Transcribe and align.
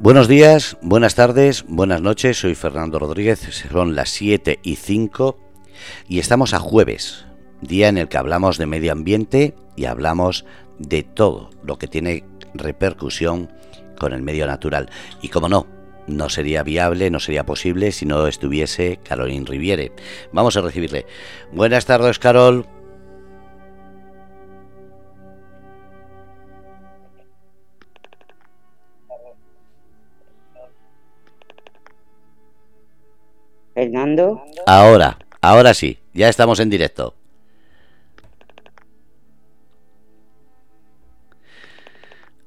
Buenos 0.00 0.28
días, 0.28 0.76
buenas 0.80 1.16
tardes, 1.16 1.64
buenas 1.66 2.00
noches, 2.00 2.38
soy 2.38 2.54
Fernando 2.54 3.00
Rodríguez, 3.00 3.40
son 3.68 3.96
las 3.96 4.10
7 4.10 4.60
y 4.62 4.76
5 4.76 5.36
y 6.06 6.20
estamos 6.20 6.54
a 6.54 6.60
jueves, 6.60 7.26
día 7.62 7.88
en 7.88 7.98
el 7.98 8.06
que 8.06 8.16
hablamos 8.16 8.58
de 8.58 8.66
medio 8.66 8.92
ambiente 8.92 9.56
y 9.74 9.86
hablamos 9.86 10.44
de 10.78 11.02
todo 11.02 11.50
lo 11.64 11.78
que 11.78 11.88
tiene 11.88 12.22
repercusión 12.54 13.50
con 13.98 14.12
el 14.12 14.22
medio 14.22 14.46
natural. 14.46 14.88
Y 15.20 15.30
como 15.30 15.48
no, 15.48 15.66
no 16.06 16.28
sería 16.28 16.62
viable, 16.62 17.10
no 17.10 17.18
sería 17.18 17.44
posible 17.44 17.90
si 17.90 18.06
no 18.06 18.28
estuviese 18.28 19.00
Caroline 19.02 19.46
Riviere. 19.46 19.90
Vamos 20.32 20.56
a 20.56 20.60
recibirle. 20.60 21.06
Buenas 21.50 21.86
tardes, 21.86 22.20
Carol. 22.20 22.66
Fernando. 33.78 34.42
Ahora, 34.66 35.18
ahora 35.40 35.72
sí, 35.72 36.00
ya 36.12 36.28
estamos 36.28 36.58
en 36.58 36.68
directo. 36.68 37.14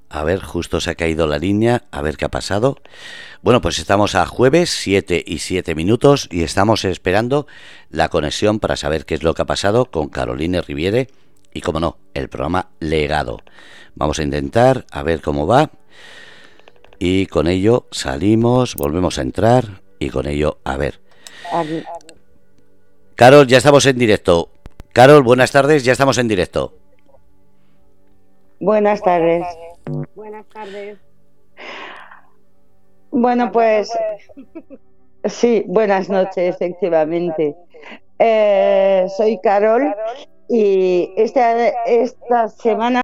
A 0.10 0.26
ver, 0.26 0.42
justo 0.42 0.82
se 0.82 0.90
ha 0.90 0.96
caído 0.96 1.28
la 1.28 1.38
línea, 1.38 1.84
a 1.90 2.02
ver 2.02 2.18
qué 2.18 2.26
ha 2.26 2.30
pasado. 2.30 2.76
Bueno, 3.42 3.62
pues 3.62 3.80
estamos 3.80 4.14
a 4.16 4.26
jueves, 4.26 4.72
7 4.72 5.24
y 5.26 5.40
7 5.40 5.74
minutos, 5.74 6.28
y 6.30 6.44
estamos 6.44 6.84
esperando 6.84 7.48
la 7.90 8.10
conexión 8.10 8.60
para 8.60 8.76
saber 8.76 9.06
qué 9.06 9.16
es 9.16 9.24
lo 9.24 9.34
que 9.34 9.44
ha 9.44 9.46
pasado 9.46 9.86
con 9.86 10.10
Caroline 10.10 10.62
Riviere 10.62 11.08
y, 11.54 11.62
como 11.62 11.80
no, 11.80 11.98
el 12.14 12.28
programa 12.28 12.72
Legado. 12.82 13.40
Vamos 13.96 14.20
a 14.20 14.24
intentar 14.24 14.86
a 14.92 15.02
ver 15.02 15.22
cómo 15.22 15.48
va. 15.48 15.72
Y 17.00 17.28
con 17.28 17.48
ello 17.48 17.88
salimos, 17.92 18.76
volvemos 18.76 19.18
a 19.18 19.22
entrar 19.22 19.82
y 19.98 20.10
con 20.10 20.28
ello 20.28 20.60
a 20.66 20.76
ver. 20.76 21.00
Carol, 23.16 23.48
ya 23.48 23.58
estamos 23.58 23.86
en 23.86 23.98
directo. 23.98 24.50
Carol, 24.94 25.24
buenas 25.24 25.52
tardes, 25.52 25.84
ya 25.84 25.92
estamos 25.92 26.18
en 26.18 26.28
directo. 26.28 26.74
Buenas 28.60 29.02
tardes. 29.02 29.46
Buenas 30.16 30.46
tardes. 30.48 30.98
Bueno, 33.12 33.52
pues 33.52 33.92
sí, 35.26 35.64
buenas 35.68 36.10
noches, 36.10 36.56
efectivamente. 36.56 37.56
Eh, 38.20 39.08
soy 39.18 39.40
Carol 39.40 39.96
y 40.48 41.12
esta, 41.18 41.70
esta 41.86 42.48
semana 42.50 43.02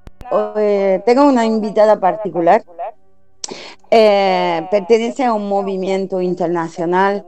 eh, 0.58 1.02
tengo 1.06 1.28
una 1.28 1.46
invitada 1.46 2.00
particular. 2.00 2.64
Eh, 3.90 4.68
pertenece 4.70 5.24
a 5.24 5.34
un 5.34 5.48
movimiento 5.48 6.22
internacional 6.22 7.26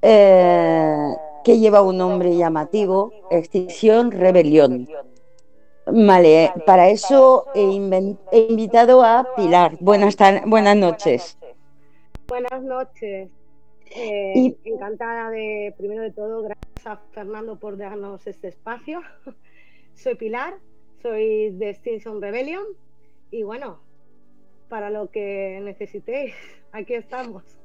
que 0.00 1.58
lleva 1.58 1.82
un 1.82 1.98
nombre 1.98 2.36
llamativo, 2.36 3.12
Extinción 3.30 4.10
Rebelión. 4.10 4.88
Vale, 5.90 6.52
para 6.66 6.90
eso 6.90 7.46
he, 7.54 7.62
invitado 7.62 9.02
a 9.02 9.26
Pilar. 9.36 9.78
Buenas, 9.80 10.16
buenas 10.44 10.76
noches. 10.76 11.38
Buenas 12.26 12.62
noches. 12.62 13.30
Eh, 13.96 14.54
encantada 14.64 15.30
de, 15.30 15.74
primero 15.78 16.02
de 16.02 16.10
todo, 16.10 16.42
gracias 16.42 16.86
a 16.86 16.98
Fernando 17.12 17.58
por 17.58 17.78
darnos 17.78 18.26
este 18.26 18.48
espacio. 18.48 19.00
soy 19.94 20.14
Pilar, 20.16 20.58
soy 21.00 21.50
de 21.52 21.70
Extinction 21.70 22.20
Rebellion 22.20 22.64
y 23.30 23.44
bueno, 23.44 23.80
para 24.68 24.90
lo 24.90 25.10
que 25.10 25.58
necesitéis, 25.62 26.34
aquí 26.72 26.94
estamos. 26.94 27.57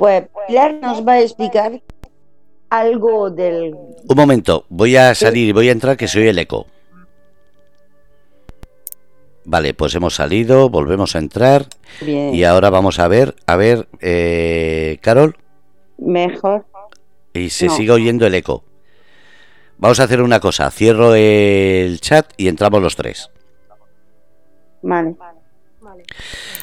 Pues 0.00 0.28
Pilar 0.48 0.76
nos 0.80 1.06
va 1.06 1.12
a 1.12 1.20
explicar 1.20 1.78
algo 2.70 3.28
del... 3.28 3.74
Un 4.08 4.16
momento, 4.16 4.64
voy 4.70 4.96
a 4.96 5.14
salir 5.14 5.48
y 5.48 5.52
voy 5.52 5.68
a 5.68 5.72
entrar 5.72 5.98
que 5.98 6.08
soy 6.08 6.26
el 6.26 6.38
eco. 6.38 6.66
Vale, 9.44 9.74
pues 9.74 9.94
hemos 9.94 10.14
salido, 10.14 10.70
volvemos 10.70 11.14
a 11.14 11.18
entrar. 11.18 11.66
Y 12.00 12.44
ahora 12.44 12.70
vamos 12.70 12.98
a 12.98 13.08
ver, 13.08 13.34
a 13.44 13.56
ver, 13.56 13.88
eh, 14.00 14.96
Carol. 15.02 15.36
Mejor. 15.98 16.64
Y 17.34 17.50
se 17.50 17.68
sigue 17.68 17.90
oyendo 17.90 18.26
el 18.26 18.34
eco. 18.34 18.64
Vamos 19.76 20.00
a 20.00 20.04
hacer 20.04 20.22
una 20.22 20.40
cosa, 20.40 20.70
cierro 20.70 21.14
el 21.14 22.00
chat 22.00 22.32
y 22.38 22.48
entramos 22.48 22.80
los 22.80 22.96
tres. 22.96 23.28
Vale. 24.80 25.14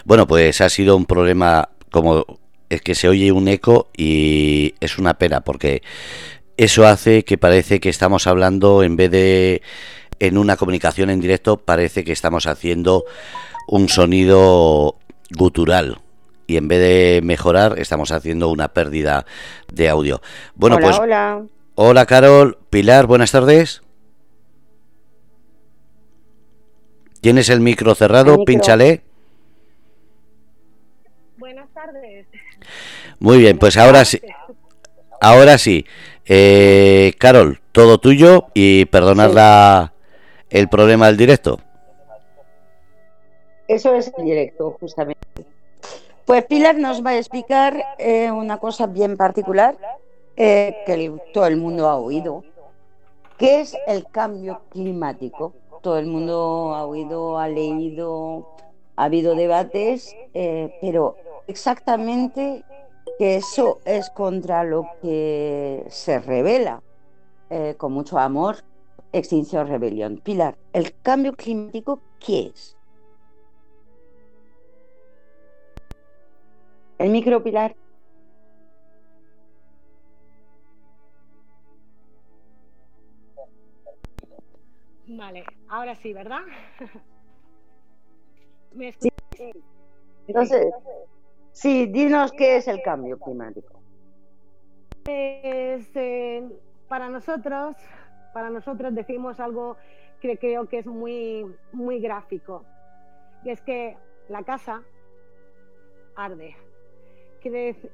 Bueno, 0.06 0.26
pues 0.26 0.60
ha 0.60 0.70
sido 0.70 0.98
un 0.98 1.06
problema 1.06 1.70
como 1.92 2.26
es 2.70 2.82
que 2.82 2.96
se 2.96 3.08
oye 3.08 3.32
un 3.32 3.48
eco 3.48 3.90
y 3.96 4.76
es 4.80 4.98
una 4.98 5.16
pena 5.16 5.42
porque 5.42 5.82
eso 6.58 6.86
hace 6.86 7.24
que 7.24 7.38
parece 7.38 7.80
que 7.80 7.90
estamos 7.90 8.28
hablando 8.28 8.84
en 8.84 8.96
vez 8.96 9.12
de 9.12 9.62
en 10.20 10.38
una 10.38 10.58
comunicación 10.58 11.10
en 11.10 11.22
directo 11.22 11.58
parece 11.58 12.04
que 12.04 12.12
estamos 12.12 12.48
haciendo 12.48 13.06
un 13.68 13.90
sonido 13.90 14.96
gutural 15.32 16.00
y 16.48 16.58
en 16.58 16.68
vez 16.68 16.80
de 16.80 17.22
mejorar 17.24 17.78
estamos 17.78 18.12
haciendo 18.12 18.50
una 18.50 18.70
pérdida 18.70 19.26
de 19.72 19.90
audio. 19.90 20.22
Bueno, 20.56 20.78
hola, 20.78 20.86
pues 20.86 21.00
hola. 21.00 21.44
Hola 21.76 22.06
Carol, 22.06 22.58
Pilar, 22.70 23.06
buenas 23.06 23.32
tardes. 23.32 23.84
¿Tienes 27.22 27.50
el 27.50 27.60
micro 27.60 27.94
cerrado? 27.94 28.46
Pínchale. 28.46 29.04
Buenas 31.38 31.70
tardes. 31.74 32.26
Muy 33.20 33.40
bien, 33.40 33.58
pues 33.58 33.78
ahora 33.78 34.06
sí. 34.06 34.22
Ahora 35.20 35.58
sí. 35.58 35.86
Eh, 36.26 37.14
Carol, 37.18 37.62
todo 37.72 38.00
tuyo 38.00 38.48
y 38.54 38.86
perdonad 38.86 39.32
la, 39.32 39.94
el 40.50 40.68
problema 40.68 41.08
del 41.08 41.18
directo. 41.18 41.60
Eso 43.68 43.96
es 43.96 44.12
el 44.18 44.26
directo, 44.26 44.78
justamente. 44.80 45.22
Pues 46.26 46.46
Pilar 46.46 46.78
nos 46.78 47.04
va 47.06 47.12
a 47.12 47.18
explicar 47.18 47.82
eh, 47.98 48.30
una 48.30 48.58
cosa 48.58 48.88
bien 48.88 49.16
particular 49.16 49.78
eh, 50.36 50.76
que 50.86 51.14
todo 51.34 51.48
el 51.48 51.56
mundo 51.56 51.88
ha 51.88 51.96
oído, 51.96 52.44
que 53.38 53.62
es 53.62 53.76
el 53.88 54.06
cambio 54.08 54.62
climático. 54.70 55.54
Todo 55.82 55.98
el 55.98 56.08
mundo 56.08 56.74
ha 56.76 56.86
oído, 56.86 57.40
ha 57.40 57.48
leído, 57.48 58.50
ha 58.98 59.06
habido 59.06 59.36
debates, 59.36 60.14
pero 60.82 61.16
exactamente 61.48 62.66
que 63.18 63.36
eso 63.38 63.80
es 63.86 64.10
contra 64.12 64.64
lo 64.64 64.86
que 65.02 65.86
se 65.90 66.20
revela 66.20 66.80
con 67.78 67.94
mucho 67.94 68.18
amor 68.18 68.58
Extinción 69.12 69.68
Rebelión. 69.68 70.20
Pilar, 70.24 70.56
¿el 70.74 70.94
cambio 71.02 71.34
climático 71.34 72.02
qué 72.20 72.52
es? 72.54 72.78
El 77.00 77.10
micro, 77.10 77.44
Pilar. 77.44 77.76
Vale, 85.08 85.46
ahora 85.70 85.96
sí, 85.96 86.14
¿verdad? 86.14 86.42
¿Me 88.72 88.92
sí. 88.92 89.10
Entonces, 90.28 90.68
sí, 91.58 91.88
dinos 91.88 92.32
qué 92.32 92.58
es 92.58 92.68
el 92.68 92.82
cambio 92.84 93.18
climático. 93.18 93.82
Eh, 95.06 96.48
para 96.88 97.10
nosotros, 97.10 97.76
para 98.34 98.50
nosotros 98.50 98.94
decimos 98.94 99.40
algo 99.40 99.78
que 100.22 100.38
creo 100.38 100.68
que 100.68 100.80
es 100.80 100.86
muy, 100.86 101.46
muy 101.72 102.00
gráfico, 102.00 102.64
y 103.44 103.50
es 103.50 103.62
que 103.62 103.98
la 104.30 104.44
casa 104.44 104.84
arde. 106.16 106.56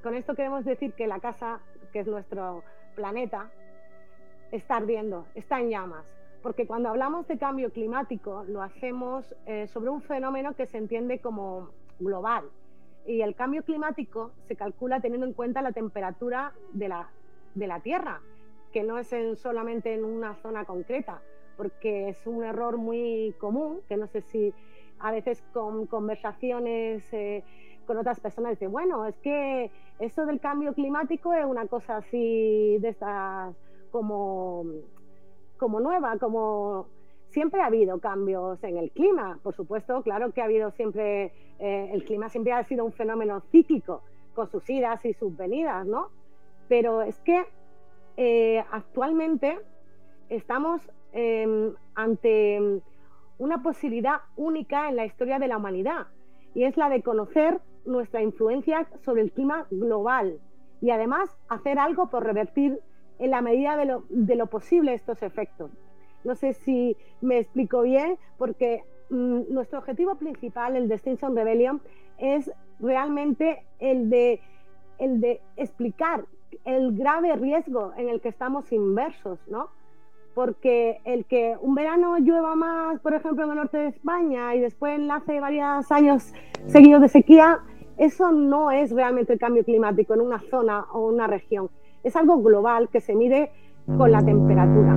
Con 0.01 0.15
esto 0.15 0.35
queremos 0.35 0.65
decir 0.65 0.93
que 0.93 1.05
la 1.05 1.19
casa, 1.19 1.59
que 1.91 1.99
es 1.99 2.07
nuestro 2.07 2.63
planeta, 2.95 3.51
está 4.51 4.77
ardiendo, 4.77 5.27
está 5.35 5.59
en 5.59 5.69
llamas. 5.69 6.05
Porque 6.41 6.65
cuando 6.65 6.89
hablamos 6.89 7.27
de 7.27 7.37
cambio 7.37 7.71
climático 7.71 8.43
lo 8.47 8.61
hacemos 8.61 9.35
eh, 9.45 9.67
sobre 9.67 9.89
un 9.89 10.01
fenómeno 10.01 10.55
que 10.55 10.65
se 10.65 10.77
entiende 10.77 11.19
como 11.19 11.69
global. 11.99 12.45
Y 13.05 13.21
el 13.21 13.35
cambio 13.35 13.63
climático 13.63 14.31
se 14.47 14.55
calcula 14.55 14.99
teniendo 14.99 15.25
en 15.25 15.33
cuenta 15.33 15.61
la 15.61 15.71
temperatura 15.71 16.53
de 16.71 16.87
la, 16.87 17.09
de 17.55 17.67
la 17.67 17.79
Tierra 17.81 18.21
que 18.71 18.83
no 18.83 18.97
es 18.97 19.13
en, 19.13 19.37
solamente 19.37 19.93
en 19.93 20.03
una 20.03 20.35
zona 20.35 20.65
concreta, 20.65 21.21
porque 21.55 22.09
es 22.09 22.25
un 22.25 22.43
error 22.43 22.77
muy 22.77 23.35
común, 23.39 23.81
que 23.87 23.97
no 23.97 24.07
sé 24.07 24.21
si 24.21 24.53
a 24.99 25.11
veces 25.11 25.43
con 25.53 25.85
conversaciones 25.85 27.03
eh, 27.13 27.43
con 27.85 27.97
otras 27.97 28.19
personas 28.19 28.51
dicen, 28.51 28.71
bueno, 28.71 29.05
es 29.05 29.15
que 29.19 29.69
esto 29.99 30.25
del 30.25 30.39
cambio 30.39 30.73
climático 30.73 31.33
es 31.33 31.45
una 31.45 31.67
cosa 31.67 31.97
así 31.97 32.77
de 32.79 32.89
estas 32.89 33.55
como, 33.91 34.65
como 35.57 35.79
nueva, 35.79 36.17
como 36.17 36.87
siempre 37.29 37.61
ha 37.61 37.67
habido 37.67 37.99
cambios 37.99 38.63
en 38.63 38.77
el 38.77 38.91
clima, 38.91 39.39
por 39.43 39.53
supuesto, 39.53 40.01
claro 40.01 40.31
que 40.31 40.41
ha 40.41 40.45
habido 40.45 40.71
siempre, 40.71 41.31
eh, 41.59 41.89
el 41.93 42.03
clima 42.05 42.29
siempre 42.29 42.53
ha 42.53 42.63
sido 42.63 42.85
un 42.85 42.93
fenómeno 42.93 43.41
cíclico, 43.51 44.03
con 44.33 44.49
sus 44.49 44.67
idas 44.69 45.03
y 45.05 45.13
sus 45.13 45.35
venidas, 45.35 45.85
¿no? 45.85 46.09
Pero 46.67 47.01
es 47.01 47.19
que 47.19 47.45
eh, 48.17 48.63
actualmente 48.71 49.59
estamos 50.29 50.81
em, 51.11 51.73
ante 51.95 52.81
una 53.37 53.61
posibilidad 53.61 54.21
única 54.35 54.89
en 54.89 54.95
la 54.95 55.05
historia 55.05 55.39
de 55.39 55.47
la 55.47 55.57
humanidad 55.57 56.07
y 56.53 56.63
es 56.63 56.77
la 56.77 56.89
de 56.89 57.01
conocer 57.01 57.59
nuestra 57.85 58.21
influencia 58.21 58.87
sobre 59.01 59.21
el 59.21 59.31
clima 59.31 59.67
global 59.69 60.39
y 60.81 60.91
además 60.91 61.35
hacer 61.49 61.79
algo 61.79 62.09
por 62.09 62.23
revertir 62.23 62.79
en 63.19 63.31
la 63.31 63.41
medida 63.41 63.77
de 63.77 63.85
lo, 63.85 64.03
de 64.09 64.35
lo 64.35 64.47
posible 64.47 64.93
estos 64.93 65.21
efectos. 65.23 65.71
No 66.23 66.35
sé 66.35 66.53
si 66.53 66.95
me 67.21 67.39
explico 67.39 67.81
bien, 67.81 68.17
porque 68.37 68.83
mm, 69.09 69.41
nuestro 69.49 69.79
objetivo 69.79 70.15
principal, 70.15 70.75
el 70.75 70.87
de 70.87 70.95
Extinction 70.95 71.35
Rebellion, 71.35 71.81
es 72.17 72.51
realmente 72.79 73.63
el 73.79 74.09
de, 74.09 74.41
el 74.99 75.21
de 75.21 75.41
explicar 75.57 76.25
el 76.65 76.95
grave 76.97 77.35
riesgo 77.35 77.93
en 77.97 78.09
el 78.09 78.21
que 78.21 78.29
estamos 78.29 78.71
inversos, 78.71 79.39
¿no? 79.47 79.69
Porque 80.35 80.99
el 81.05 81.25
que 81.25 81.55
un 81.61 81.75
verano 81.75 82.17
llueva 82.17 82.55
más, 82.55 82.99
por 83.01 83.13
ejemplo, 83.13 83.43
en 83.43 83.51
el 83.51 83.55
norte 83.57 83.77
de 83.77 83.87
España 83.87 84.55
y 84.55 84.59
después 84.59 84.99
hace 85.09 85.39
varios 85.39 85.91
años 85.91 86.33
seguidos 86.67 87.01
de 87.01 87.09
sequía, 87.09 87.59
eso 87.97 88.31
no 88.31 88.71
es 88.71 88.91
realmente 88.91 89.33
el 89.33 89.39
cambio 89.39 89.63
climático 89.63 90.13
en 90.13 90.21
una 90.21 90.39
zona 90.39 90.85
o 90.91 91.07
una 91.07 91.27
región. 91.27 91.69
Es 92.03 92.15
algo 92.15 92.41
global 92.41 92.89
que 92.89 92.99
se 92.99 93.15
mide 93.15 93.51
con 93.97 94.11
la 94.11 94.23
temperatura. 94.23 94.95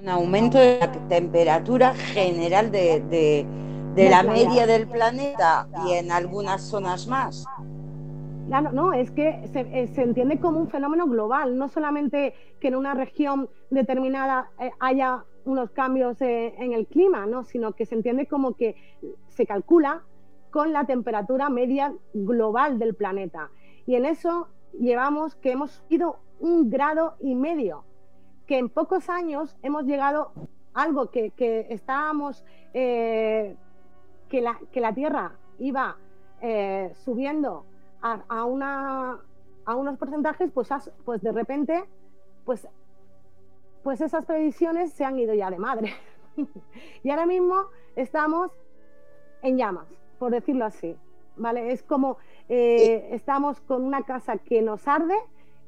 Un 0.00 0.08
aumento 0.08 0.58
de 0.58 0.78
la 0.78 0.92
temperatura 1.08 1.94
general 1.94 2.70
de, 2.70 3.46
la 3.96 4.22
media 4.22 4.66
del 4.66 4.86
planeta 4.86 5.68
y 5.86 5.92
en 5.92 6.10
algunas 6.10 6.62
zonas 6.62 7.06
más. 7.06 7.46
Claro, 8.48 8.72
no, 8.72 8.92
es 8.92 9.10
que 9.10 9.46
se, 9.52 9.60
eh, 9.60 9.90
entiende 9.96 10.40
como 10.40 10.58
un 10.58 10.68
fenómeno 10.68 11.06
global, 11.06 11.56
no 11.56 11.68
solamente 11.68 12.34
que 12.60 12.68
en 12.68 12.76
una 12.76 12.94
región 12.94 13.48
determinada 13.70 14.50
eh, 14.58 14.72
haya 14.80 15.24
unos 15.44 15.70
cambios 15.70 16.20
eh, 16.20 16.54
en 16.58 16.72
el 16.72 16.86
clima, 16.86 17.26
¿no? 17.26 17.44
sino 17.44 17.72
que 17.72 17.86
se 17.86 17.94
entiende 17.94 18.26
como 18.26 18.54
que 18.54 18.74
se 19.28 19.46
calcula 19.46 20.02
con 20.50 20.72
la 20.72 20.84
temperatura 20.84 21.48
media 21.48 21.94
global 22.12 22.78
del 22.78 22.94
planeta. 22.94 23.50
Y 23.86 23.94
en 23.94 24.06
eso 24.06 24.48
llevamos 24.78 25.36
que 25.36 25.52
hemos 25.52 25.82
ido 25.88 26.18
un 26.40 26.70
grado 26.70 27.14
y 27.20 27.34
medio, 27.34 27.84
que 28.50 28.58
en 28.58 28.68
pocos 28.68 29.08
años 29.08 29.56
hemos 29.62 29.84
llegado 29.84 30.32
a 30.74 30.82
algo 30.82 31.08
que, 31.08 31.32
estábamos, 31.70 32.44
eh, 32.74 33.54
que, 34.28 34.40
la, 34.40 34.58
que 34.72 34.80
la 34.80 34.92
Tierra 34.92 35.36
iba 35.60 35.96
eh, 36.40 36.92
subiendo 37.04 37.64
a, 38.02 38.44
una, 38.44 39.20
a 39.64 39.76
unos 39.76 39.96
porcentajes, 39.98 40.50
pues, 40.50 40.68
pues 41.04 41.22
de 41.22 41.30
repente, 41.30 41.84
pues 42.44 42.66
pues 43.84 44.00
esas 44.00 44.26
previsiones 44.26 44.94
se 44.94 45.04
han 45.04 45.16
ido 45.16 45.32
ya 45.32 45.48
de 45.48 45.58
madre. 45.60 45.94
y 47.04 47.10
ahora 47.10 47.26
mismo 47.26 47.66
estamos 47.94 48.50
en 49.42 49.58
llamas, 49.58 49.86
por 50.18 50.32
decirlo 50.32 50.64
así. 50.64 50.96
¿Vale? 51.36 51.70
Es 51.70 51.84
como 51.84 52.16
eh, 52.48 53.10
estamos 53.12 53.60
con 53.60 53.84
una 53.84 54.02
casa 54.02 54.38
que 54.38 54.60
nos 54.60 54.88
arde 54.88 55.14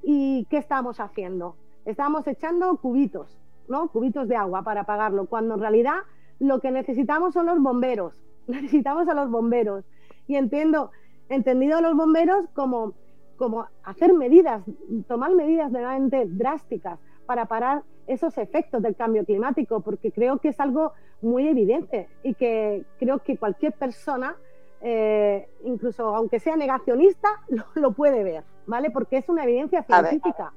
y 0.03 0.47
¿qué 0.51 0.57
estamos 0.57 0.99
haciendo? 0.99 1.55
Estamos 1.85 2.27
echando 2.27 2.77
cubitos, 2.77 3.39
¿no? 3.69 3.89
Cubitos 3.89 4.29
de 4.29 4.37
agua 4.37 4.63
para 4.63 4.83
apagarlo, 4.83 5.27
cuando 5.27 5.55
en 5.55 5.61
realidad 5.61 5.97
lo 6.39 6.61
que 6.61 6.71
necesitamos 6.71 7.35
son 7.35 7.47
los 7.47 7.61
bomberos. 7.61 8.15
Necesitamos 8.47 9.09
a 9.09 9.15
los 9.15 9.31
bomberos. 9.31 9.85
Y 10.27 10.37
entiendo, 10.37 10.91
entendido 11.29 11.79
a 11.79 11.81
los 11.81 11.97
bomberos 11.97 12.47
como, 12.55 12.95
como 13.37 13.67
hacer 13.85 14.13
medidas, 14.13 14.63
tomar 15.09 15.35
medidas 15.35 15.73
realmente 15.73 16.27
drásticas 16.27 16.99
para 17.27 17.47
parar 17.47 17.83
esos 18.07 18.37
efectos 18.39 18.83
del 18.83 18.97
cambio 18.97 19.25
climático, 19.25 19.81
porque 19.81 20.11
creo 20.13 20.39
que 20.39 20.49
es 20.49 20.61
algo 20.61 20.93
muy 21.21 21.47
evidente 21.49 22.09
y 22.23 22.35
que 22.35 22.85
creo 22.99 23.21
que 23.21 23.37
cualquier 23.37 23.73
persona, 23.73 24.37
eh, 24.81 25.49
incluso 25.65 26.15
aunque 26.15 26.41
sea 26.41 26.57
negacionista, 26.57 27.29
lo, 27.75 27.93
puede 27.93 28.25
ver, 28.25 28.45
¿vale? 28.67 28.91
Porque 28.91 29.19
es 29.19 29.29
una 29.29 29.45
evidencia 29.45 29.83
científica. 29.85 30.53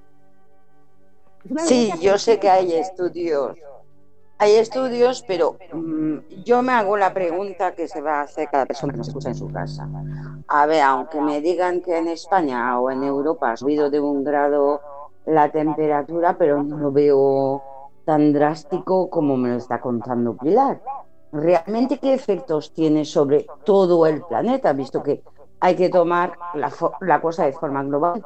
Sí, 1.65 1.91
yo 2.01 2.17
sé 2.17 2.39
que 2.39 2.49
hay 2.49 2.73
estudios. 2.73 3.57
Hay 4.37 4.55
estudios, 4.55 5.23
pero 5.25 5.55
mm, 5.71 6.43
yo 6.43 6.61
me 6.61 6.73
hago 6.73 6.97
la 6.97 7.13
pregunta 7.13 7.73
que 7.73 7.87
se 7.87 8.01
va 8.01 8.19
a 8.19 8.21
hacer 8.23 8.49
cada 8.51 8.65
persona 8.65 8.91
que 8.91 8.97
nos 8.97 9.07
escucha 9.07 9.29
en 9.29 9.35
su 9.35 9.49
casa. 9.49 9.87
A 10.47 10.65
ver, 10.65 10.81
aunque 10.81 11.21
me 11.21 11.39
digan 11.39 11.81
que 11.81 11.97
en 11.97 12.09
España 12.09 12.77
o 12.79 12.91
en 12.91 13.03
Europa 13.03 13.51
ha 13.51 13.57
subido 13.57 13.89
de 13.89 14.01
un 14.01 14.25
grado 14.25 14.81
la 15.25 15.49
temperatura, 15.51 16.37
pero 16.37 16.61
no 16.63 16.77
lo 16.77 16.91
veo 16.91 17.63
tan 18.05 18.33
drástico 18.33 19.09
como 19.09 19.37
me 19.37 19.49
lo 19.49 19.55
está 19.55 19.81
contando 19.81 20.35
Pilar. 20.37 20.81
¿Realmente 21.31 21.97
qué 21.97 22.13
efectos 22.13 22.73
tiene 22.73 23.03
sobre 23.03 23.47
todo 23.63 24.05
el 24.05 24.21
planeta, 24.21 24.71
visto 24.73 25.03
que 25.03 25.23
hay 25.59 25.75
que 25.75 25.89
tomar 25.89 26.33
la, 26.53 27.21
cosa 27.21 27.45
de 27.45 27.53
forma 27.53 27.83
global? 27.83 28.23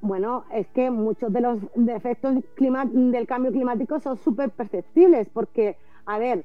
Bueno, 0.00 0.44
es 0.52 0.68
que 0.68 0.90
muchos 0.90 1.32
de 1.32 1.40
los 1.40 1.58
efectos 1.88 2.36
del 2.56 3.26
cambio 3.26 3.50
climático 3.50 3.98
son 3.98 4.16
súper 4.16 4.50
perceptibles, 4.50 5.28
porque, 5.28 5.76
a 6.06 6.18
ver, 6.18 6.44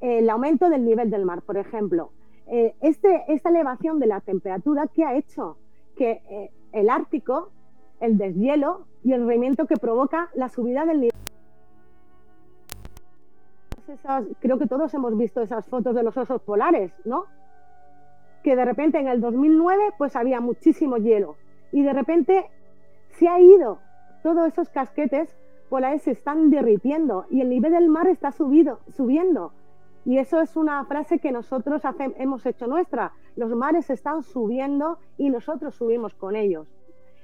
el 0.00 0.28
aumento 0.30 0.70
del 0.70 0.84
nivel 0.84 1.10
del 1.10 1.24
mar, 1.24 1.42
por 1.42 1.56
ejemplo, 1.56 2.10
eh, 2.46 2.74
este, 2.80 3.24
esta 3.28 3.50
elevación 3.50 3.98
de 3.98 4.06
la 4.06 4.20
temperatura, 4.20 4.86
¿qué 4.86 5.04
ha 5.04 5.16
hecho? 5.16 5.56
Que 5.96 6.22
eh, 6.30 6.50
el 6.72 6.88
Ártico, 6.88 7.50
el 8.00 8.16
deshielo, 8.16 8.86
y 9.04 9.12
el 9.12 9.20
rendimiento 9.20 9.66
que 9.66 9.76
provoca 9.76 10.30
la 10.34 10.48
subida 10.48 10.84
del 10.86 11.00
nivel. 11.00 11.10
creo 14.40 14.58
que 14.58 14.66
todos 14.66 14.92
hemos 14.94 15.16
visto 15.16 15.42
esas 15.42 15.66
fotos 15.66 15.94
de 15.94 16.02
los 16.02 16.16
osos 16.16 16.40
polares, 16.40 16.92
¿no? 17.04 17.26
Que 18.42 18.56
de 18.56 18.64
repente 18.64 18.98
en 18.98 19.08
el 19.08 19.20
2009 19.20 19.92
pues 19.98 20.16
había 20.16 20.40
muchísimo 20.40 20.96
hielo 20.96 21.36
y 21.70 21.82
de 21.82 21.92
repente 21.92 22.46
se 23.14 23.28
ha 23.28 23.40
ido. 23.40 23.78
Todos 24.22 24.48
esos 24.48 24.68
casquetes 24.70 25.36
polares 25.68 26.02
se 26.02 26.12
están 26.12 26.50
derritiendo 26.50 27.26
y 27.30 27.40
el 27.40 27.48
nivel 27.48 27.72
del 27.72 27.88
mar 27.88 28.06
está 28.06 28.32
subido, 28.32 28.80
subiendo. 28.88 29.52
Y 30.04 30.18
eso 30.18 30.40
es 30.40 30.54
una 30.56 30.84
frase 30.84 31.18
que 31.18 31.32
nosotros 31.32 31.82
hemos 32.18 32.44
hecho 32.44 32.66
nuestra. 32.66 33.12
Los 33.36 33.54
mares 33.54 33.88
están 33.88 34.22
subiendo 34.22 34.98
y 35.16 35.30
nosotros 35.30 35.74
subimos 35.74 36.14
con 36.14 36.36
ellos. 36.36 36.68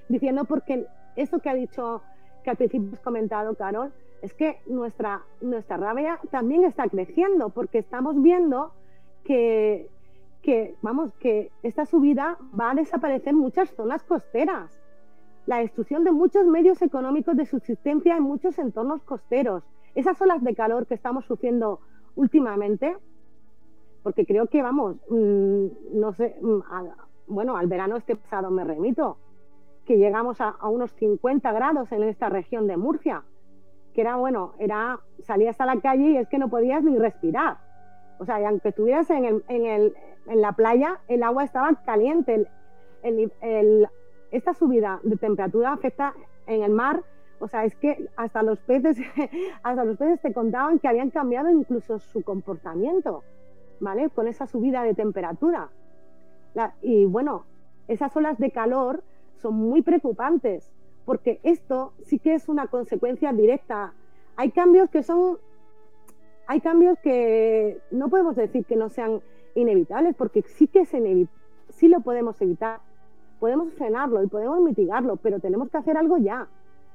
Diciendo 0.09 0.45
porque 0.45 0.87
eso 1.15 1.41
que 1.41 1.51
ha 1.51 1.55
dicho, 1.55 2.03
que 2.43 2.51
al 2.51 2.57
principio 2.57 2.91
has 2.95 3.01
comentado, 3.01 3.55
Carol, 3.55 3.93
es 4.23 4.33
que 4.33 4.61
nuestra, 4.67 5.23
nuestra 5.41 5.77
rabia 5.77 6.19
también 6.31 6.65
está 6.65 6.89
creciendo 6.89 7.51
porque 7.51 7.79
estamos 7.79 8.21
viendo 8.21 8.73
que, 9.25 9.89
que, 10.43 10.75
vamos, 10.81 11.13
que 11.15 11.51
esta 11.63 11.85
subida 11.85 12.39
va 12.59 12.71
a 12.71 12.75
desaparecer 12.75 13.35
muchas 13.35 13.71
zonas 13.75 14.03
costeras. 14.05 14.80
La 15.51 15.59
destrucción 15.59 16.05
de 16.05 16.13
muchos 16.13 16.47
medios 16.47 16.81
económicos 16.81 17.37
de 17.37 17.45
subsistencia 17.45 18.17
en 18.17 18.23
muchos 18.23 18.57
entornos 18.61 19.03
costeros. 19.03 19.65
Esas 19.97 20.23
olas 20.23 20.45
de 20.45 20.55
calor 20.55 20.87
que 20.87 20.95
estamos 20.95 21.25
sufriendo 21.25 21.81
últimamente, 22.15 22.97
porque 24.05 24.25
creo 24.25 24.47
que, 24.47 24.63
vamos, 24.63 24.95
mm, 25.09 25.67
no 25.95 26.13
sé, 26.13 26.37
mm, 26.41 26.61
bueno, 27.27 27.57
al 27.57 27.67
verano 27.67 27.97
este 27.97 28.15
pasado 28.15 28.53
me 28.53 28.63
remito, 28.63 29.17
que 29.87 29.99
llegamos 29.99 30.41
a, 30.41 30.55
unos 30.69 30.93
50 30.93 31.51
grados 31.51 31.91
en 31.91 32.05
esta 32.05 32.29
región 32.29 32.69
de 32.69 32.77
Murcia, 32.77 33.25
que 33.93 34.03
era, 34.03 34.15
bueno, 34.15 34.53
era, 34.61 35.01
salías 35.19 35.61
a 35.61 35.67
la 35.67 35.81
calle 35.81 36.11
y 36.13 36.17
es 36.17 36.29
que 36.29 36.39
no 36.39 36.49
podías 36.49 36.85
ni 36.85 36.97
respirar. 36.97 37.59
O 38.21 38.25
sea, 38.25 38.41
y 38.41 38.45
aunque 38.45 38.69
estuvieras 38.69 39.11
en, 39.11 39.25
el, 39.25 39.45
en, 39.49 39.67
el, 39.67 39.95
en 40.27 40.43
la 40.43 40.53
playa, 40.53 41.01
el 41.09 41.25
agua 41.25 41.43
estaba 41.43 41.75
caliente. 41.85 42.47
El, 43.03 43.89
esta 44.31 44.55
subida 44.55 45.01
de 45.03 45.17
temperatura 45.17 45.73
afecta 45.73 46.15
en 46.47 46.63
el 46.63 46.73
mar. 46.73 47.03
O 47.39 47.49
sea, 47.49 47.65
es 47.65 47.75
que 47.77 48.09
hasta 48.17 48.43
los 48.43 48.59
peces, 48.61 48.99
hasta 49.63 49.85
los 49.85 49.97
peces 49.97 50.21
te 50.21 50.33
contaban 50.33 50.79
que 50.79 50.89
habían 50.89 51.11
cambiado 51.11 51.51
incluso 51.51 51.99
su 51.99 52.23
comportamiento, 52.23 53.23
¿vale? 53.81 54.11
Con 54.11 54.29
esa 54.29 54.47
subida 54.47 54.83
de 54.83 54.95
temperatura. 54.95 55.71
y 56.83 57.07
bueno, 57.07 57.45
esas 57.89 58.15
olas 58.17 58.39
de 58.39 58.51
calor 58.51 59.03
son 59.37 59.55
muy 59.55 59.83
preocupantes, 59.83 60.71
porque 61.05 61.41
esto 61.43 61.93
sí 62.05 62.19
que 62.19 62.35
es 62.35 62.49
una 62.49 62.67
consecuencia 62.67 63.33
directa. 63.33 63.95
Hay 64.37 64.51
cambios 64.51 64.91
que 64.91 65.03
son, 65.03 65.39
hay 66.47 66.61
cambios 66.61 66.99
que 67.01 67.81
no 67.91 68.09
podemos 68.09 68.37
decir 68.37 68.65
que 68.67 68.77
no 68.77 68.91
sean 68.91 69.23
inevitables, 69.55 70.15
porque 70.15 70.43
sí 70.43 70.67
que 70.67 70.81
es 70.81 70.91
sí 71.71 71.89
lo 71.89 72.01
podemos 72.01 72.41
evitar, 72.43 72.81
podemos 73.41 73.73
frenarlo 73.75 74.23
y 74.23 74.29
podemos 74.29 74.61
mitigarlo, 74.61 75.17
pero 75.17 75.41
tenemos 75.41 75.71
que 75.71 75.79
hacer 75.79 75.97
algo 75.97 76.19
ya. 76.19 76.47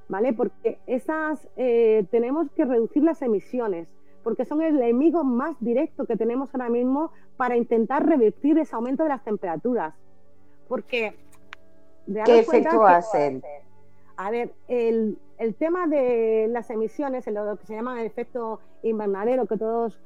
¿vale? 0.07 0.33
Porque 0.33 0.79
esas 0.85 1.47
eh, 1.55 2.05
tenemos 2.11 2.49
que 2.51 2.65
reducir 2.65 3.03
las 3.03 3.21
emisiones, 3.21 3.87
porque 4.23 4.45
son 4.45 4.61
el 4.61 4.75
enemigo 4.77 5.23
más 5.23 5.55
directo 5.59 6.05
que 6.05 6.15
tenemos 6.15 6.53
ahora 6.53 6.69
mismo 6.69 7.11
para 7.37 7.57
intentar 7.57 8.05
revertir 8.05 8.57
ese 8.57 8.75
aumento 8.75 9.03
de 9.03 9.09
las 9.09 9.23
temperaturas. 9.23 9.93
Porque 10.67 11.15
¿Qué 12.25 12.39
efecto 12.39 12.85
hacen? 12.85 13.43
A 14.17 14.31
ver, 14.31 14.51
el, 14.67 15.17
tema 15.59 15.87
de 15.87 16.47
las 16.49 16.69
emisiones, 16.69 17.27
lo 17.27 17.57
que 17.57 17.65
se 17.65 17.75
llama 17.75 17.99
el 17.99 18.07
efecto 18.07 18.59
invernadero, 18.83 19.45
que 19.45 19.57
todos 19.57 19.99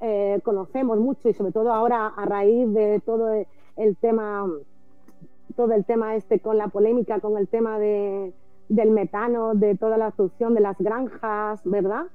eh, 0.00 0.40
conocemos 0.42 0.98
mucho 0.98 1.28
y 1.28 1.34
sobre 1.34 1.52
todo 1.52 1.72
ahora 1.72 2.08
a 2.08 2.24
raíz 2.24 2.72
de 2.72 3.00
todo 3.00 3.32
el 3.76 3.96
tema, 3.96 4.48
todo 5.56 5.72
el 5.72 5.84
tema 5.84 6.14
este 6.16 6.40
con 6.40 6.58
la 6.58 6.68
polémica, 6.68 7.20
con 7.20 7.36
el 7.36 7.48
tema 7.48 7.78
de, 7.78 8.32
del 8.68 8.90
metano, 8.90 9.54
de 9.54 9.76
toda 9.76 9.98
la 9.98 10.10
producción 10.10 10.54
de 10.54 10.60
las 10.60 10.78
granjas, 10.78 11.60
¿verdad? 11.64 12.06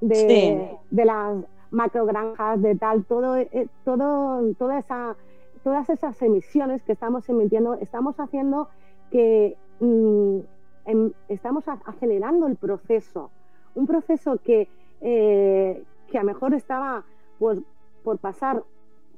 De, 0.00 0.70
de 0.90 1.04
las 1.04 1.44
macrogranjas, 1.70 2.60
de 2.62 2.76
tal, 2.76 3.04
todo, 3.04 3.36
eh, 3.36 3.68
todo, 3.84 4.54
toda 4.54 4.78
esa, 4.78 5.16
todas 5.64 5.88
esas 5.90 6.20
emisiones 6.22 6.82
que 6.82 6.92
estamos 6.92 7.28
emitiendo, 7.28 7.74
estamos 7.74 8.18
haciendo 8.20 8.68
que 9.10 9.56
mm, 9.80 10.38
em, 10.86 11.12
estamos 11.28 11.64
acelerando 11.68 12.46
el 12.46 12.56
proceso. 12.56 13.30
Un 13.74 13.86
proceso 13.86 14.38
que, 14.38 14.68
eh, 15.00 15.82
que 16.08 16.18
a 16.18 16.22
lo 16.22 16.26
mejor 16.28 16.54
estaba 16.54 17.04
pues, 17.38 17.60
por 18.04 18.18
pasar, 18.18 18.62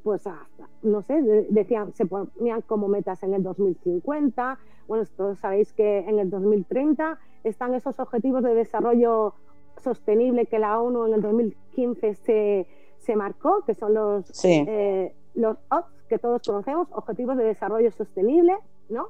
pues 0.09 0.27
hasta, 0.27 0.67
no 0.81 1.03
sé, 1.03 1.21
decían, 1.51 1.93
se 1.93 2.07
ponían 2.07 2.63
como 2.63 2.89
metas 2.89 3.23
en 3.23 3.35
el 3.35 3.43
2050. 3.43 4.59
Bueno, 4.87 5.05
todos 5.15 5.39
sabéis 5.39 5.75
que 5.75 5.99
en 5.99 6.19
el 6.19 6.31
2030 6.31 7.19
están 7.45 7.75
esos 7.75 8.01
objetivos 8.01 8.43
de 8.43 8.55
desarrollo 8.55 9.35
sostenible 9.77 10.47
que 10.47 10.59
la 10.59 10.81
ONU 10.81 11.09
en 11.09 11.13
el 11.13 11.21
2015 11.21 12.15
se, 12.15 12.67
se 12.97 13.17
marcó, 13.17 13.63
que 13.67 13.75
son 13.75 13.93
los, 13.93 14.43
eh, 14.47 15.15
los 15.35 15.59
OPS 15.71 16.05
que 16.09 16.19
todos 16.19 16.41
conocemos, 16.41 16.89
Objetivos 16.93 17.37
de 17.37 17.45
Desarrollo 17.45 17.91
Sostenible, 17.91 18.57
¿no? 18.89 19.09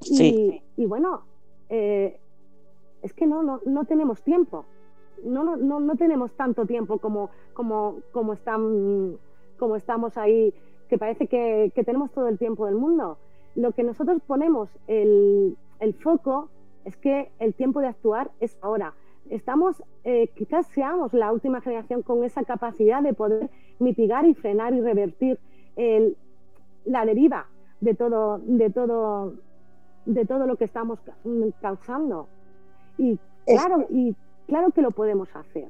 Y, 0.00 0.60
y 0.76 0.86
bueno, 0.86 1.22
eh, 1.68 2.18
es 3.02 3.12
que 3.12 3.28
no, 3.28 3.44
no, 3.44 3.60
no 3.64 3.84
tenemos 3.84 4.24
tiempo. 4.24 4.64
No, 5.22 5.44
no, 5.44 5.78
no, 5.78 5.94
tenemos 5.94 6.32
tanto 6.32 6.66
tiempo 6.66 6.98
como, 6.98 7.30
como, 7.52 7.98
como, 8.10 8.32
están, 8.32 9.18
como 9.60 9.76
estamos 9.76 10.18
ahí, 10.18 10.52
que 10.88 10.98
parece 10.98 11.28
que, 11.28 11.70
que, 11.74 11.84
tenemos 11.84 12.10
todo 12.10 12.26
el 12.26 12.38
tiempo 12.38 12.66
del 12.66 12.74
mundo. 12.74 13.18
Lo 13.54 13.70
que 13.72 13.84
nosotros 13.84 14.20
ponemos 14.26 14.68
el, 14.88 15.56
el 15.78 15.94
foco 15.94 16.48
es 16.84 16.96
que 16.96 17.30
el 17.38 17.54
tiempo 17.54 17.80
de 17.80 17.88
actuar 17.88 18.30
es 18.40 18.56
ahora. 18.62 18.94
Estamos, 19.28 19.82
eh, 20.02 20.28
quizás 20.34 20.66
seamos 20.68 21.12
la 21.12 21.30
última 21.30 21.60
generación 21.60 22.02
con 22.02 22.24
esa 22.24 22.42
capacidad 22.42 23.02
de 23.02 23.14
poder 23.14 23.50
mitigar 23.78 24.24
y 24.24 24.34
frenar 24.34 24.74
y 24.74 24.80
revertir 24.80 25.38
el, 25.76 26.16
la 26.84 27.04
deriva 27.04 27.46
de 27.80 27.94
todo, 27.94 28.40
de 28.42 28.70
todo, 28.70 29.34
de 30.06 30.24
todo 30.24 30.46
lo 30.46 30.56
que 30.56 30.64
estamos 30.64 30.98
causando. 31.60 32.26
Y 32.98 33.18
claro, 33.46 33.86
y 33.90 34.16
claro 34.46 34.70
que 34.70 34.82
lo 34.82 34.90
podemos 34.90 35.28
hacer. 35.36 35.68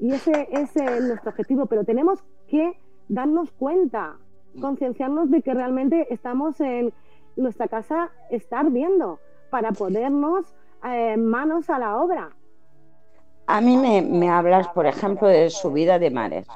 Y 0.00 0.12
ese, 0.12 0.48
es 0.50 0.74
nuestro 1.06 1.30
objetivo, 1.30 1.66
pero 1.66 1.84
tenemos 1.84 2.22
que 2.48 2.76
darnos 3.08 3.50
cuenta, 3.52 4.16
concienciarnos 4.60 5.30
de 5.30 5.42
que 5.42 5.54
realmente 5.54 6.12
estamos 6.12 6.60
en 6.60 6.92
nuestra 7.36 7.68
casa 7.68 8.10
estar 8.30 8.70
viendo 8.70 9.18
para 9.50 9.72
ponernos 9.72 10.54
eh, 10.84 11.16
manos 11.16 11.70
a 11.70 11.78
la 11.78 11.98
obra. 11.98 12.30
A 13.46 13.60
mí 13.60 13.76
me, 13.76 14.00
me, 14.02 14.30
hablas, 14.30 14.68
por 14.68 14.86
ejemplo, 14.86 15.28
de 15.28 15.50
subida 15.50 15.98
de 15.98 16.10
mares. 16.10 16.46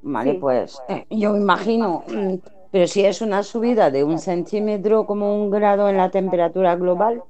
Vale, 0.00 0.34
pues 0.34 0.80
eh, 0.88 1.04
yo 1.10 1.36
imagino 1.36 2.04
mm, 2.08 2.36
pero 2.70 2.86
si 2.86 3.04
es 3.04 3.22
una 3.22 3.42
subida 3.42 3.90
de 3.90 4.04
un 4.04 4.18
centímetro 4.18 5.06
como 5.06 5.34
un 5.34 5.50
grado 5.50 5.88
en 5.88 5.96
la 5.96 6.10
temperatura 6.10 6.76
global, 6.76 7.22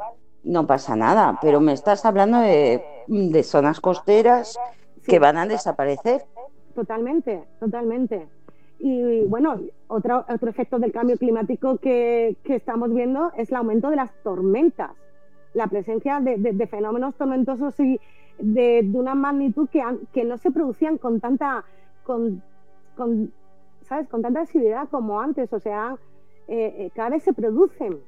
no 0.43 0.67
pasa 0.67 0.97
nada. 0.97 1.39
Pero 1.41 1.61
me 1.61 1.73
estás 1.73 2.05
hablando 2.05 2.41
de, 2.41 2.83
zonas 3.45 3.81
costeras 3.81 4.59
que 5.07 5.19
van 5.19 5.37
a 5.37 5.47
desaparecer. 5.47 6.25
Totalmente, 6.75 7.45
totalmente. 7.61 8.29
Y 8.79 9.25
bueno, 9.25 9.61
otro, 9.89 10.25
otro 10.29 10.51
efecto 10.51 10.79
del 10.79 10.93
cambio 10.93 11.17
climático 11.17 11.79
que, 11.79 12.37
estamos 12.45 12.95
viendo 12.95 13.33
es 13.37 13.51
el 13.51 13.57
aumento 13.57 13.91
de 13.91 13.97
las 13.97 14.13
tormentas, 14.23 14.93
la 15.55 15.67
presencia 15.67 16.21
de, 16.21 16.67
fenómenos 16.69 17.17
tormentosos 17.17 17.79
y 17.81 18.01
de, 18.39 18.89
una 18.95 19.15
magnitud 19.15 19.69
que, 19.69 19.83
que 20.13 20.25
no 20.25 20.39
se 20.39 20.51
producían 20.51 20.99
con 20.99 21.21
tanta, 21.21 21.65
con, 22.05 22.43
con 22.97 23.33
¿sabes? 23.89 24.09
Con 24.09 24.23
tanta 24.23 24.41
asiduidad 24.41 24.89
como 24.91 25.21
antes, 25.21 25.53
o 25.53 25.59
sea, 25.59 25.97
eh, 26.47 26.75
eh, 26.79 26.91
cada 26.95 27.11
vez 27.11 27.23
se 27.23 27.33
producen 27.33 27.99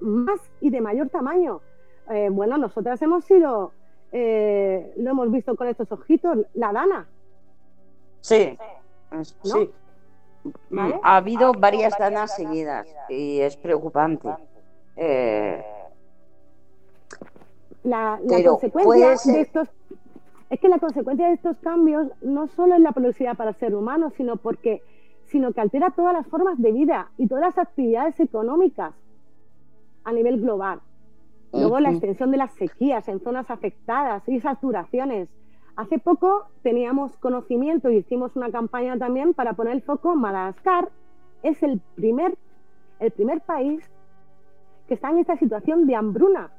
más 0.00 0.40
y 0.60 0.70
de 0.70 0.80
mayor 0.80 1.08
tamaño. 1.08 1.60
Eh, 2.10 2.28
bueno, 2.30 2.58
nosotras 2.58 3.00
hemos 3.02 3.24
sido, 3.24 3.72
lo 4.12 5.10
hemos 5.10 5.30
visto 5.30 5.54
con 5.54 5.68
estos 5.68 5.90
ojitos, 5.92 6.38
la 6.54 6.72
dana. 6.72 7.06
Sí, 8.20 8.58
sí. 9.42 9.70
Ha 11.02 11.16
habido 11.16 11.52
varias 11.52 11.98
danas 11.98 12.34
seguidas 12.34 12.86
y 13.08 13.40
es 13.40 13.56
preocupante. 13.56 14.28
La, 17.82 18.18
consecuencia 18.44 19.32
de 19.32 19.40
estos 19.40 19.68
es 20.50 20.60
que 20.60 20.68
la 20.68 20.78
consecuencia 20.78 21.28
de 21.28 21.34
estos 21.34 21.56
cambios 21.58 22.08
no 22.22 22.48
solo 22.48 22.74
es 22.74 22.80
la 22.80 22.92
peligrosidad 22.92 23.36
para 23.36 23.50
el 23.50 23.56
ser 23.56 23.74
humano, 23.74 24.12
sino 24.16 24.36
porque 24.36 24.82
sino 25.26 25.52
que 25.52 25.60
altera 25.60 25.90
todas 25.90 26.12
las 26.12 26.26
formas 26.26 26.60
de 26.60 26.72
vida 26.72 27.10
y 27.16 27.28
todas 27.28 27.44
las 27.44 27.58
actividades 27.58 28.18
económicas 28.18 28.92
a 30.02 30.12
nivel 30.12 30.40
global. 30.40 30.80
Luego 31.52 31.78
la 31.78 31.90
extensión 31.90 32.32
de 32.32 32.36
las 32.36 32.52
sequías 32.54 33.06
en 33.08 33.20
zonas 33.20 33.48
afectadas 33.50 34.28
y 34.28 34.36
esas 34.36 34.60
duraciones. 34.60 35.28
Hace 35.80 35.98
poco 35.98 36.44
teníamos 36.62 37.16
conocimiento 37.16 37.88
y 37.88 37.96
hicimos 37.96 38.36
una 38.36 38.50
campaña 38.50 38.98
también 38.98 39.32
para 39.32 39.54
poner 39.54 39.72
el 39.72 39.80
foco. 39.80 40.14
Madagascar 40.14 40.90
es 41.42 41.62
el 41.62 41.80
primer, 41.94 42.36
el 42.98 43.10
primer 43.12 43.40
país 43.40 43.90
que 44.86 44.92
está 44.92 45.08
en 45.08 45.16
esta 45.16 45.38
situación 45.38 45.86
de 45.86 45.94
hambruna 45.94 46.50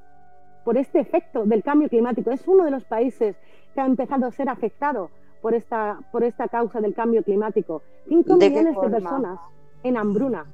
por 0.66 0.76
este 0.76 1.00
efecto 1.00 1.46
del 1.46 1.62
cambio 1.62 1.88
climático. 1.88 2.32
Es 2.32 2.48
uno 2.48 2.64
de 2.64 2.72
los 2.72 2.84
países 2.86 3.36
que 3.76 3.82
ha 3.82 3.86
empezado 3.86 4.26
a 4.26 4.32
ser 4.32 4.50
afectado 4.50 5.12
por 5.44 5.54
esta, 5.54 6.00
por 6.12 6.24
esta 6.24 6.48
causa 6.48 6.82
del 6.82 6.96
cambio 6.96 7.22
climático. 7.22 7.84
5 8.08 8.38
millones 8.38 8.76
de 8.76 8.90
personas 8.90 9.40
en 9.84 9.98
hambruna. 9.98 10.48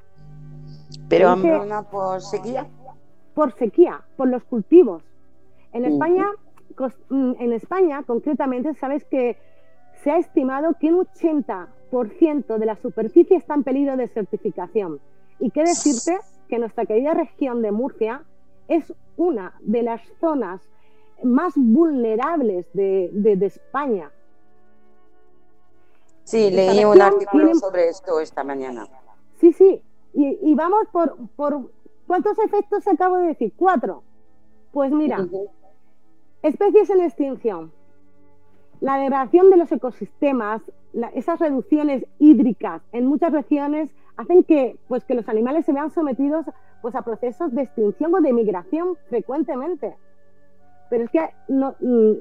¿Pero 1.08 1.30
hambruna 1.30 1.84
por 1.84 2.20
sequía? 2.20 2.68
Por 3.34 3.54
sequía, 3.54 4.02
por 4.18 4.28
los 4.28 4.44
cultivos. 4.44 5.04
En 5.72 5.86
España, 5.86 6.26
en 7.10 7.54
España, 7.54 8.04
concretamente, 8.04 8.74
sabes 8.76 9.04
que 9.06 9.38
se 10.04 10.12
ha 10.12 10.18
estimado 10.18 10.76
que 10.80 10.94
un 10.94 11.06
80% 11.06 12.58
de 12.58 12.66
la 12.66 12.76
superficie 12.76 13.38
está 13.38 13.56
en 13.56 13.64
peligro 13.64 13.98
de 13.98 14.08
certificación. 14.08 15.00
Y 15.40 15.52
qué 15.52 15.62
decirte 15.62 16.20
que 16.48 16.60
nuestra 16.60 16.86
querida 16.86 17.14
región 17.14 17.62
de 17.62 17.72
Murcia 17.72 18.24
es 18.68 18.94
una 19.16 19.54
de 19.62 19.84
las 19.84 20.02
zonas 20.20 20.62
más 21.24 21.54
vulnerables 21.56 22.68
de, 22.74 23.10
de, 23.12 23.46
España. 23.46 24.12
Sí, 26.24 26.52
leí 26.52 26.86
un 26.86 27.02
artículo 27.02 27.56
sobre 27.56 27.90
esto 27.90 28.20
esta 28.20 28.44
mañana. 28.44 28.88
Sí, 29.40 29.54
sí, 29.54 29.82
y, 30.14 30.56
vamos 30.56 30.88
por, 30.92 31.16
por... 31.36 31.72
¿Cuántos 32.06 32.40
efectos 32.40 32.88
acabo 32.88 33.18
de 33.18 33.28
decir? 33.28 33.54
Cuatro. 33.58 34.02
Pues 34.72 34.92
mira, 34.92 35.28
especies 36.48 36.90
en 36.90 37.02
extinción, 37.02 37.72
la 38.80 38.98
degradación 38.98 39.50
de 39.50 39.58
los 39.58 39.72
ecosistemas, 39.72 40.62
esas 41.14 41.40
reducciones 41.40 42.06
hídricas 42.20 42.82
en 42.92 43.06
muchas 43.08 43.32
regiones 43.32 43.94
hacen 44.18 44.44
que, 44.44 44.78
pues, 44.88 45.04
que 45.04 45.16
los 45.16 45.28
animales 45.30 45.66
se 45.66 45.74
vean 45.74 45.92
sometidos 45.92 46.46
pues, 46.82 46.96
a 46.96 47.02
procesos 47.02 47.54
de 47.54 47.64
extinción 47.64 48.14
o 48.14 48.22
de 48.22 48.34
migración 48.34 48.98
frecuentemente. 49.10 49.96
Pero 50.90 51.04
es 51.04 51.10
que 51.10 51.30
no, 51.48 51.76
mm, 51.80 52.14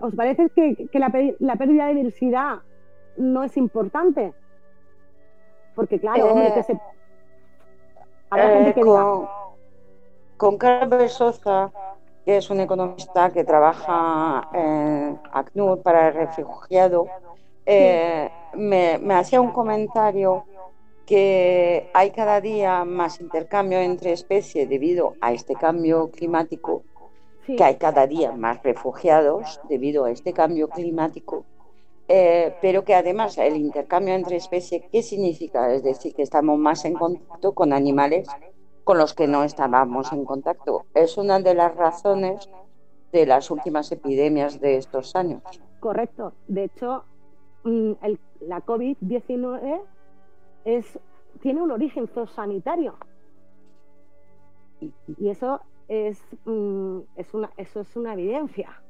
¿os 0.00 0.14
parece 0.14 0.48
que, 0.50 0.88
la, 0.94 1.56
pérdida 1.56 1.86
de 1.86 1.94
diversidad 1.94 2.60
no 3.16 3.44
es 3.44 3.56
importante? 3.56 4.32
Porque 5.74 6.00
claro, 6.00 6.32
hombre, 6.32 6.52
que 6.54 6.62
se... 6.62 6.72
Eh, 8.36 8.74
con, 8.74 9.28
con 10.36 10.58
Carlos 10.58 11.12
Sosa, 11.12 11.72
que 12.28 12.36
es 12.36 12.50
un 12.50 12.60
economista 12.60 13.30
que 13.30 13.42
trabaja 13.42 14.50
en 14.52 15.18
ACNUR 15.32 15.80
para 15.80 16.08
el 16.08 16.12
refugiado, 16.14 17.06
eh, 17.64 18.28
me, 18.52 18.98
me 18.98 19.14
hacía 19.14 19.40
un 19.40 19.50
comentario 19.50 20.44
que 21.06 21.88
hay 21.94 22.10
cada 22.10 22.42
día 22.42 22.84
más 22.84 23.22
intercambio 23.22 23.78
entre 23.78 24.12
especies 24.12 24.68
debido 24.68 25.14
a 25.22 25.32
este 25.32 25.54
cambio 25.54 26.10
climático 26.10 26.82
que 27.46 27.64
hay 27.64 27.76
cada 27.76 28.06
día 28.06 28.32
más 28.32 28.62
refugiados 28.62 29.58
debido 29.70 30.04
a 30.04 30.10
este 30.10 30.34
cambio 30.34 30.68
climático, 30.68 31.46
eh, 32.08 32.54
pero 32.60 32.84
que 32.84 32.94
además 32.94 33.38
el 33.38 33.56
intercambio 33.56 34.12
entre 34.12 34.36
especies, 34.36 34.82
¿qué 34.92 35.02
significa? 35.02 35.72
Es 35.72 35.82
decir, 35.82 36.14
que 36.14 36.24
estamos 36.24 36.58
más 36.58 36.84
en 36.84 36.92
contacto 36.92 37.54
con 37.54 37.72
animales 37.72 38.28
con 38.88 38.96
los 38.96 39.12
que 39.12 39.26
no 39.26 39.44
estábamos 39.44 40.14
en 40.14 40.24
contacto. 40.24 40.86
Es 40.94 41.18
una 41.18 41.40
de 41.40 41.52
las 41.52 41.76
razones 41.76 42.48
de 43.12 43.26
las 43.26 43.50
últimas 43.50 43.92
epidemias 43.92 44.60
de 44.60 44.78
estos 44.78 45.14
años. 45.14 45.42
Correcto. 45.78 46.32
De 46.46 46.64
hecho, 46.64 47.04
mm, 47.64 47.92
la 48.40 48.64
COVID-19 48.64 49.82
es, 50.64 50.98
tiene 51.42 51.60
un 51.60 51.70
origen 51.70 52.08
zoosanitario. 52.08 52.94
Y 54.80 55.28
eso 55.28 55.60
es, 55.88 56.18
mm, 56.46 57.00
es 57.16 57.34
una, 57.34 57.50
eso 57.58 57.80
es 57.80 57.94
una 57.94 58.14
evidencia. 58.14 58.82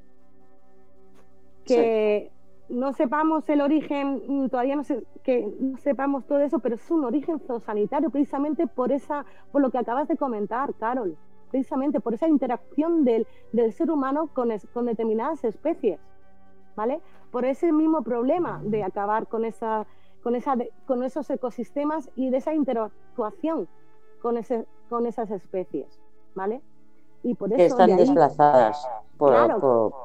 Que 1.65 2.31
no 2.69 2.93
sepamos 2.93 3.49
el 3.49 3.61
origen, 3.61 4.23
mm, 4.27 4.49
todavía 4.49 4.77
no 4.77 4.85
sé, 4.85 5.03
que 5.23 5.51
no 5.59 5.79
sepamos 5.79 6.27
todo 6.27 6.41
eso, 6.41 6.59
pero 6.59 6.75
es 6.75 6.91
un 6.91 7.05
origen 7.05 7.41
zoosanitario 7.41 8.11
precisamente 8.11 8.67
por 8.67 8.93
esa, 8.93 9.25
por 9.53 9.63
lo 9.63 9.71
que 9.71 9.79
acabas 9.79 10.09
de 10.09 10.17
comentar, 10.17 10.75
Carol, 10.75 11.17
precisamente 11.51 12.01
por 12.01 12.15
esa 12.15 12.29
interacción 12.29 13.05
del, 13.05 13.27
del 13.53 13.73
ser 13.73 13.91
humano 13.91 14.29
con, 14.35 14.51
con 14.73 14.87
determinadas 14.87 15.45
especies, 15.45 15.99
¿vale? 16.77 17.01
Por 17.31 17.45
ese 17.45 17.73
mismo 17.73 18.03
problema 18.03 18.61
de 18.65 18.83
acabar 18.83 19.27
con 19.27 19.45
esa, 19.45 19.87
con 20.23 20.35
esa, 20.35 20.57
con 20.87 21.03
esos 21.03 21.29
ecosistemas 21.31 22.11
y 22.17 22.31
de 22.31 22.39
esa 22.39 22.55
interactuación 22.55 23.69
con 24.21 24.37
ese, 24.37 24.67
con 24.89 25.07
esas 25.07 25.31
especies, 25.31 26.01
¿vale? 26.35 26.61
Y 27.23 27.35
por 27.35 27.53
eso 27.53 27.63
están 27.63 27.97
desplazadas 27.97 28.87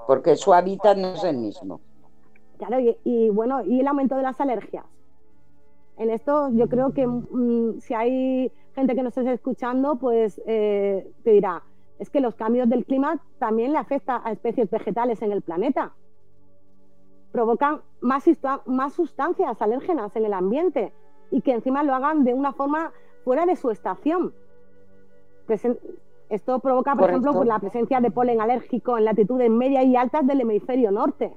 porque 0.08 0.36
su 0.36 0.54
hábitat 0.54 0.98
no 0.98 1.10
es 1.10 1.24
el 1.24 1.38
mismo. 1.38 1.80
Claro, 2.66 2.84
y, 3.04 3.30
bueno, 3.30 3.64
y 3.66 3.80
el 3.80 3.88
aumento 3.88 4.16
de 4.16 4.24
las 4.24 4.40
alergias. 4.40 4.86
En 5.98 6.10
esto 6.10 6.50
yo 6.52 6.68
creo 6.70 6.94
que 6.94 7.06
mm, 7.06 7.80
si 7.80 7.94
hay 7.94 8.52
gente 8.74 8.96
que 8.96 9.04
nos 9.04 9.18
esté 9.18 9.34
escuchando, 9.34 9.98
pues 9.98 10.42
eh, 10.46 11.12
te 11.24 11.32
dirá, 11.32 11.64
es 12.00 12.10
que 12.10 12.22
los 12.22 12.36
cambios 12.36 12.70
del 12.70 12.86
clima 12.86 13.22
también 13.38 13.74
le 13.74 13.78
afecta 13.78 14.22
a 14.24 14.32
especies 14.32 14.70
vegetales 14.70 15.22
en 15.22 15.32
el 15.32 15.42
planeta. 15.42 15.92
Provocan 17.32 17.82
más, 18.02 18.24
más 18.66 18.94
sustancias 18.94 19.62
alérgenas 19.62 20.16
en 20.16 20.26
el 20.26 20.34
ambiente 20.34 20.94
y 21.32 21.42
que 21.42 21.52
encima 21.52 21.84
lo 21.84 21.94
hagan 21.94 22.24
de 22.24 22.34
una 22.34 22.54
forma 22.54 22.92
fuera 23.24 23.46
de 23.46 23.56
su 23.56 23.72
estación. 23.72 24.34
Esto 26.30 26.60
provoca, 26.60 26.96
por 26.96 27.10
ejemplo, 27.10 27.34
pues, 27.34 27.48
la 27.48 27.60
presencia 27.60 28.00
de 28.00 28.10
polen 28.10 28.42
alérgico 28.42 28.98
en 28.98 29.06
latitudes 29.06 29.50
medias 29.50 29.86
y 29.86 29.96
altas 29.96 30.26
del 30.26 30.42
hemisferio 30.42 30.92
norte. 30.92 31.34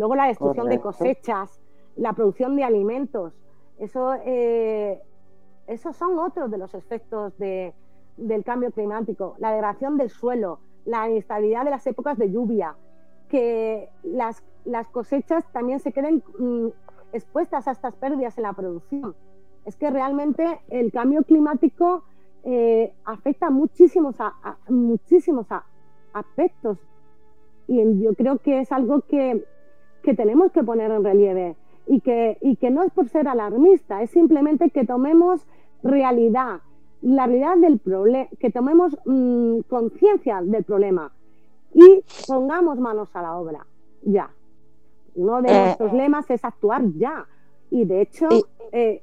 Luego 0.00 0.14
la 0.14 0.28
destrucción 0.28 0.70
de 0.70 0.80
cosechas, 0.80 1.60
la 1.94 2.14
producción 2.14 2.56
de 2.56 2.64
alimentos. 2.64 3.34
Eso, 3.78 4.14
eh, 4.24 4.98
esos 5.66 5.94
son 5.94 6.18
otros 6.18 6.50
de 6.50 6.56
los 6.56 6.72
efectos 6.72 7.34
del 7.36 8.42
cambio 8.42 8.70
climático. 8.70 9.34
La 9.36 9.52
degradación 9.52 9.98
del 9.98 10.08
suelo, 10.08 10.58
la 10.86 11.10
inestabilidad 11.10 11.66
de 11.66 11.70
las 11.72 11.86
épocas 11.86 12.16
de 12.16 12.32
lluvia, 12.32 12.76
que 13.28 13.90
las, 14.02 14.42
cosechas 14.90 15.44
también 15.52 15.80
se 15.80 15.92
queden 15.92 16.24
mm, 16.38 16.68
expuestas 17.12 17.68
a 17.68 17.72
estas 17.72 17.94
pérdidas 17.96 18.38
en 18.38 18.44
la 18.44 18.54
producción. 18.54 19.14
Es 19.66 19.76
que 19.76 19.90
realmente 19.90 20.62
el 20.70 20.92
cambio 20.92 21.24
climático 21.24 22.04
eh, 22.44 22.94
afecta 23.04 23.48
a 23.48 23.50
muchísimos, 23.50 24.18
a, 24.18 24.56
muchísimos 24.66 25.46
aspectos 26.14 26.78
y 27.66 28.02
yo 28.02 28.14
creo 28.14 28.38
que 28.38 28.60
es 28.60 28.72
algo 28.72 29.02
que, 29.02 29.44
tenemos 30.14 30.52
que 30.52 30.62
poner 30.62 30.90
en 30.90 31.04
relieve 31.04 31.56
y 31.86 32.00
que, 32.00 32.38
y 32.40 32.56
que 32.56 32.70
no 32.70 32.82
es 32.82 32.92
por 32.92 33.08
ser 33.08 33.28
alarmista, 33.28 34.02
es 34.02 34.10
simplemente 34.10 34.70
que 34.70 34.84
tomemos 34.84 35.46
realidad, 35.82 36.60
la 37.02 37.26
realidad 37.26 37.56
del 37.56 37.78
problema, 37.78 38.28
que 38.38 38.50
tomemos 38.50 38.96
mm, 39.04 39.60
conciencia 39.68 40.40
del 40.42 40.64
problema 40.64 41.12
y 41.72 42.02
pongamos 42.26 42.78
manos 42.78 43.08
a 43.14 43.22
la 43.22 43.36
obra, 43.36 43.66
ya. 44.02 44.30
Uno 45.14 45.42
de 45.42 45.50
eh. 45.50 45.64
nuestros 45.64 45.92
lemas 45.92 46.30
es 46.30 46.44
actuar 46.44 46.82
ya. 46.96 47.26
Y 47.70 47.84
de 47.84 48.02
hecho, 48.02 48.28
eh, 48.72 49.02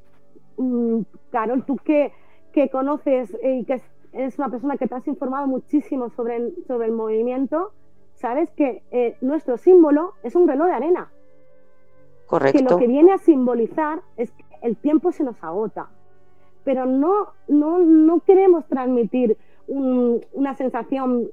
mm, 0.58 1.02
Carol, 1.32 1.66
tú 1.66 1.78
que 1.78 2.12
que 2.58 2.70
conoces 2.72 3.30
y 3.44 3.66
que 3.66 3.82
es, 4.14 4.40
una 4.40 4.50
persona 4.50 4.78
que 4.78 4.88
te 4.88 4.96
has 4.96 5.08
informado 5.08 5.46
muchísimo 5.46 6.10
sobre 6.10 6.38
el, 6.38 6.56
sobre 6.66 6.88
el 6.88 6.92
movimiento, 6.92 7.72
sabes 8.18 8.50
que 8.52 8.84
eh, 8.92 9.16
nuestro 9.22 9.58
símbolo 9.58 10.14
es 10.24 10.36
un 10.36 10.48
reloj 10.48 10.68
de 10.68 10.74
arena. 10.74 11.12
Correcto. 12.26 12.58
Que 12.58 12.64
lo 12.64 12.78
que 12.78 12.88
viene 12.88 13.14
a 13.14 13.18
simbolizar 13.18 14.02
es 14.18 14.32
que 14.32 14.44
el 14.62 14.76
tiempo 14.76 15.12
se 15.12 15.24
nos 15.24 15.42
agota. 15.44 15.90
Pero 16.64 16.86
no, 16.86 17.30
no, 17.48 17.80
no 17.80 18.20
queremos 18.22 18.66
transmitir 18.68 19.38
una 19.68 20.56
sensación 20.56 21.30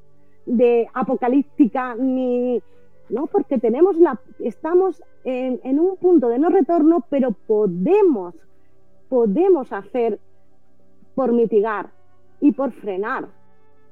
de 0.46 0.88
apocalíptica 0.94 1.94
ni. 1.96 2.62
No, 3.08 3.26
porque 3.26 3.58
tenemos 3.58 3.96
la, 3.98 4.18
estamos 4.38 5.02
en, 5.24 5.60
en 5.62 5.78
un 5.78 5.96
punto 5.96 6.28
de 6.28 6.38
no 6.38 6.48
retorno, 6.48 7.04
pero 7.10 7.32
podemos, 7.32 8.34
podemos 9.08 9.72
hacer 9.72 10.18
por 11.14 11.32
mitigar 11.32 11.90
y 12.40 12.52
por 12.52 12.72
frenar 12.72 13.28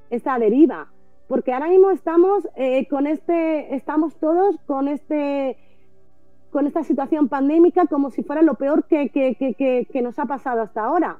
esta 0.08 0.38
deriva. 0.38 0.88
Porque 1.32 1.54
ahora 1.54 1.68
mismo 1.68 1.90
estamos 1.90 2.46
eh, 2.56 2.86
con 2.88 3.06
este, 3.06 3.74
estamos 3.74 4.14
todos 4.16 4.54
con 4.66 4.86
este 4.86 5.56
con 6.50 6.66
esta 6.66 6.84
situación 6.84 7.30
pandémica 7.30 7.86
como 7.86 8.10
si 8.10 8.22
fuera 8.22 8.42
lo 8.42 8.56
peor 8.56 8.84
que, 8.84 9.08
que, 9.08 10.02
nos 10.02 10.18
ha 10.18 10.26
pasado 10.26 10.60
hasta 10.60 10.84
ahora. 10.84 11.16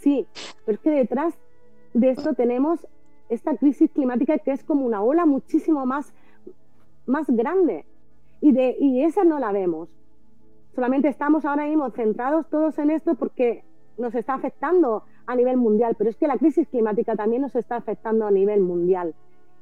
Sí, 0.00 0.26
pero 0.66 0.74
es 0.74 0.80
que 0.80 0.90
detrás 0.90 1.38
de 1.92 2.10
esto 2.10 2.34
tenemos 2.34 2.84
esta 3.28 3.56
crisis 3.56 3.92
climática 3.92 4.38
que 4.38 4.50
es 4.50 4.64
como 4.64 4.84
una 4.84 5.02
ola 5.02 5.24
muchísimo 5.24 5.86
más, 5.86 6.12
más 7.06 7.28
grande. 7.28 7.86
Y, 8.40 8.50
de, 8.50 8.76
y 8.80 9.04
esa 9.04 9.22
no 9.22 9.38
la 9.38 9.52
vemos. 9.52 9.88
Solamente 10.74 11.06
estamos 11.06 11.44
ahora 11.44 11.66
mismo 11.66 11.88
centrados 11.90 12.50
todos 12.50 12.76
en 12.80 12.90
esto 12.90 13.14
porque 13.14 13.62
nos 13.98 14.16
está 14.16 14.34
afectando 14.34 15.04
a 15.26 15.36
nivel 15.36 15.58
mundial, 15.58 15.94
pero 15.96 16.10
es 16.10 16.16
que 16.16 16.26
la 16.26 16.38
crisis 16.38 16.66
climática 16.66 17.14
también 17.14 17.42
nos 17.42 17.54
está 17.54 17.76
afectando 17.76 18.26
a 18.26 18.32
nivel 18.32 18.60
mundial. 18.60 19.14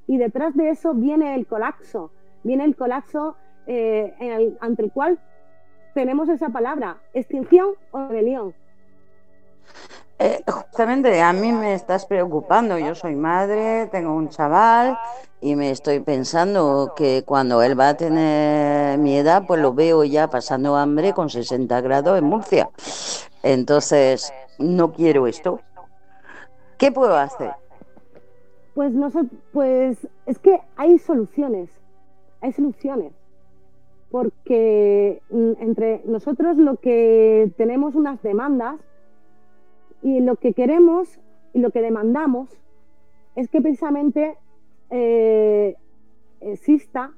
Y 0.07 0.19
detrás 0.19 0.55
de 0.55 0.71
eso 0.71 0.95
viene 0.95 1.35
el 1.35 1.47
colapso, 1.47 2.11
viene 2.43 2.65
el 2.65 2.77
colapso 2.77 3.37
eh, 3.67 4.15
ante 4.61 4.83
el 4.83 4.93
cual 4.93 5.19
tenemos 5.95 6.29
esa 6.29 6.49
palabra, 6.49 6.99
extinción 7.13 7.75
o 7.91 8.09
rebelión. 8.09 8.55
Eh, 10.19 10.41
justamente 10.47 11.21
a 11.21 11.33
mí 11.33 11.53
me 11.53 11.75
estás 11.75 12.07
preocupando. 12.07 12.79
Yo 12.79 12.95
soy 12.95 13.17
madre, 13.17 13.89
tengo 13.89 14.15
un 14.15 14.29
chaval 14.29 14.97
y 15.41 15.57
me 15.57 15.71
estoy 15.71 15.99
pensando 15.99 16.93
que 16.95 17.25
cuando 17.27 17.61
él 17.63 17.79
va 17.79 17.91
a 17.91 17.97
tener 17.97 18.99
mi 18.99 19.17
edad, 19.17 19.45
pues 19.47 19.61
lo 19.61 19.75
veo 19.75 20.05
ya 20.05 20.29
pasando 20.29 20.77
hambre 20.77 21.13
con 21.13 21.29
60 21.29 21.81
grados 21.81 22.19
en 22.19 22.25
Murcia. 22.25 22.71
Entonces, 23.43 24.33
no 24.59 24.93
quiero 24.93 25.27
esto. 25.27 25.61
¿Qué 26.79 26.93
puedo 26.93 27.17
hacer? 27.17 27.51
Pues, 28.75 28.95
pues 29.53 30.09
es 30.27 30.39
que 30.39 30.61
hay 30.77 30.99
soluciones, 30.99 31.71
hay 32.41 32.53
soluciones, 32.53 33.13
porque 34.11 35.21
mm, 35.31 35.53
entre 35.61 36.03
nosotros 36.07 36.57
lo 36.57 36.77
que 36.77 37.53
tenemos 37.57 37.95
unas 37.95 38.23
demandas 38.23 38.81
y 40.03 40.21
lo 40.21 40.37
que 40.37 40.55
queremos 40.55 41.21
y 41.53 41.59
lo 41.59 41.71
que 41.71 41.83
demandamos 41.83 42.49
es 43.37 43.49
que 43.49 43.61
precisamente 43.61 44.37
eh, 44.91 45.77
exista 46.41 47.13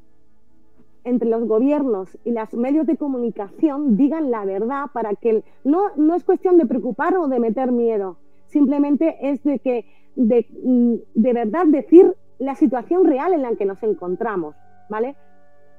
entre 1.05 1.29
los 1.29 1.47
gobiernos 1.47 2.19
y 2.25 2.33
los 2.33 2.53
medios 2.55 2.87
de 2.87 2.97
comunicación 2.97 3.97
digan 3.97 4.31
la 4.31 4.45
verdad 4.45 4.87
para 4.93 5.15
que 5.15 5.45
no, 5.63 5.95
no 5.97 6.15
es 6.15 6.25
cuestión 6.25 6.57
de 6.57 6.67
preocupar 6.67 7.17
o 7.17 7.29
de 7.29 7.39
meter 7.39 7.71
miedo, 7.73 8.17
simplemente 8.47 9.17
es 9.21 9.43
de 9.45 9.59
que 9.59 9.85
de, 10.17 10.47
mm, 10.63 10.95
de 11.15 11.33
verdad 11.33 11.67
decir 11.67 12.15
la 12.39 12.55
situación 12.55 13.05
real 13.05 13.33
en 13.33 13.43
la 13.43 13.55
que 13.57 13.65
nos 13.65 13.83
encontramos, 13.83 14.55
¿vale? 14.89 15.17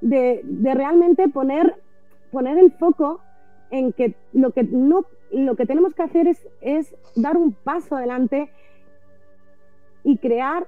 De, 0.02 0.42
de, 0.44 0.74
realmente 0.74 1.28
poner, 1.30 1.76
poner 2.32 2.58
el 2.58 2.72
foco 2.72 3.22
en 3.72 3.94
que 3.94 4.16
lo 4.34 4.52
que 4.52 4.64
no 4.64 5.06
lo 5.32 5.56
que 5.56 5.66
tenemos 5.66 5.94
que 5.94 6.04
hacer 6.04 6.28
es, 6.28 6.48
es 6.62 6.96
dar 7.16 7.36
un 7.36 7.52
paso 7.52 7.96
adelante 7.96 8.50
y 10.04 10.18
crear 10.18 10.68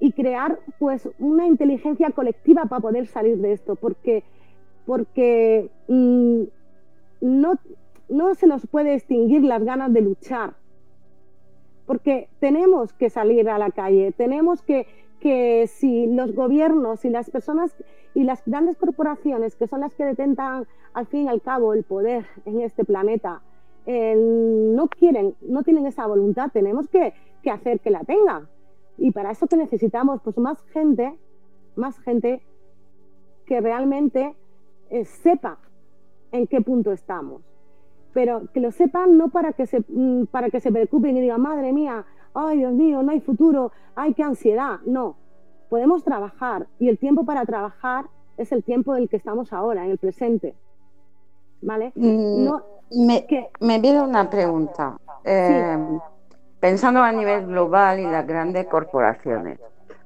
y 0.00 0.12
crear 0.12 0.58
pues 0.78 1.08
una 1.18 1.46
inteligencia 1.46 2.10
colectiva 2.10 2.66
para 2.66 2.80
poder 2.80 3.06
salir 3.06 3.38
de 3.38 3.52
esto, 3.52 3.76
porque, 3.76 4.24
porque 4.84 5.70
mm, 5.88 6.42
no, 7.20 7.54
no 8.08 8.34
se 8.34 8.46
nos 8.46 8.66
puede 8.66 8.94
extinguir 8.94 9.42
las 9.42 9.64
ganas 9.64 9.92
de 9.92 10.02
luchar, 10.02 10.54
porque 11.86 12.28
tenemos 12.40 12.92
que 12.92 13.10
salir 13.10 13.48
a 13.48 13.58
la 13.58 13.70
calle, 13.70 14.12
tenemos 14.12 14.62
que, 14.62 14.86
que 15.20 15.66
si 15.66 16.06
los 16.06 16.34
gobiernos 16.34 17.04
y 17.04 17.10
las 17.10 17.30
personas 17.30 17.74
y 18.14 18.24
las 18.24 18.42
grandes 18.46 18.76
corporaciones, 18.76 19.56
que 19.56 19.66
son 19.66 19.80
las 19.80 19.94
que 19.94 20.04
detentan 20.04 20.66
al 20.94 21.06
fin 21.06 21.26
y 21.26 21.28
al 21.28 21.42
cabo 21.42 21.74
el 21.74 21.84
poder 21.84 22.26
en 22.44 22.60
este 22.60 22.84
planeta, 22.84 23.42
no 23.86 24.88
quieren, 24.88 25.34
no 25.42 25.62
tienen 25.62 25.86
esa 25.86 26.06
voluntad, 26.06 26.50
tenemos 26.52 26.88
que, 26.88 27.14
hacer 27.50 27.78
que 27.78 27.90
la 27.90 28.02
tengan. 28.02 28.48
Y 28.98 29.12
para 29.12 29.30
eso 29.30 29.46
que 29.46 29.56
necesitamos 29.56 30.20
pues 30.22 30.36
más 30.38 30.60
gente, 30.72 31.16
más 31.76 31.98
gente 32.00 32.42
que 33.44 33.60
realmente 33.60 34.34
eh, 34.90 35.04
sepa 35.04 35.58
en 36.32 36.48
qué 36.48 36.60
punto 36.60 36.90
estamos. 36.90 37.42
Pero 38.16 38.50
que 38.54 38.60
lo 38.60 38.72
sepan 38.72 39.18
no 39.18 39.28
para 39.28 39.52
que 39.52 39.66
se, 39.66 39.84
mm, 39.86 40.28
para 40.30 40.48
que 40.48 40.58
se 40.58 40.72
preocupen 40.72 41.18
y 41.18 41.20
digan, 41.20 41.42
madre 41.42 41.70
mía, 41.70 42.06
ay 42.32 42.56
Dios 42.56 42.72
mío, 42.72 43.02
no 43.02 43.12
hay 43.12 43.20
futuro, 43.20 43.72
ay 43.94 44.14
qué 44.14 44.22
ansiedad. 44.22 44.78
No, 44.86 45.16
podemos 45.68 46.02
trabajar 46.02 46.66
y 46.78 46.88
el 46.88 46.96
tiempo 46.96 47.26
para 47.26 47.44
trabajar 47.44 48.06
es 48.38 48.52
el 48.52 48.64
tiempo 48.64 48.94
del 48.94 49.10
que 49.10 49.16
estamos 49.16 49.52
ahora, 49.52 49.84
en 49.84 49.90
el 49.90 49.98
presente. 49.98 50.54
¿Vale? 51.60 51.92
Mm, 51.94 52.44
no, 52.46 52.62
me, 52.90 53.26
me 53.60 53.80
viene 53.80 54.00
una 54.00 54.30
pregunta. 54.30 54.96
Eh, 55.22 55.76
pensando 56.58 57.02
a 57.02 57.12
nivel 57.12 57.44
global 57.48 58.00
y 58.00 58.06
las 58.06 58.26
grandes 58.26 58.66
corporaciones. 58.66 59.60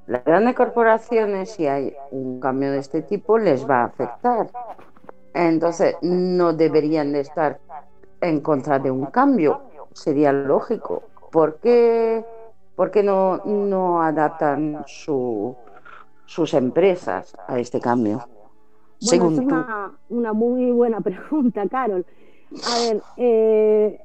Las 0.08 0.24
grandes 0.24 0.56
corporaciones, 0.56 1.52
si 1.52 1.68
hay 1.68 1.94
un 2.10 2.40
cambio 2.40 2.72
de 2.72 2.78
este 2.78 3.02
tipo, 3.02 3.38
les 3.38 3.70
va 3.70 3.82
a 3.82 3.84
afectar. 3.84 4.48
Entonces, 5.32 5.94
no 6.02 6.52
deberían 6.52 7.12
de 7.12 7.20
estar 7.20 7.60
en 8.20 8.40
contra 8.40 8.78
de 8.78 8.90
un 8.90 9.06
cambio. 9.06 9.62
Sería 9.92 10.32
lógico. 10.32 11.02
¿Por 11.30 11.58
qué, 11.60 12.24
no, 13.02 13.42
no 13.44 14.02
adaptan 14.02 14.82
su, 14.86 15.54
sus 16.26 16.54
empresas 16.54 17.36
a 17.46 17.58
este 17.58 17.80
cambio? 17.80 18.26
Bueno, 19.02 19.30
es 19.30 19.38
una, 19.38 19.92
una, 20.08 20.32
muy 20.32 20.70
buena 20.72 21.00
pregunta, 21.02 21.66
Carol. 21.68 22.04
A 22.52 22.92
ver, 22.92 23.02
eh, 23.16 24.00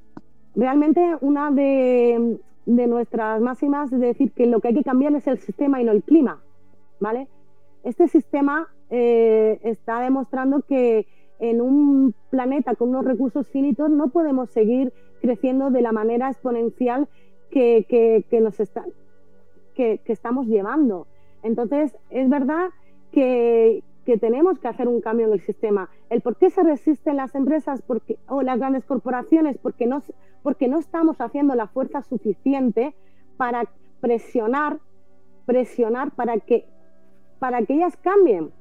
realmente 0.56 1.17
una 1.21 1.51
de, 1.51 2.39
nuestras 2.65 3.41
máximas 3.41 3.91
es 3.91 3.99
decir 3.99 4.32
que 4.32 4.45
lo 4.45 4.60
que 4.60 4.69
hay 4.69 4.75
que 4.75 4.84
cambiar 4.84 5.13
es 5.15 5.28
el 5.28 5.39
sistema 5.39 5.82
y 5.82 5.84
no 5.84 5.91
el 5.91 6.04
clima, 6.04 6.41
¿vale? 6.99 7.28
Este 7.84 8.08
sistema 8.08 8.67
eh, 8.89 9.60
está 9.63 9.99
demostrando 9.99 10.62
que 10.62 11.08
en 11.39 11.61
un 11.61 12.13
planeta 12.29 12.75
con 12.75 12.89
unos 12.89 13.05
recursos 13.05 13.47
finitos 13.49 13.89
no 13.89 14.09
podemos 14.09 14.49
seguir 14.49 14.93
creciendo 15.21 15.69
de 15.69 15.81
la 15.81 15.91
manera 15.91 16.29
exponencial 16.29 17.07
que, 17.49 18.25
nos 18.41 18.59
está, 18.59 18.85
que, 19.73 20.01
estamos 20.05 20.47
llevando. 20.47 21.07
Entonces, 21.43 21.97
es 22.09 22.29
verdad 22.29 22.69
que, 23.11 23.83
tenemos 24.19 24.59
que 24.59 24.67
hacer 24.67 24.87
un 24.87 25.01
cambio 25.01 25.25
en 25.25 25.33
el 25.33 25.39
sistema. 25.41 25.89
El 26.09 26.21
por 26.21 26.35
qué 26.35 26.49
se 26.49 26.61
resisten 26.63 27.17
las 27.17 27.33
empresas 27.33 27.81
porque, 27.81 28.19
o 28.27 28.43
las 28.43 28.59
grandes 28.59 28.85
corporaciones, 28.85 29.57
porque 29.57 29.87
no, 29.87 30.03
porque 30.43 30.67
no 30.67 30.77
estamos 30.77 31.19
haciendo 31.21 31.55
la 31.55 31.67
fuerza 31.67 32.03
suficiente 32.03 32.93
para 33.37 33.63
presionar, 34.01 34.77
presionar 35.47 36.11
para 36.11 36.37
que, 36.37 36.65
para 37.39 37.65
que 37.65 37.73
ellas 37.73 37.97
cambien 37.97 38.51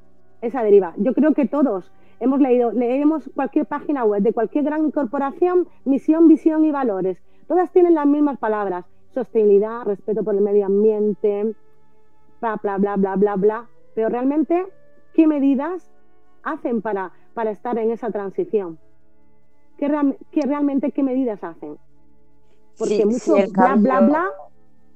esa 0.40 0.62
deriva. 0.62 0.94
Yo 0.96 1.12
creo 1.12 1.34
que 1.34 1.46
todos 1.46 1.92
hemos 2.24 2.40
leído, 2.40 2.72
leemos 2.72 3.30
cualquier 3.34 3.66
página 3.66 4.04
web 4.04 4.22
de 4.22 4.32
cualquier 4.32 4.64
gran 4.64 4.90
corporación, 4.90 5.68
misión, 5.84 6.26
visión 6.26 6.64
y 6.64 6.72
valores. 6.72 7.22
Todas 7.46 7.70
tienen 7.70 7.94
las 7.94 8.06
mismas 8.06 8.38
palabras, 8.38 8.86
sostenibilidad, 9.10 9.84
respeto 9.84 10.24
por 10.24 10.34
el 10.34 10.40
medio 10.40 10.66
ambiente, 10.66 11.54
bla, 12.40 12.58
bla, 12.62 12.78
bla, 12.78 12.96
bla, 12.96 13.16
bla, 13.16 13.36
bla. 13.36 13.68
Pero 13.94 14.08
realmente, 14.08 14.66
¿qué 15.12 15.26
medidas 15.26 15.92
hacen 16.42 16.80
para, 16.80 17.12
para 17.34 17.50
estar 17.50 17.78
en 17.78 17.90
esa 17.90 18.10
transición? 18.10 18.78
¿Qué, 19.76 19.88
realmente 20.46 20.92
qué 20.92 21.02
medidas 21.02 21.44
hacen? 21.44 21.76
Porque 22.78 23.04
mucho 23.04 23.34
bla, 23.52 23.76
bla, 23.76 24.00
bla, 24.00 24.30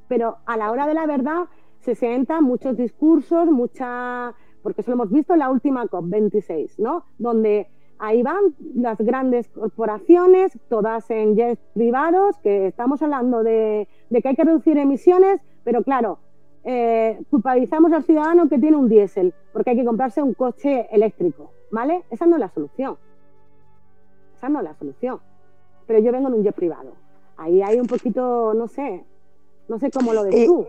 pero 0.08 0.38
a 0.46 0.56
la 0.56 0.70
hora 0.70 0.86
de 0.86 0.94
la 0.94 1.06
verdad 1.06 1.44
se 1.80 1.94
sientan 1.94 2.42
muchos 2.44 2.76
discursos, 2.76 3.46
mucha 3.50 4.34
porque 4.62 4.80
eso 4.80 4.90
lo 4.90 4.96
hemos 4.96 5.10
visto 5.10 5.32
en 5.32 5.40
la 5.40 5.50
última 5.50 5.84
COP26, 5.86 6.78
¿no? 6.78 7.04
Donde 7.18 7.68
ahí 7.98 8.22
van 8.22 8.54
las 8.74 8.98
grandes 8.98 9.48
corporaciones, 9.48 10.58
todas 10.68 11.10
en 11.10 11.36
jets 11.36 11.60
privados, 11.74 12.36
que 12.38 12.66
estamos 12.66 13.02
hablando 13.02 13.42
de, 13.42 13.88
que 14.10 14.28
hay 14.28 14.36
que 14.36 14.44
reducir 14.44 14.78
emisiones, 14.78 15.40
pero 15.64 15.82
claro, 15.82 16.18
eh, 16.64 17.20
culpabilizamos 17.30 17.92
al 17.92 18.04
ciudadano 18.04 18.48
que 18.48 18.58
tiene 18.58 18.76
un 18.76 18.88
diésel, 18.88 19.34
porque 19.52 19.70
hay 19.70 19.76
que 19.76 19.84
comprarse 19.84 20.22
un 20.22 20.34
coche 20.34 20.86
eléctrico, 20.90 21.50
¿vale? 21.70 22.04
Esa 22.10 22.26
no 22.26 22.36
es 22.36 22.40
la 22.40 22.48
solución. 22.48 22.96
Esa 24.36 24.48
no 24.48 24.60
es 24.60 24.64
la 24.64 24.74
solución. 24.74 25.18
Pero 25.86 25.98
yo 26.00 26.12
vengo 26.12 26.28
en 26.28 26.34
un 26.34 26.44
jet 26.44 26.54
privado. 26.54 26.92
Ahí 27.36 27.62
hay 27.62 27.80
un 27.80 27.86
poquito, 27.86 28.52
no 28.54 28.68
sé, 28.68 29.04
no 29.68 29.78
sé 29.78 29.90
cómo 29.90 30.12
lo 30.12 30.24
ves 30.24 30.46
tú. 30.46 30.66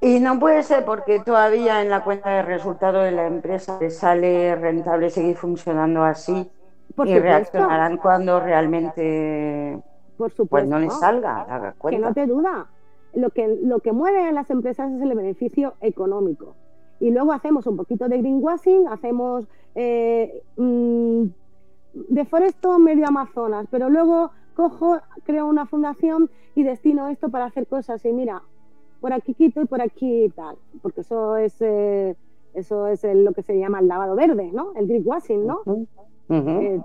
Y 0.00 0.20
no 0.20 0.38
puede 0.38 0.62
ser 0.62 0.84
porque 0.84 1.20
todavía 1.20 1.82
en 1.82 1.90
la 1.90 2.04
cuenta 2.04 2.30
de 2.30 2.42
resultados 2.42 3.04
de 3.04 3.12
la 3.12 3.26
empresa 3.26 3.78
le 3.80 3.90
sale 3.90 4.54
rentable 4.54 5.10
seguir 5.10 5.36
funcionando 5.36 6.02
así 6.02 6.50
y 7.04 7.18
reaccionarán 7.18 7.96
cuando 7.96 8.40
realmente 8.40 9.78
Por 10.16 10.30
supuesto, 10.30 10.46
pues 10.48 10.66
no 10.66 10.78
les 10.78 10.92
salga 10.98 11.46
la 11.48 11.74
cuenta. 11.76 11.98
Que 11.98 12.04
no 12.04 12.14
te 12.14 12.26
duda. 12.26 12.66
Lo 13.14 13.30
que, 13.30 13.48
lo 13.62 13.80
que 13.80 13.92
mueve 13.92 14.28
a 14.28 14.32
las 14.32 14.50
empresas 14.50 14.92
es 14.92 15.00
el 15.00 15.14
beneficio 15.14 15.74
económico. 15.80 16.54
Y 17.00 17.10
luego 17.10 17.32
hacemos 17.32 17.66
un 17.66 17.76
poquito 17.76 18.08
de 18.08 18.18
greenwashing, 18.18 18.88
hacemos 18.88 19.46
eh, 19.74 20.42
mmm, 20.56 21.24
deforesto 22.08 22.78
medio 22.78 23.06
Amazonas, 23.06 23.66
pero 23.70 23.88
luego 23.88 24.30
cojo, 24.54 24.98
creo 25.24 25.46
una 25.46 25.66
fundación 25.66 26.30
y 26.54 26.62
destino 26.62 27.08
esto 27.08 27.30
para 27.30 27.46
hacer 27.46 27.66
cosas. 27.66 28.04
Y 28.04 28.12
mira, 28.12 28.42
por 29.06 29.12
aquí 29.12 29.34
quito 29.34 29.62
y 29.62 29.66
por 29.66 29.80
aquí 29.80 30.32
tal, 30.34 30.56
porque 30.82 31.02
eso 31.02 31.36
es 31.36 31.54
eh, 31.60 32.16
eso 32.54 32.88
es 32.88 33.04
lo 33.04 33.32
que 33.32 33.42
se 33.42 33.56
llama 33.56 33.78
el 33.78 33.86
lavado 33.86 34.16
verde, 34.16 34.50
¿no? 34.52 34.72
El 34.74 34.88
greenwashing, 34.88 35.46
¿no? 35.46 35.60
Eh, 36.28 36.80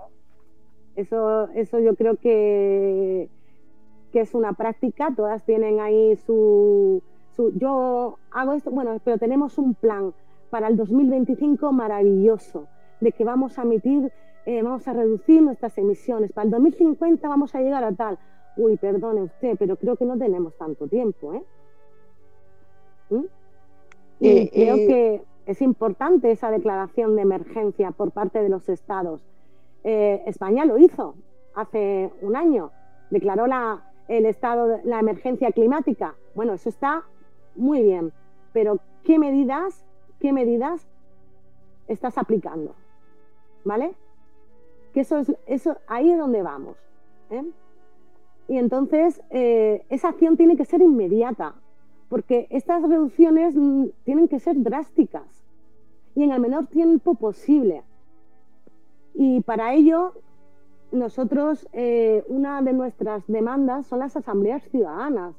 eso, 0.97 1.49
eso 1.55 1.79
yo 1.79 1.95
creo 1.95 2.17
que, 2.17 3.27
que 4.11 4.19
es 4.19 4.35
una 4.35 4.53
práctica, 4.53 5.11
todas 5.15 5.43
tienen 5.45 5.79
ahí 5.79 6.15
su, 6.17 7.01
su, 7.35 7.57
yo 7.57 8.19
hago 8.29 8.53
esto, 8.53 8.69
bueno, 8.69 8.99
pero 9.03 9.17
tenemos 9.17 9.57
un 9.57 9.73
plan 9.73 10.13
para 10.51 10.67
el 10.67 10.77
2025 10.77 11.71
maravilloso, 11.71 12.67
de 12.99 13.13
que 13.13 13.23
vamos 13.23 13.57
a 13.57 13.63
emitir, 13.63 14.11
eh, 14.45 14.61
vamos 14.61 14.87
a 14.87 14.93
reducir 14.93 15.41
nuestras 15.41 15.75
emisiones, 15.79 16.31
para 16.33 16.45
el 16.45 16.51
2050 16.51 17.27
vamos 17.27 17.55
a 17.55 17.61
llegar 17.61 17.83
a 17.83 17.91
tal. 17.93 18.19
Uy, 18.57 18.77
perdone 18.77 19.23
usted, 19.23 19.55
pero 19.57 19.75
creo 19.75 19.95
que 19.95 20.05
no 20.05 20.19
tenemos 20.19 20.55
tanto 20.55 20.87
tiempo, 20.87 21.33
¿eh? 21.33 21.43
Y 24.19 24.49
creo 24.49 24.75
que 24.75 25.23
es 25.45 25.61
importante 25.61 26.31
esa 26.31 26.51
declaración 26.51 27.15
de 27.15 27.23
emergencia 27.23 27.91
por 27.91 28.11
parte 28.11 28.41
de 28.41 28.49
los 28.49 28.69
estados. 28.69 29.23
Eh, 29.83 30.23
España 30.27 30.65
lo 30.65 30.77
hizo 30.77 31.15
hace 31.55 32.11
un 32.21 32.35
año, 32.35 32.71
declaró 33.09 33.47
la, 33.47 33.81
el 34.07 34.25
estado, 34.25 34.79
la 34.83 34.99
emergencia 34.99 35.51
climática. 35.51 36.15
Bueno, 36.35 36.53
eso 36.53 36.69
está 36.69 37.03
muy 37.55 37.81
bien, 37.81 38.13
pero 38.53 38.79
¿qué 39.03 39.17
medidas, 39.17 39.85
qué 40.19 40.31
medidas 40.31 40.87
estás 41.87 42.17
aplicando? 42.17 42.75
¿Vale? 43.65 43.93
Que 44.93 45.01
eso 45.01 45.17
es, 45.17 45.33
eso, 45.47 45.77
ahí 45.87 46.11
es 46.11 46.17
donde 46.17 46.41
vamos. 46.43 46.77
¿eh? 47.31 47.43
Y 48.47 48.57
entonces 48.57 49.21
eh, 49.29 49.85
esa 49.89 50.09
acción 50.09 50.37
tiene 50.37 50.55
que 50.55 50.65
ser 50.65 50.81
inmediata 50.81 51.55
porque 52.11 52.45
estas 52.49 52.81
reducciones 52.81 53.55
mm, 53.55 53.85
tienen 54.03 54.27
que 54.27 54.41
ser 54.41 54.61
drásticas 54.61 55.23
y 56.13 56.23
en 56.23 56.33
el 56.33 56.41
menor 56.41 56.67
tiempo 56.67 57.15
posible. 57.15 57.83
Y 59.13 59.39
para 59.43 59.73
ello, 59.73 60.11
nosotros, 60.91 61.69
eh, 61.71 62.25
una 62.27 62.61
de 62.63 62.73
nuestras 62.73 63.25
demandas 63.27 63.87
son 63.87 63.99
las 63.99 64.17
asambleas 64.17 64.61
ciudadanas, 64.63 65.35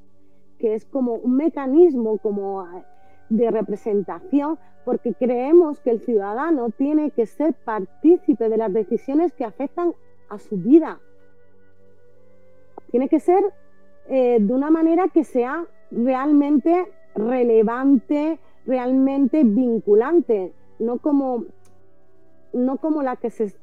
que 0.59 0.75
es 0.75 0.87
como 0.87 1.17
un 1.17 1.37
mecanismo 1.37 2.17
como 2.17 2.65
eh, 2.65 2.83
de 3.29 3.51
representación, 3.51 4.59
porque 4.87 5.13
creemos 5.13 5.79
que 5.79 5.91
el 5.91 6.01
ciudadano 6.01 6.71
tiene 6.71 7.11
que 7.11 7.27
ser 7.27 7.53
partícipe 7.53 8.49
de 8.49 8.57
las 8.57 8.73
decisiones 8.73 9.35
que 9.35 9.45
afectan 9.45 9.93
a 10.31 10.39
su 10.39 10.57
vida. 10.57 11.01
Tiene 12.91 13.11
que 13.11 13.21
ser 13.21 13.45
eh, 14.09 14.39
de 14.41 14.55
una 14.55 14.71
manera 14.71 15.09
que 15.09 15.25
sea 15.25 15.67
realmente 15.93 16.87
relevante, 17.15 18.39
realmente 18.67 19.45
vinculante, 19.45 20.53
no 20.79 20.99
como 20.99 21.45
no 22.53 22.77
como 22.77 23.03
la 23.03 23.17
que 23.17 23.31
se, 23.31 23.55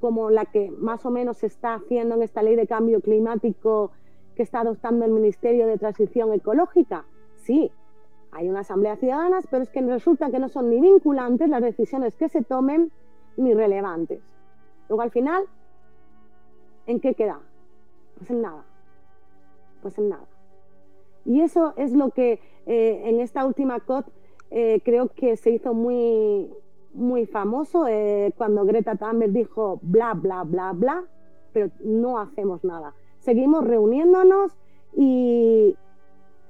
como 0.00 0.30
la 0.30 0.46
que 0.46 0.70
más 0.70 1.04
o 1.04 1.10
menos 1.10 1.38
se 1.38 1.46
está 1.46 1.74
haciendo 1.74 2.14
en 2.14 2.22
esta 2.22 2.42
ley 2.42 2.56
de 2.56 2.66
cambio 2.66 3.02
climático 3.02 3.90
que 4.34 4.42
está 4.42 4.60
adoptando 4.60 5.04
el 5.04 5.12
Ministerio 5.12 5.66
de 5.66 5.76
Transición 5.76 6.32
Ecológica. 6.32 7.04
Sí, 7.36 7.70
hay 8.32 8.48
una 8.48 8.60
asamblea 8.60 8.96
ciudadana, 8.96 9.40
pero 9.50 9.62
es 9.62 9.68
que 9.68 9.82
resulta 9.82 10.30
que 10.30 10.38
no 10.38 10.48
son 10.48 10.70
ni 10.70 10.80
vinculantes 10.80 11.50
las 11.50 11.62
decisiones 11.62 12.14
que 12.14 12.30
se 12.30 12.42
tomen 12.42 12.90
ni 13.36 13.52
relevantes. 13.52 14.22
Luego 14.88 15.02
al 15.02 15.10
final, 15.10 15.44
¿en 16.86 17.00
qué 17.00 17.14
queda? 17.14 17.40
Pues 18.16 18.30
en 18.30 18.40
nada. 18.40 18.64
Pues 19.82 19.98
en 19.98 20.08
nada. 20.08 20.33
Y 21.24 21.40
eso 21.40 21.72
es 21.76 21.92
lo 21.92 22.10
que 22.10 22.40
eh, 22.66 23.02
en 23.04 23.20
esta 23.20 23.46
última 23.46 23.80
COT 23.80 24.06
eh, 24.50 24.80
creo 24.84 25.08
que 25.08 25.36
se 25.36 25.50
hizo 25.50 25.74
muy, 25.74 26.50
muy 26.92 27.26
famoso 27.26 27.86
eh, 27.88 28.32
cuando 28.36 28.64
Greta 28.64 28.96
Thunberg 28.96 29.32
dijo 29.32 29.80
bla, 29.82 30.14
bla, 30.14 30.44
bla, 30.44 30.72
bla, 30.72 31.04
pero 31.52 31.70
no 31.84 32.18
hacemos 32.18 32.64
nada. 32.64 32.94
Seguimos 33.18 33.66
reuniéndonos 33.66 34.52
y 34.96 35.76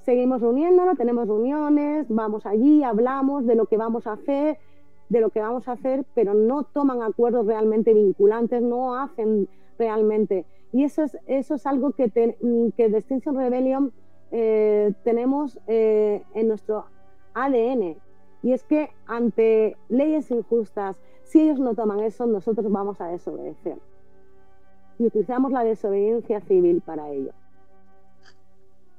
seguimos 0.02 0.40
reuniéndonos, 0.40 0.98
tenemos 0.98 1.28
reuniones, 1.28 2.06
vamos 2.08 2.46
allí, 2.46 2.82
hablamos 2.82 3.46
de 3.46 3.54
lo 3.54 3.66
que 3.66 3.76
vamos 3.76 4.06
a 4.06 4.12
hacer, 4.12 4.58
de 5.08 5.20
lo 5.20 5.30
que 5.30 5.40
vamos 5.40 5.68
a 5.68 5.72
hacer, 5.72 6.04
pero 6.14 6.34
no 6.34 6.64
toman 6.64 7.02
acuerdos 7.02 7.46
realmente 7.46 7.94
vinculantes, 7.94 8.60
no 8.60 8.96
hacen 8.96 9.48
realmente. 9.78 10.44
Y 10.72 10.84
eso 10.84 11.04
es, 11.04 11.16
eso 11.26 11.54
es 11.54 11.66
algo 11.66 11.92
que, 11.92 12.10
que 12.10 12.88
de 12.88 12.98
Extinction 12.98 13.36
Rebellion 13.36 13.92
eh, 14.30 14.92
tenemos 15.04 15.58
eh, 15.66 16.22
en 16.34 16.48
nuestro 16.48 16.86
ADN. 17.34 17.96
Y 18.42 18.52
es 18.52 18.62
que 18.64 18.90
ante 19.06 19.76
leyes 19.88 20.30
injustas, 20.30 20.96
si 21.22 21.40
ellos 21.40 21.58
no 21.58 21.74
toman 21.74 22.00
eso, 22.00 22.26
nosotros 22.26 22.70
vamos 22.70 23.00
a 23.00 23.06
desobedecer. 23.06 23.78
Y 24.98 25.06
utilizamos 25.06 25.50
la 25.50 25.64
desobediencia 25.64 26.40
civil 26.40 26.82
para 26.84 27.10
ello. 27.10 27.32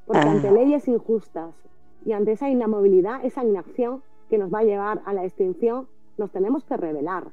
Porque 0.06 0.28
ante 0.28 0.50
ah. 0.50 0.52
leyes 0.52 0.88
injustas 0.88 1.54
y 2.06 2.12
ante 2.12 2.34
esa 2.34 2.50
inamovilidad, 2.50 3.24
esa 3.24 3.44
inacción 3.44 4.04
que 4.30 4.38
nos 4.38 4.54
va 4.54 4.60
a 4.60 4.64
llevar 4.64 5.02
a 5.06 5.14
la 5.14 5.26
extinción, 5.26 5.88
nos 6.18 6.32
tenemos 6.32 6.64
que 6.64 6.78
rebelar. 6.78 7.26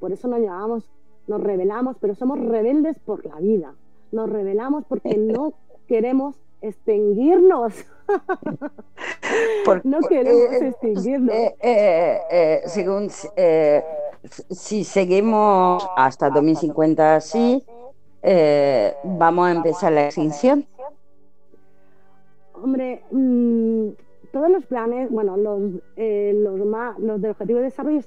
Por 0.00 0.12
eso 0.12 0.28
nos 0.28 0.40
llamamos, 0.40 0.90
nos 1.26 1.40
rebelamos, 1.40 1.96
pero 2.00 2.14
somos 2.14 2.38
rebeldes 2.38 2.98
por 2.98 3.24
la 3.26 3.36
vida. 3.36 3.74
Nos 4.12 4.30
rebelamos 4.30 4.84
porque 4.84 5.16
no 5.16 5.54
queremos 5.86 6.40
extinguirnos. 6.60 7.86
no 9.84 10.00
queremos 10.00 10.52
eh, 10.52 10.68
extinguirnos. 10.68 11.34
Eh, 11.34 12.20
eh, 12.30 12.62
según 12.66 13.08
si 14.50 14.84
seguimos 14.84 15.88
hasta 15.96 16.30
2050 16.30 17.16
así, 17.16 17.64
vamos 19.04 19.48
a 19.48 19.52
empezar 19.52 19.92
la 19.92 20.06
extinción. 20.06 20.66
Hombre, 22.54 23.02
mm, 23.10 23.88
todos 24.32 24.50
los 24.50 24.64
planes, 24.66 25.10
bueno, 25.10 25.36
los, 25.36 25.60
los, 25.96 26.98
los 26.98 27.20
del 27.20 27.30
Objetivo 27.30 27.58
de 27.58 27.64
Desarrollo 27.64 28.00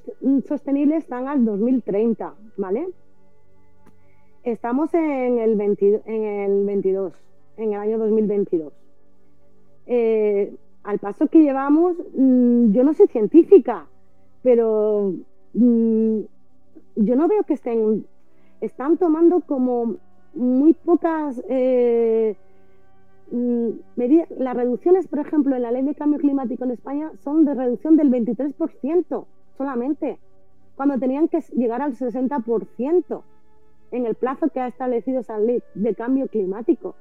Sostenible 0.48 0.98
están 0.98 1.28
al 1.28 1.46
2030, 1.46 2.34
¿vale? 2.58 2.88
Estamos 4.44 4.94
en 4.94 5.38
el, 5.38 5.60
en 5.62 6.24
el 6.24 6.66
22 6.66 7.14
en 7.60 7.74
el 7.74 7.80
año 7.80 7.98
2022. 7.98 8.74
Eh, 9.86 10.56
al 10.84 11.00
paso 11.00 11.28
que 11.28 11.40
llevamos, 11.40 11.98
mm, 12.16 12.72
yo 12.72 12.84
no 12.84 12.94
soy 12.94 13.08
científica, 13.08 13.86
pero 14.42 15.14
mm, 15.54 16.20
yo 16.96 17.16
no 17.16 17.28
veo 17.28 17.44
que 17.44 17.54
estén, 17.54 18.06
están 18.62 18.98
tomando 18.98 19.42
como 19.42 19.98
muy 20.34 20.74
pocas 20.74 21.44
eh, 21.50 22.36
mm, 23.32 23.70
medidas. 23.96 24.30
Las 24.32 24.56
reducciones, 24.56 25.08
por 25.08 25.20
ejemplo, 25.20 25.56
en 25.56 25.64
la 25.64 25.72
ley 25.72 25.84
de 25.84 25.96
cambio 25.96 26.20
climático 26.20 26.64
en 26.64 26.72
España 26.72 27.12
son 27.24 27.46
de 27.46 27.54
reducción 27.54 27.98
del 27.98 28.10
23% 28.10 29.26
solamente, 29.58 30.18
cuando 30.76 30.98
tenían 30.98 31.28
que 31.28 31.42
llegar 31.54 31.82
al 31.82 31.94
60% 31.94 33.24
en 33.92 34.06
el 34.06 34.16
plazo 34.16 34.48
que 34.48 34.62
ha 34.62 34.68
establecido 34.68 35.20
esa 35.20 35.38
ley 35.38 35.62
de 35.76 35.94
cambio 35.94 36.28
climático 36.28 36.96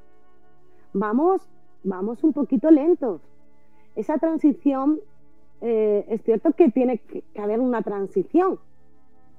vamos, 0.99 1.49
vamos 1.85 2.23
un 2.25 2.33
poquito 2.33 2.71
lentos. 2.71 3.21
Esa 3.95 4.19
transición, 4.19 5.01
eh, 5.61 6.05
es 6.09 6.23
cierto 6.23 6.53
que 6.53 6.71
tiene 6.71 6.99
que 6.99 7.25
haber 7.41 7.61
una 7.61 7.83
transición, 7.83 8.59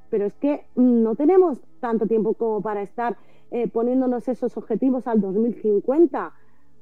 pero 0.09 0.25
es 0.25 0.33
que 0.35 0.65
no 0.75 1.15
tenemos 1.15 1.59
tanto 1.79 2.07
tiempo 2.07 2.33
como 2.33 2.61
para 2.61 2.81
estar 2.81 3.17
eh, 3.51 3.67
poniéndonos 3.67 4.27
esos 4.27 4.57
objetivos 4.57 5.07
al 5.07 5.21
2050. 5.21 6.33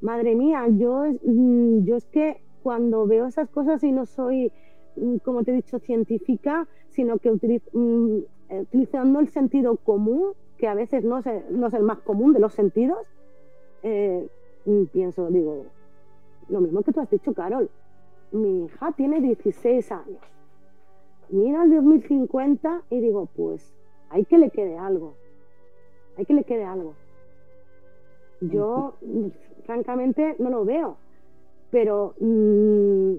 Madre 0.02 0.36
mía, 0.36 0.66
yo, 0.70 1.06
mm, 1.24 1.84
yo 1.86 1.96
es 1.96 2.06
que 2.06 2.42
cuando 2.64 3.06
veo 3.06 3.26
esas 3.26 3.50
cosas 3.50 3.84
y 3.84 3.92
no 3.92 4.06
soy, 4.06 4.52
mm, 4.96 5.18
como 5.18 5.44
te 5.44 5.52
he 5.52 5.56
dicho, 5.56 5.80
científica, 5.80 6.68
sino 6.90 7.18
que 7.18 7.32
mm, 7.32 8.18
eh, 8.50 8.62
utilizando 8.62 9.20
el 9.20 9.30
sentido 9.30 9.78
común, 9.78 10.34
que 10.58 10.68
a 10.68 10.74
veces 10.74 11.04
no 11.04 11.20
es, 11.20 11.26
no 11.52 11.68
es 11.68 11.74
el 11.74 11.84
más 11.84 12.00
común 12.00 12.34
de 12.34 12.40
los 12.40 12.54
sentidos, 12.54 13.06
pienso, 14.92 15.30
digo, 15.30 15.66
lo 16.50 16.62
mismo 16.62 16.82
que 16.84 16.92
tú 16.92 17.00
has 17.00 17.10
dicho, 17.10 17.34
Carol. 17.34 17.70
Mi 18.32 18.66
hija 18.66 18.92
tiene 18.92 19.22
16 19.22 19.92
años. 19.92 20.20
Mira 21.30 21.64
el 21.64 21.72
2050 21.76 22.84
y 22.90 23.00
digo, 23.00 23.28
pues 23.36 23.74
hay 24.10 24.26
que 24.26 24.38
le 24.38 24.50
quede 24.50 24.78
algo. 24.78 25.14
Hay 26.18 26.26
que 26.26 26.34
le 26.34 26.44
quede 26.44 26.66
algo. 26.66 26.94
Yo, 28.42 28.96
francamente, 29.66 30.36
no 30.40 30.50
lo 30.50 30.66
veo. 30.66 30.98
Pero 31.72 32.14
mm, 32.20 33.14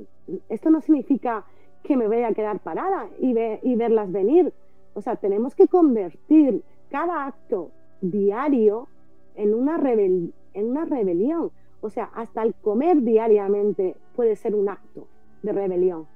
esto 0.48 0.70
no 0.70 0.80
significa 0.80 1.44
que 1.82 1.96
me 1.96 2.08
vaya 2.08 2.28
a 2.28 2.34
quedar 2.34 2.60
parada 2.60 3.08
y, 3.18 3.34
y 3.62 3.76
verlas 3.76 4.10
venir. 4.10 4.52
O 4.94 5.00
sea, 5.00 5.16
tenemos 5.16 5.54
que 5.54 5.68
convertir 5.68 6.62
cada 6.90 7.26
acto 7.26 7.70
diario 8.00 8.88
en 9.34 9.54
una, 9.54 9.76
rebelión 9.76 10.32
en 10.58 10.70
una 10.70 10.84
rebelión. 10.84 11.50
O 11.80 11.90
sea, 11.90 12.10
hasta 12.14 12.42
el 12.42 12.54
comer 12.54 13.02
diariamente 13.02 13.96
puede 14.16 14.36
ser 14.36 14.54
un 14.54 14.68
acto 14.68 15.06
de 15.42 15.52
rebelión. 15.52 16.06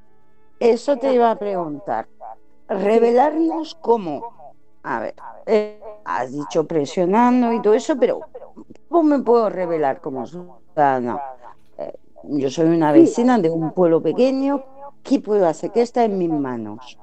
Eso 0.59 0.97
te 0.97 1.15
iba 1.15 1.31
a 1.31 1.37
preguntar. 1.37 2.09
¿Rebelarnos 2.69 3.75
cómo? 3.77 4.23
A 4.83 5.01
ver, 5.01 5.15
eh, 5.47 5.81
has 6.05 6.33
dicho 6.33 6.67
presionando 6.67 7.53
y 7.53 7.63
todo 7.63 7.75
eso, 7.75 7.97
pero 7.99 8.21
¿cómo 8.89 9.17
me 9.17 9.23
puedo 9.23 9.49
rebelar 9.49 10.01
como 10.01 10.27
ciudadana? 10.27 11.21
Eh, 11.79 11.95
yo 12.25 12.51
soy 12.51 12.67
una 12.67 12.93
vecina 12.93 13.39
de 13.39 13.51
un 13.51 13.73
pueblo 13.73 14.03
pequeño. 14.03 14.65
¿Qué 15.03 15.21
puedo 15.21 15.47
hacer? 15.47 15.71
¿Qué 15.71 15.83
está 15.83 16.05
en 16.05 16.19
mis 16.19 16.31
manos? 16.31 16.99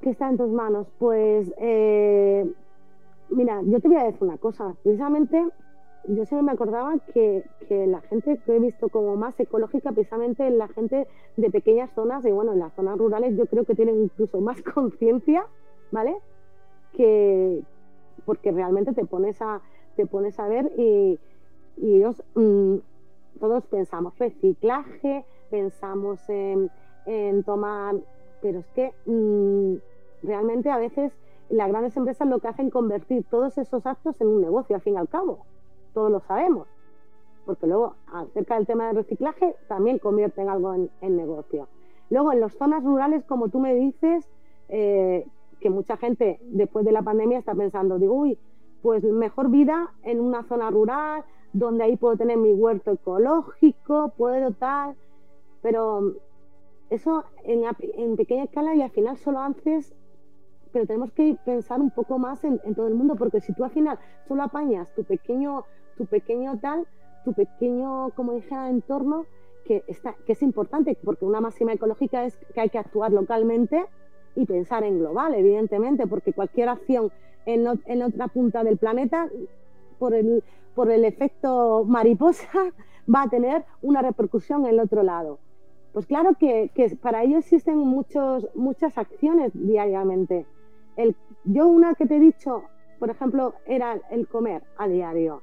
¿Qué 0.00 0.10
está 0.10 0.28
en 0.28 0.36
tus 0.36 0.50
manos? 0.50 0.86
Pues, 0.98 1.52
eh, 1.58 2.52
mira, 3.30 3.60
yo 3.64 3.80
te 3.80 3.88
voy 3.88 3.96
a 3.96 4.04
decir 4.04 4.22
una 4.22 4.38
cosa. 4.38 4.74
Precisamente 4.82 5.44
yo 6.08 6.24
siempre 6.26 6.42
me 6.42 6.52
acordaba 6.52 6.94
que, 7.12 7.44
la 7.68 8.00
gente 8.02 8.38
que 8.44 8.56
he 8.56 8.58
visto 8.58 8.88
como 8.88 9.16
más 9.16 9.38
ecológica, 9.40 9.92
precisamente 9.92 10.50
la 10.50 10.68
gente 10.68 11.06
de 11.36 11.50
pequeñas 11.50 11.90
zonas, 11.94 12.24
y 12.26 12.30
bueno, 12.30 12.52
en 12.52 12.58
las 12.58 12.74
zonas 12.74 12.98
rurales 12.98 13.36
yo 13.36 13.46
creo 13.46 13.64
que 13.64 13.74
tienen 13.74 14.02
incluso 14.02 14.40
más 14.40 14.60
conciencia, 14.74 15.46
¿vale? 15.90 16.16
Que 16.92 17.62
porque 18.26 18.52
realmente 18.52 18.92
te 18.92 19.04
pones 19.04 19.40
a, 19.40 19.62
te 19.96 20.06
pones 20.06 20.38
a 20.38 20.48
ver 20.48 20.72
y, 20.76 21.18
ellos 21.80 22.22
mm, 22.34 22.76
todos 23.40 23.64
pensamos 23.66 24.18
reciclaje, 24.18 25.24
pensamos 25.50 26.20
en, 26.28 26.70
tomar, 27.44 27.96
pero 28.42 28.58
es 28.60 28.66
que 28.74 28.92
mm, 29.06 29.76
realmente 30.22 30.68
a 30.70 30.76
veces 30.76 31.12
las 31.48 31.68
grandes 31.68 31.96
empresas 31.96 32.28
lo 32.28 32.38
que 32.38 32.48
hacen 32.48 32.66
es 32.66 32.72
convertir 32.72 33.24
todos 33.30 33.56
esos 33.56 33.86
actos 33.86 34.20
en 34.20 34.28
un 34.28 34.42
negocio, 34.42 34.76
al 34.76 34.82
fin 34.82 34.94
y 34.94 34.98
al 34.98 35.08
cabo 35.08 35.44
todos 35.92 36.10
lo 36.10 36.20
sabemos, 36.20 36.68
porque 37.44 37.66
luego 37.66 37.94
acerca 38.12 38.56
del 38.56 38.66
tema 38.66 38.86
del 38.86 38.96
reciclaje 38.96 39.54
también 39.68 39.98
convierten 39.98 40.48
algo 40.48 40.74
en, 40.74 41.16
negocio. 41.16 41.68
Luego 42.10 42.32
en 42.32 42.40
las 42.40 42.54
zonas 42.54 42.84
rurales, 42.84 43.24
como 43.24 43.48
tú 43.48 43.58
me 43.58 43.74
dices, 43.74 44.28
eh, 44.68 45.26
que 45.60 45.70
mucha 45.70 45.96
gente 45.96 46.40
después 46.42 46.84
de 46.84 46.92
la 46.92 47.02
pandemia 47.02 47.38
está 47.38 47.54
pensando, 47.54 47.98
digo, 47.98 48.14
uy, 48.14 48.38
pues 48.82 49.04
mejor 49.04 49.50
vida 49.50 49.92
en 50.02 50.20
una 50.20 50.42
zona 50.44 50.70
rural, 50.70 51.24
donde 51.52 51.84
ahí 51.84 51.96
puedo 51.96 52.16
tener 52.16 52.36
mi 52.36 52.52
huerto 52.52 52.92
ecológico, 52.92 54.12
puedo 54.16 54.52
tal, 54.52 54.96
pero 55.62 56.14
eso 56.90 57.24
en, 57.44 57.62
en 57.80 58.16
pequeña 58.16 58.44
escala 58.44 58.74
y 58.74 58.82
al 58.82 58.90
final 58.90 59.16
solo 59.16 59.40
haces 59.40 59.94
pero 60.72 60.86
tenemos 60.86 61.12
que 61.12 61.36
pensar 61.44 61.80
un 61.80 61.90
poco 61.90 62.18
más 62.18 62.42
en, 62.44 62.60
en, 62.64 62.74
todo 62.74 62.88
el 62.88 62.94
mundo, 62.94 63.14
porque 63.14 63.40
si 63.40 63.52
tú 63.52 63.64
al 63.64 63.70
final 63.70 63.98
solo 64.26 64.42
apañas 64.42 64.92
tu 64.94 65.04
pequeño 65.04 65.64
tu 65.96 66.06
pequeño 66.06 66.58
tal, 66.58 66.86
tu 67.24 67.32
pequeño, 67.32 68.10
como 68.10 68.32
dijera, 68.32 68.68
entorno, 68.68 69.26
que, 69.64 69.84
está, 69.86 70.14
que 70.26 70.32
es 70.32 70.42
importante, 70.42 70.96
porque 71.04 71.24
una 71.24 71.40
máxima 71.40 71.72
ecológica 71.72 72.24
es 72.24 72.36
que 72.54 72.60
hay 72.60 72.68
que 72.68 72.78
actuar 72.78 73.12
localmente 73.12 73.84
y 74.34 74.46
pensar 74.46 74.82
en 74.84 74.98
global, 74.98 75.34
evidentemente, 75.34 76.06
porque 76.06 76.32
cualquier 76.32 76.68
acción 76.68 77.12
en, 77.46 77.66
en 77.86 78.02
otra 78.02 78.28
punta 78.28 78.64
del 78.64 78.76
planeta, 78.76 79.28
por 79.98 80.14
el, 80.14 80.42
por 80.74 80.90
el 80.90 81.04
efecto 81.04 81.84
mariposa, 81.84 82.48
va 83.14 83.22
a 83.22 83.28
tener 83.28 83.64
una 83.82 84.02
repercusión 84.02 84.64
en 84.64 84.74
el 84.74 84.80
otro 84.80 85.02
lado. 85.02 85.38
Pues 85.92 86.06
claro 86.06 86.34
que, 86.38 86.70
para 87.02 87.22
ello 87.22 87.38
existen 87.38 87.76
muchos, 87.76 88.48
muchas 88.54 88.96
acciones 88.96 89.52
diariamente. 89.54 90.46
El, 90.96 91.14
yo 91.44 91.68
una 91.68 91.94
que 91.94 92.06
te 92.06 92.16
he 92.16 92.20
dicho, 92.20 92.62
por 92.98 93.10
ejemplo, 93.10 93.54
era 93.66 94.00
el 94.10 94.26
comer 94.26 94.62
a 94.78 94.88
diario, 94.88 95.42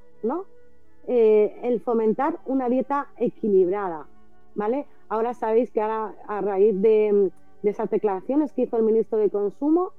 Eh, 1.06 1.58
el 1.62 1.80
fomentar 1.80 2.38
una 2.46 2.68
dieta 2.68 3.08
equilibrada, 3.16 4.06
¿vale? 4.54 4.86
Ahora 5.08 5.34
sabéis 5.34 5.70
que 5.70 5.80
ahora, 5.80 6.14
a 6.28 6.40
raíz 6.40 6.80
de, 6.80 7.30
de 7.62 7.70
esas 7.70 7.90
declaraciones 7.90 8.52
que 8.52 8.62
hizo 8.62 8.76
el 8.76 8.82
ministro 8.84 9.18
de 9.18 9.30
Consumo, 9.30 9.92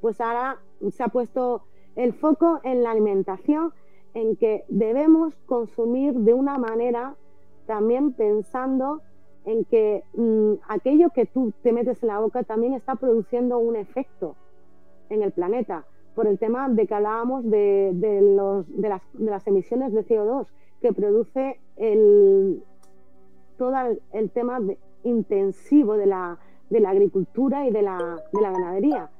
pues 0.00 0.20
ahora 0.20 0.58
se 0.90 1.02
ha 1.02 1.08
puesto 1.08 1.62
el 1.94 2.12
foco 2.12 2.60
en 2.64 2.82
la 2.82 2.90
alimentación, 2.90 3.72
en 4.14 4.36
que 4.36 4.64
debemos 4.68 5.34
consumir 5.46 6.14
de 6.14 6.34
una 6.34 6.58
manera 6.58 7.16
también 7.66 8.12
pensando 8.12 9.02
en 9.44 9.64
que 9.64 10.04
mm, 10.14 10.54
aquello 10.68 11.10
que 11.10 11.26
tú 11.26 11.52
te 11.62 11.72
metes 11.72 12.02
en 12.02 12.08
la 12.08 12.18
boca 12.18 12.42
también 12.42 12.74
está 12.74 12.96
produciendo 12.96 13.58
un 13.58 13.76
efecto 13.76 14.34
en 15.08 15.22
el 15.22 15.32
planeta, 15.32 15.86
por 16.16 16.26
el 16.26 16.38
tema 16.38 16.68
de 16.70 16.86
que 16.86 16.94
hablábamos 16.94 17.48
de, 17.48 17.92
los, 18.34 18.66
de, 18.74 18.88
las, 18.88 19.46
emisiones 19.46 19.92
de 19.92 20.02
CO2 20.02 20.46
que 20.80 20.94
produce 20.94 21.60
el, 21.76 22.64
todo 23.58 23.74
el, 24.14 24.30
tema 24.30 24.58
intensivo 25.04 25.98
de 25.98 26.06
la, 26.06 26.38
de 26.70 26.80
la, 26.80 26.90
agricultura 26.90 27.66
y 27.66 27.70
de 27.70 27.82
la, 27.82 27.98
de 28.32 28.40
la 28.40 28.50
ganadería. 28.50 29.10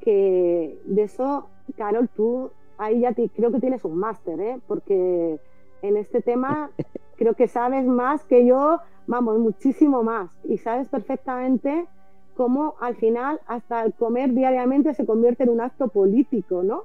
Que 0.00 0.76
de 0.86 1.02
eso, 1.04 1.46
Carol, 1.76 2.08
tú 2.08 2.50
ahí 2.78 3.00
ya 3.00 3.14
creo 3.14 3.52
que 3.52 3.60
tienes 3.60 3.84
un 3.84 3.96
máster, 3.96 4.40
¿eh? 4.40 4.58
porque 4.66 5.38
en 5.82 5.96
este 5.96 6.20
tema 6.20 6.70
creo 7.16 7.34
que 7.34 7.46
sabes 7.46 7.86
más 7.86 8.24
que 8.24 8.44
yo, 8.44 8.80
vamos, 9.06 9.38
muchísimo 9.38 10.02
más, 10.02 10.36
y 10.42 10.58
sabes 10.58 10.88
perfectamente 10.88 11.86
cómo 12.36 12.74
al 12.80 12.96
final 12.96 13.40
hasta 13.46 13.84
el 13.84 13.94
comer 13.94 14.32
diariamente 14.34 14.94
se 14.94 15.06
convierte 15.06 15.44
en 15.44 15.50
un 15.50 15.60
acto 15.60 15.88
político, 15.88 16.62
¿no? 16.62 16.84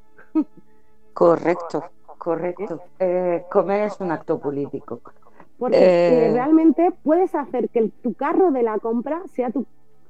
Correcto, 1.14 1.84
correcto. 2.18 2.82
Eh, 3.00 3.46
comer 3.50 3.84
es 3.84 4.00
un 4.00 4.12
acto 4.12 4.40
político. 4.40 5.02
Porque 5.58 6.28
eh, 6.28 6.32
realmente 6.34 6.92
puedes 7.04 7.34
hacer 7.34 7.70
que 7.70 7.90
tu 8.04 8.14
carro 8.14 8.52
de 8.52 8.64
la 8.64 8.80
compra 8.80 9.22
sea 9.34 9.52
tu, 9.52 9.66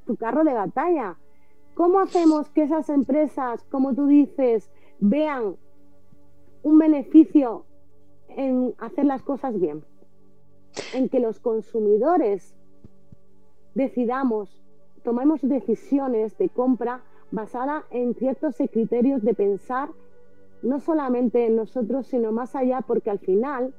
tu 0.06 0.16
carro 0.16 0.44
de 0.44 0.54
batalla. 0.54 1.18
¿Cómo 1.76 2.00
hacemos 2.00 2.50
que 2.50 2.64
esas 2.64 2.90
empresas, 2.90 3.64
como 3.70 3.94
tú 3.94 4.08
dices, 4.08 4.72
vean 5.00 5.56
un 6.64 6.78
beneficio 6.80 7.66
en 8.30 8.74
hacer 8.80 9.06
las 9.06 9.22
cosas 9.22 9.60
bien, 9.60 9.84
en 10.94 11.10
que 11.10 11.20
los 11.20 11.40
consumidores 11.40 12.56
decidamos, 13.76 14.65
tomemos 15.06 15.40
decisiones 15.42 16.38
de 16.38 16.50
compra 16.50 17.02
basada 17.32 17.86
en 17.92 18.16
ciertos 18.16 18.58
criterios 18.72 19.22
de 19.22 19.34
pensar 19.34 19.90
no 20.64 20.80
solamente 20.80 21.46
en 21.46 21.56
nosotros, 21.56 22.08
sino 22.08 22.32
más 22.32 22.56
allá, 22.56 22.82
porque 22.82 23.12
al 23.12 23.20
final 23.20 23.74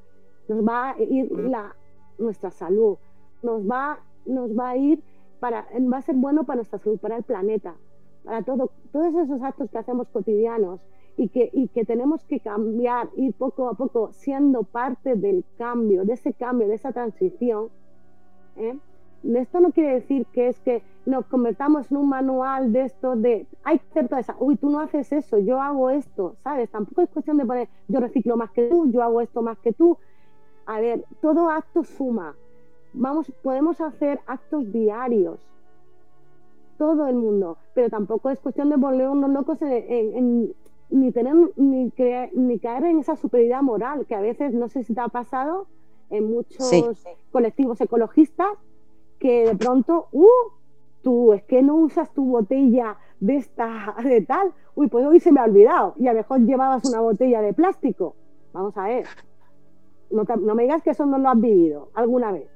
nos 0.48 0.66
va 0.66 0.90
a 0.90 1.02
ir 1.02 1.30
la, 1.32 1.74
nuestra 2.18 2.50
salud, 2.52 2.96
nos 3.42 3.68
va, 3.68 3.98
nos 4.24 4.56
va 4.56 4.70
a 4.70 4.76
ir 4.76 5.02
para, 5.40 5.66
va 5.92 5.98
a 5.98 6.02
ser 6.02 6.14
bueno 6.14 6.44
para 6.44 6.58
nuestra 6.58 6.78
salud, 6.78 6.98
para 6.98 7.16
el 7.16 7.24
planeta, 7.24 7.74
para 8.24 8.42
todo, 8.42 8.70
todos 8.92 9.14
esos 9.16 9.42
actos 9.42 9.68
que 9.70 9.78
hacemos 9.78 10.08
cotidianos 10.08 10.80
y 11.16 11.28
que, 11.28 11.50
y 11.52 11.68
que 11.68 11.84
tenemos 11.84 12.24
que 12.24 12.38
cambiar, 12.38 13.08
ir 13.16 13.34
poco 13.34 13.68
a 13.68 13.74
poco 13.74 14.12
siendo 14.12 14.62
parte 14.62 15.16
del 15.16 15.44
cambio, 15.58 16.04
de 16.04 16.12
ese 16.12 16.32
cambio, 16.34 16.68
de 16.68 16.74
esa 16.74 16.92
transición. 16.92 17.68
¿eh? 18.56 18.78
Esto 19.24 19.60
no 19.60 19.72
quiere 19.72 19.94
decir 19.94 20.26
que 20.26 20.48
es 20.48 20.60
que 20.60 20.82
nos 21.04 21.26
convertamos 21.26 21.90
en 21.90 21.96
un 21.98 22.08
manual 22.08 22.72
de 22.72 22.82
esto 22.82 23.16
de 23.16 23.46
hay 23.64 23.78
que 23.78 23.86
hacer 23.90 24.08
toda 24.08 24.20
esa, 24.20 24.36
uy, 24.38 24.56
tú 24.56 24.70
no 24.70 24.80
haces 24.80 25.12
eso, 25.12 25.38
yo 25.38 25.60
hago 25.60 25.90
esto, 25.90 26.36
¿sabes? 26.42 26.70
Tampoco 26.70 27.02
es 27.02 27.10
cuestión 27.10 27.36
de 27.36 27.46
poner 27.46 27.68
yo 27.88 28.00
reciclo 28.00 28.36
más 28.36 28.50
que 28.50 28.68
tú, 28.68 28.90
yo 28.90 29.02
hago 29.02 29.20
esto 29.20 29.42
más 29.42 29.58
que 29.58 29.72
tú. 29.72 29.98
A 30.66 30.80
ver, 30.80 31.04
todo 31.20 31.48
acto 31.50 31.84
suma. 31.84 32.34
Vamos, 32.92 33.30
podemos 33.42 33.80
hacer 33.80 34.20
actos 34.26 34.72
diarios, 34.72 35.38
todo 36.78 37.06
el 37.06 37.14
mundo, 37.14 37.58
pero 37.74 37.88
tampoco 37.88 38.30
es 38.30 38.38
cuestión 38.38 38.70
de 38.70 38.76
volver 38.76 39.08
unos 39.08 39.30
locos 39.30 39.58
en, 39.62 40.54
ni 40.90 41.12
tener 41.12 41.34
ni, 41.56 41.92
ni 42.34 42.58
caer 42.58 42.84
en 42.84 42.98
esa 42.98 43.16
superioridad 43.16 43.62
moral 43.62 44.06
que 44.06 44.14
a 44.14 44.20
veces 44.20 44.54
no 44.54 44.68
sé 44.68 44.82
si 44.82 44.94
te 44.94 45.00
ha 45.00 45.08
pasado 45.08 45.66
en 46.10 46.30
muchos 46.30 46.70
colectivos 47.32 47.80
ecologistas 47.80 48.48
que 49.18 49.46
de 49.46 49.56
pronto 49.56 50.08
uh 50.12 50.52
tú 51.02 51.32
es 51.32 51.42
que 51.44 51.62
no 51.62 51.76
usas 51.76 52.12
tu 52.12 52.24
botella 52.24 52.96
de 53.20 53.36
esta 53.36 53.94
de 54.02 54.20
tal 54.22 54.52
uy 54.74 54.88
pues 54.88 55.06
hoy 55.06 55.20
se 55.20 55.32
me 55.32 55.40
ha 55.40 55.44
olvidado 55.44 55.94
y 55.96 56.08
a 56.08 56.12
lo 56.12 56.18
mejor 56.18 56.40
llevabas 56.40 56.84
una 56.84 57.00
botella 57.00 57.40
de 57.40 57.52
plástico. 57.52 58.14
Vamos 58.52 58.76
a 58.76 58.84
ver. 58.84 59.06
No, 60.10 60.54
me 60.54 60.62
digas 60.62 60.82
que 60.82 60.90
eso 60.90 61.04
no 61.04 61.18
lo 61.18 61.28
has 61.28 61.40
vivido 61.40 61.90
alguna 61.94 62.32
vez. 62.32 62.48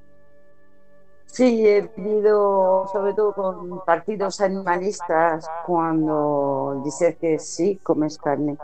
Sí, 1.27 1.66
he 1.66 1.83
vivido 1.96 2.87
sobre 2.92 3.14
todo 3.14 3.35
con 3.35 3.85
partidos 3.85 4.40
animalistas 4.40 5.49
cuando 5.66 6.81
dices 6.85 7.16
que 7.18 7.38
sí, 7.38 7.79
comes 7.83 8.18
carne. 8.18 8.57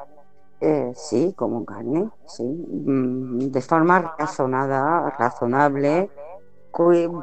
Eh, 0.61 0.93
sí, 0.95 1.35
como 1.37 1.65
carne, 1.67 2.09
sí, 2.25 2.43
mm, 2.43 3.51
de 3.51 3.61
forma 3.61 4.15
razonada, 4.19 5.11
razonable, 5.11 6.09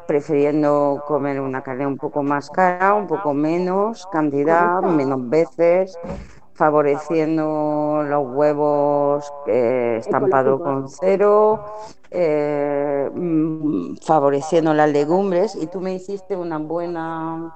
prefiriendo 0.07 1.03
comer 1.07 1.39
una 1.39 1.61
carne 1.61 1.85
un 1.85 1.97
poco 1.97 2.23
más 2.23 2.49
cara, 2.49 2.93
un 2.93 3.07
poco 3.07 3.33
menos 3.33 4.07
cantidad, 4.11 4.81
menos 4.81 5.29
veces, 5.29 5.97
favoreciendo 6.53 8.03
los 8.07 8.35
huevos 8.35 9.31
eh, 9.47 9.97
estampados 9.99 10.61
con 10.61 10.89
cero, 10.89 11.65
eh, 12.09 13.09
mm, 13.13 13.97
favoreciendo 13.97 14.73
las 14.73 14.91
legumbres. 14.91 15.55
Y 15.55 15.67
tú 15.67 15.79
me 15.79 15.93
hiciste 15.93 16.35
una 16.35 16.57
buena, 16.57 17.55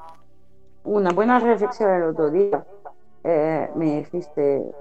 una 0.84 1.12
buena 1.12 1.40
reflexión 1.40 1.90
el 1.92 2.04
otro 2.04 2.30
día. 2.30 2.66
Eh, 3.24 3.70
me 3.76 3.98
dijiste, 3.98 4.72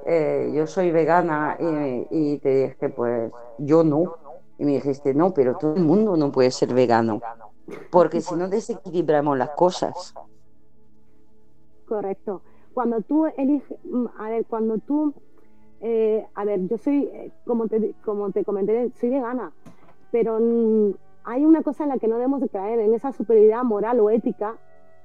yo 0.53 0.67
soy 0.67 0.93
vegana 0.93 1.57
y, 1.59 2.07
y, 2.11 2.39
te 2.39 2.69
dije, 2.69 2.89
pues 2.91 3.33
yo 3.59 3.83
no. 3.83 4.26
Y 4.59 4.65
me 4.65 4.73
dijiste, 4.73 5.15
no, 5.15 5.35
pero 5.35 5.57
todo 5.57 5.75
el 5.75 5.85
mundo 5.85 6.17
no 6.17 6.33
puede 6.33 6.51
ser 6.51 6.73
vegano, 6.73 7.21
porque 7.91 8.21
si 8.21 8.35
no 8.35 8.49
desequilibramos 8.49 9.37
las 9.37 9.51
cosas. 9.51 10.15
Correcto 11.87 12.43
cuando 12.77 13.01
tú 13.01 13.25
eliges, 13.39 13.75
mm, 13.85 14.05
a 14.19 14.29
ver, 14.29 14.45
cuando 14.45 14.77
tú, 14.77 15.15
eh, 15.81 16.27
a 16.35 16.45
ver, 16.45 16.69
yo 16.69 16.77
soy, 16.77 17.09
eh, 17.11 17.33
como 17.47 17.69
te, 17.69 17.95
como 18.05 18.31
te 18.33 18.45
comenté, 18.45 18.91
soy 19.01 19.09
vegana, 19.09 19.51
pero 20.13 20.39
mm, 20.39 20.93
hay 21.25 21.47
una 21.47 21.63
cosa 21.63 21.85
en 21.85 21.89
la 21.89 21.97
que 21.97 22.07
no 22.07 22.17
debemos 22.17 22.43
de 22.43 22.51
caer, 22.51 22.81
en 22.81 22.93
esa 22.93 23.13
superioridad 23.13 23.65
moral 23.65 23.99
o 24.01 24.11
ética 24.11 24.59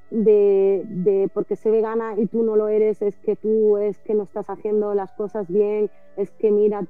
de, 0.09 0.83
de, 0.85 1.29
porque 1.33 1.55
soy 1.55 1.71
vegana 1.71 2.15
y 2.17 2.25
tú 2.25 2.43
no 2.43 2.57
lo 2.57 2.67
eres, 2.67 3.01
es 3.01 3.17
que 3.19 3.37
tú 3.37 3.77
es 3.77 3.97
que 3.99 4.15
no 4.15 4.23
estás 4.23 4.49
haciendo 4.49 4.93
las 4.93 5.13
cosas 5.13 5.47
bien, 5.47 5.89
es 6.17 6.29
que 6.31 6.51
mira, 6.51 6.85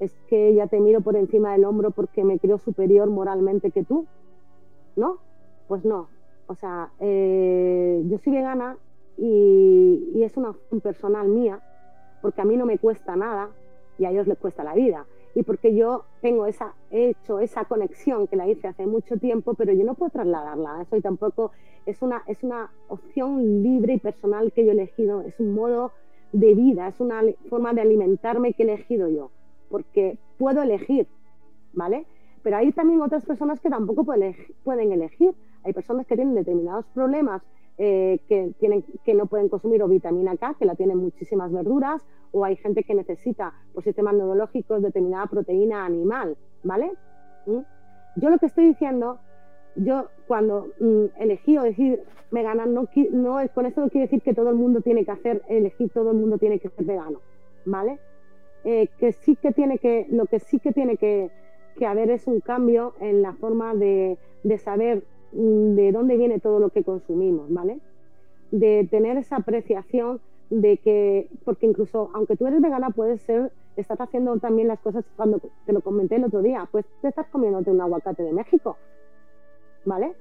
es 0.00 0.12
que 0.28 0.54
ya 0.54 0.66
te 0.66 0.80
miro 0.80 1.02
por 1.02 1.14
encima 1.14 1.52
del 1.52 1.64
hombro 1.64 1.90
porque 1.90 2.24
me 2.24 2.38
creo 2.38 2.58
superior 2.58 3.08
moralmente 3.08 3.70
que 3.70 3.84
tú, 3.84 4.06
¿no? 4.96 5.18
Pues 5.68 5.84
no. 5.84 6.08
O 6.46 6.54
sea, 6.54 6.90
eh, 6.98 8.02
yo 8.06 8.18
soy 8.18 8.32
vegana 8.32 8.76
y, 9.16 10.22
es 10.22 10.36
una 10.36 10.50
opción 10.50 10.80
personal 10.80 11.28
mía, 11.28 11.60
porque 12.22 12.40
a 12.40 12.44
mí 12.44 12.56
no 12.56 12.66
me 12.66 12.78
cuesta 12.78 13.14
nada 13.14 13.50
y 13.98 14.04
a 14.04 14.10
ellos 14.10 14.26
les 14.26 14.38
cuesta 14.38 14.64
la 14.64 14.74
vida. 14.74 15.06
Y 15.34 15.42
porque 15.42 15.74
yo 15.76 16.04
tengo 16.20 16.46
esa, 16.46 16.74
he 16.90 17.10
hecho 17.10 17.38
esa 17.38 17.64
conexión 17.66 18.26
que 18.26 18.36
la 18.36 18.48
hice 18.48 18.66
hace 18.66 18.86
mucho 18.86 19.16
tiempo, 19.18 19.54
pero 19.54 19.72
yo 19.72 19.84
no 19.84 19.94
puedo 19.94 20.10
trasladarla. 20.10 20.82
Eso 20.82 20.96
y 20.96 21.02
tampoco 21.02 21.52
es 21.86 22.02
una, 22.02 22.22
es 22.26 22.42
una 22.42 22.70
opción 22.88 23.62
libre 23.62 23.94
y 23.94 23.98
personal 23.98 24.52
que 24.52 24.64
yo 24.64 24.70
he 24.70 24.74
elegido, 24.74 25.20
es 25.20 25.38
un 25.38 25.54
modo 25.54 25.92
de 26.32 26.54
vida, 26.54 26.88
es 26.88 27.00
una 27.00 27.22
forma 27.48 27.72
de 27.72 27.82
alimentarme 27.82 28.54
que 28.54 28.62
he 28.62 28.66
elegido 28.66 29.08
yo, 29.08 29.30
porque 29.70 30.18
puedo 30.38 30.62
elegir, 30.62 31.06
¿vale? 31.72 32.06
Pero 32.42 32.56
hay 32.56 32.72
también 32.72 33.00
otras 33.00 33.24
personas 33.24 33.60
que 33.60 33.70
tampoco 33.70 34.04
pueden 34.04 34.92
elegir. 34.92 35.34
Hay 35.62 35.72
personas 35.72 36.06
que 36.06 36.16
tienen 36.16 36.34
determinados 36.34 36.86
problemas 36.94 37.42
eh, 37.82 38.20
que, 38.28 38.52
tienen, 38.58 38.84
que 39.06 39.14
no 39.14 39.24
pueden 39.24 39.48
consumir 39.48 39.82
o 39.82 39.88
vitamina 39.88 40.36
K, 40.36 40.54
que 40.58 40.66
la 40.66 40.74
tienen 40.74 40.98
muchísimas 40.98 41.50
verduras, 41.50 42.02
o 42.30 42.44
hay 42.44 42.56
gente 42.56 42.82
que 42.82 42.94
necesita 42.94 43.54
por 43.72 43.82
sistemas 43.82 44.12
neurológicos 44.12 44.82
determinada 44.82 45.26
proteína 45.28 45.86
animal, 45.86 46.36
¿vale? 46.62 46.92
¿Mm? 47.46 47.60
Yo 48.16 48.28
lo 48.28 48.36
que 48.36 48.44
estoy 48.44 48.66
diciendo, 48.66 49.18
yo 49.76 50.08
cuando 50.26 50.66
mm, 50.78 51.04
elegí 51.20 51.56
o 51.56 51.62
decir 51.62 52.02
vegana, 52.30 52.66
no, 52.66 52.86
no, 53.12 53.38
con 53.54 53.64
esto 53.64 53.80
no 53.80 53.88
quiere 53.88 54.08
decir 54.08 54.20
que 54.20 54.34
todo 54.34 54.50
el 54.50 54.56
mundo 54.56 54.82
tiene 54.82 55.06
que 55.06 55.12
hacer, 55.12 55.42
elegir 55.48 55.90
todo 55.90 56.10
el 56.10 56.18
mundo 56.18 56.36
tiene 56.36 56.58
que 56.58 56.68
ser 56.68 56.84
vegano, 56.84 57.20
¿vale? 57.64 57.98
Eh, 58.64 58.88
que 58.98 59.12
sí 59.12 59.36
que 59.36 59.52
tiene 59.52 59.78
que, 59.78 60.06
lo 60.10 60.26
que 60.26 60.38
sí 60.38 60.58
que 60.58 60.72
tiene 60.72 60.96
que, 60.96 61.30
que 61.76 61.86
haber 61.86 62.10
es 62.10 62.26
un 62.26 62.40
cambio 62.40 62.94
en 63.00 63.22
la 63.22 63.32
forma 63.34 63.74
de, 63.74 64.18
de 64.42 64.58
saber 64.58 65.02
mm, 65.32 65.74
de 65.76 65.92
dónde 65.92 66.16
viene 66.16 66.40
todo 66.40 66.60
lo 66.60 66.70
que 66.70 66.84
consumimos, 66.84 67.52
¿vale? 67.52 67.78
De 68.50 68.86
tener 68.90 69.16
esa 69.16 69.36
apreciación 69.36 70.20
de 70.50 70.78
que, 70.78 71.30
porque 71.44 71.66
incluso 71.66 72.10
aunque 72.12 72.36
tú 72.36 72.46
eres 72.46 72.60
vegana, 72.60 72.90
puedes 72.90 73.22
ser, 73.22 73.52
estás 73.76 74.00
haciendo 74.00 74.36
también 74.38 74.68
las 74.68 74.80
cosas, 74.80 75.04
cuando 75.16 75.40
te 75.64 75.72
lo 75.72 75.80
comenté 75.80 76.16
el 76.16 76.24
otro 76.24 76.42
día, 76.42 76.68
pues 76.70 76.84
te 77.00 77.08
estás 77.08 77.28
comiéndote 77.28 77.70
un 77.70 77.80
aguacate 77.80 78.22
de 78.22 78.32
México, 78.32 78.76
¿vale? 79.84 80.12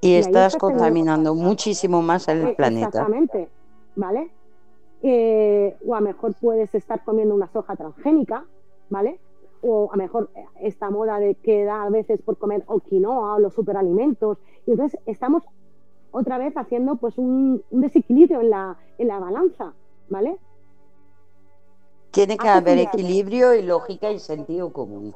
Y, 0.00 0.14
estás 0.14 0.56
contaminando 0.56 1.34
muchísimo 1.34 2.02
más 2.02 2.28
el 2.28 2.48
eh, 2.48 2.54
planeta. 2.56 2.88
Exactamente, 2.88 3.48
¿vale? 3.96 4.30
Eh, 5.02 5.76
o 5.86 5.94
a 5.94 6.00
lo 6.00 6.06
mejor 6.06 6.34
puedes 6.40 6.74
estar 6.74 7.04
comiendo 7.04 7.34
una 7.34 7.48
soja 7.48 7.76
transgénica, 7.76 8.44
¿vale? 8.90 9.20
O 9.62 9.90
a 9.92 9.96
lo 9.96 10.02
mejor 10.02 10.30
esta 10.60 10.90
moda 10.90 11.18
de 11.18 11.34
que 11.36 11.64
da 11.64 11.82
a 11.82 11.90
veces 11.90 12.20
por 12.22 12.36
comer 12.38 12.64
o 12.66 12.80
quinoa 12.80 13.36
o 13.36 13.38
los 13.38 13.54
superalimentos. 13.54 14.38
Y 14.66 14.72
entonces 14.72 15.00
estamos 15.06 15.44
otra 16.10 16.38
vez 16.38 16.56
haciendo 16.56 16.96
pues 16.96 17.18
un, 17.18 17.62
desequilibrio 17.70 18.40
en 18.40 18.50
la, 18.50 18.76
en 18.98 19.08
la 19.08 19.18
balanza, 19.18 19.72
¿vale? 20.08 20.36
Tiene 22.10 22.36
que 22.36 22.48
haber 22.48 22.78
equilibrio 22.78 23.54
y 23.54 23.62
lógica 23.62 24.10
y 24.10 24.18
sentido 24.18 24.72
común. 24.72 25.14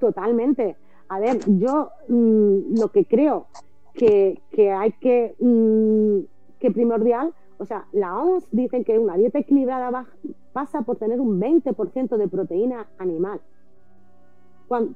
Totalmente. 0.00 0.76
A 1.08 1.20
ver, 1.20 1.38
yo 1.46 1.90
mm, 2.08 2.78
lo 2.80 2.88
que 2.88 3.04
creo 3.04 3.46
que, 3.94 4.40
hay 4.72 4.92
que, 4.92 5.34
mm, 5.38 6.20
que 6.58 6.70
primordial, 6.70 7.34
o 7.62 7.64
sea, 7.64 7.86
la 7.92 8.18
OMS 8.18 8.48
dice 8.50 8.82
que 8.82 8.98
una 8.98 9.16
dieta 9.16 9.38
equilibrada 9.38 10.04
pasa 10.52 10.82
por 10.82 10.96
tener 10.96 11.20
un 11.20 11.40
20% 11.40 12.16
de 12.16 12.26
proteína 12.26 12.88
animal. 12.98 13.40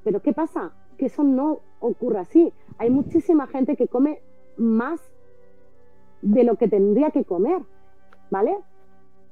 pero 0.02 0.20
¿qué 0.20 0.32
pasa? 0.32 0.72
Que 0.98 1.06
eso 1.06 1.22
no 1.22 1.60
ocurre 1.78 2.18
así. 2.18 2.52
Hay 2.78 2.90
muchísima 2.90 3.46
gente 3.46 3.76
que 3.76 3.86
come 3.86 4.20
más 4.56 5.00
de 6.22 6.42
lo 6.42 6.56
que 6.56 6.66
tendría 6.66 7.12
que 7.12 7.24
comer, 7.24 7.62
¿vale? 8.30 8.58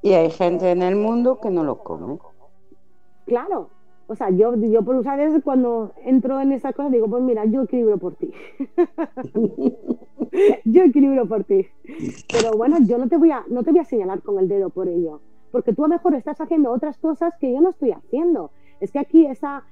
Y 0.02 0.12
hay 0.12 0.30
gente 0.30 0.70
en 0.70 0.82
el 0.82 0.94
mundo 0.94 1.40
que 1.40 1.50
no 1.50 1.64
lo 1.64 1.78
come. 1.78 2.18
Claro, 3.26 3.70
o 4.06 4.14
sea, 4.14 4.30
yo, 4.30 4.54
yo 4.56 4.82
por 4.82 4.96
usar 4.96 5.18
eso, 5.20 5.40
cuando 5.42 5.92
entro 6.04 6.40
en 6.40 6.52
esa 6.52 6.72
cosa, 6.72 6.90
digo, 6.90 7.08
pues 7.08 7.22
mira, 7.22 7.44
yo 7.46 7.62
equilibro 7.62 7.98
por 7.98 8.14
ti. 8.16 8.30
yo 10.64 10.82
equilibro 10.82 11.26
por 11.26 11.44
ti. 11.44 11.66
Pero 12.30 12.52
bueno, 12.52 12.76
yo 12.86 12.98
no 12.98 13.08
te, 13.08 13.16
voy 13.16 13.30
a, 13.30 13.44
no 13.48 13.62
te 13.62 13.70
voy 13.70 13.80
a 13.80 13.84
señalar 13.84 14.20
con 14.22 14.38
el 14.38 14.48
dedo 14.48 14.70
por 14.70 14.88
ello. 14.88 15.20
Porque 15.50 15.72
tú 15.72 15.84
a 15.84 15.88
lo 15.88 15.94
mejor 15.94 16.14
estás 16.14 16.40
haciendo 16.40 16.70
otras 16.70 16.98
cosas 16.98 17.32
que 17.40 17.52
yo 17.52 17.60
no 17.60 17.70
estoy 17.70 17.92
haciendo. 17.92 18.50
Es 18.80 18.92
que 18.92 18.98
aquí 18.98 19.24
esa 19.26 19.64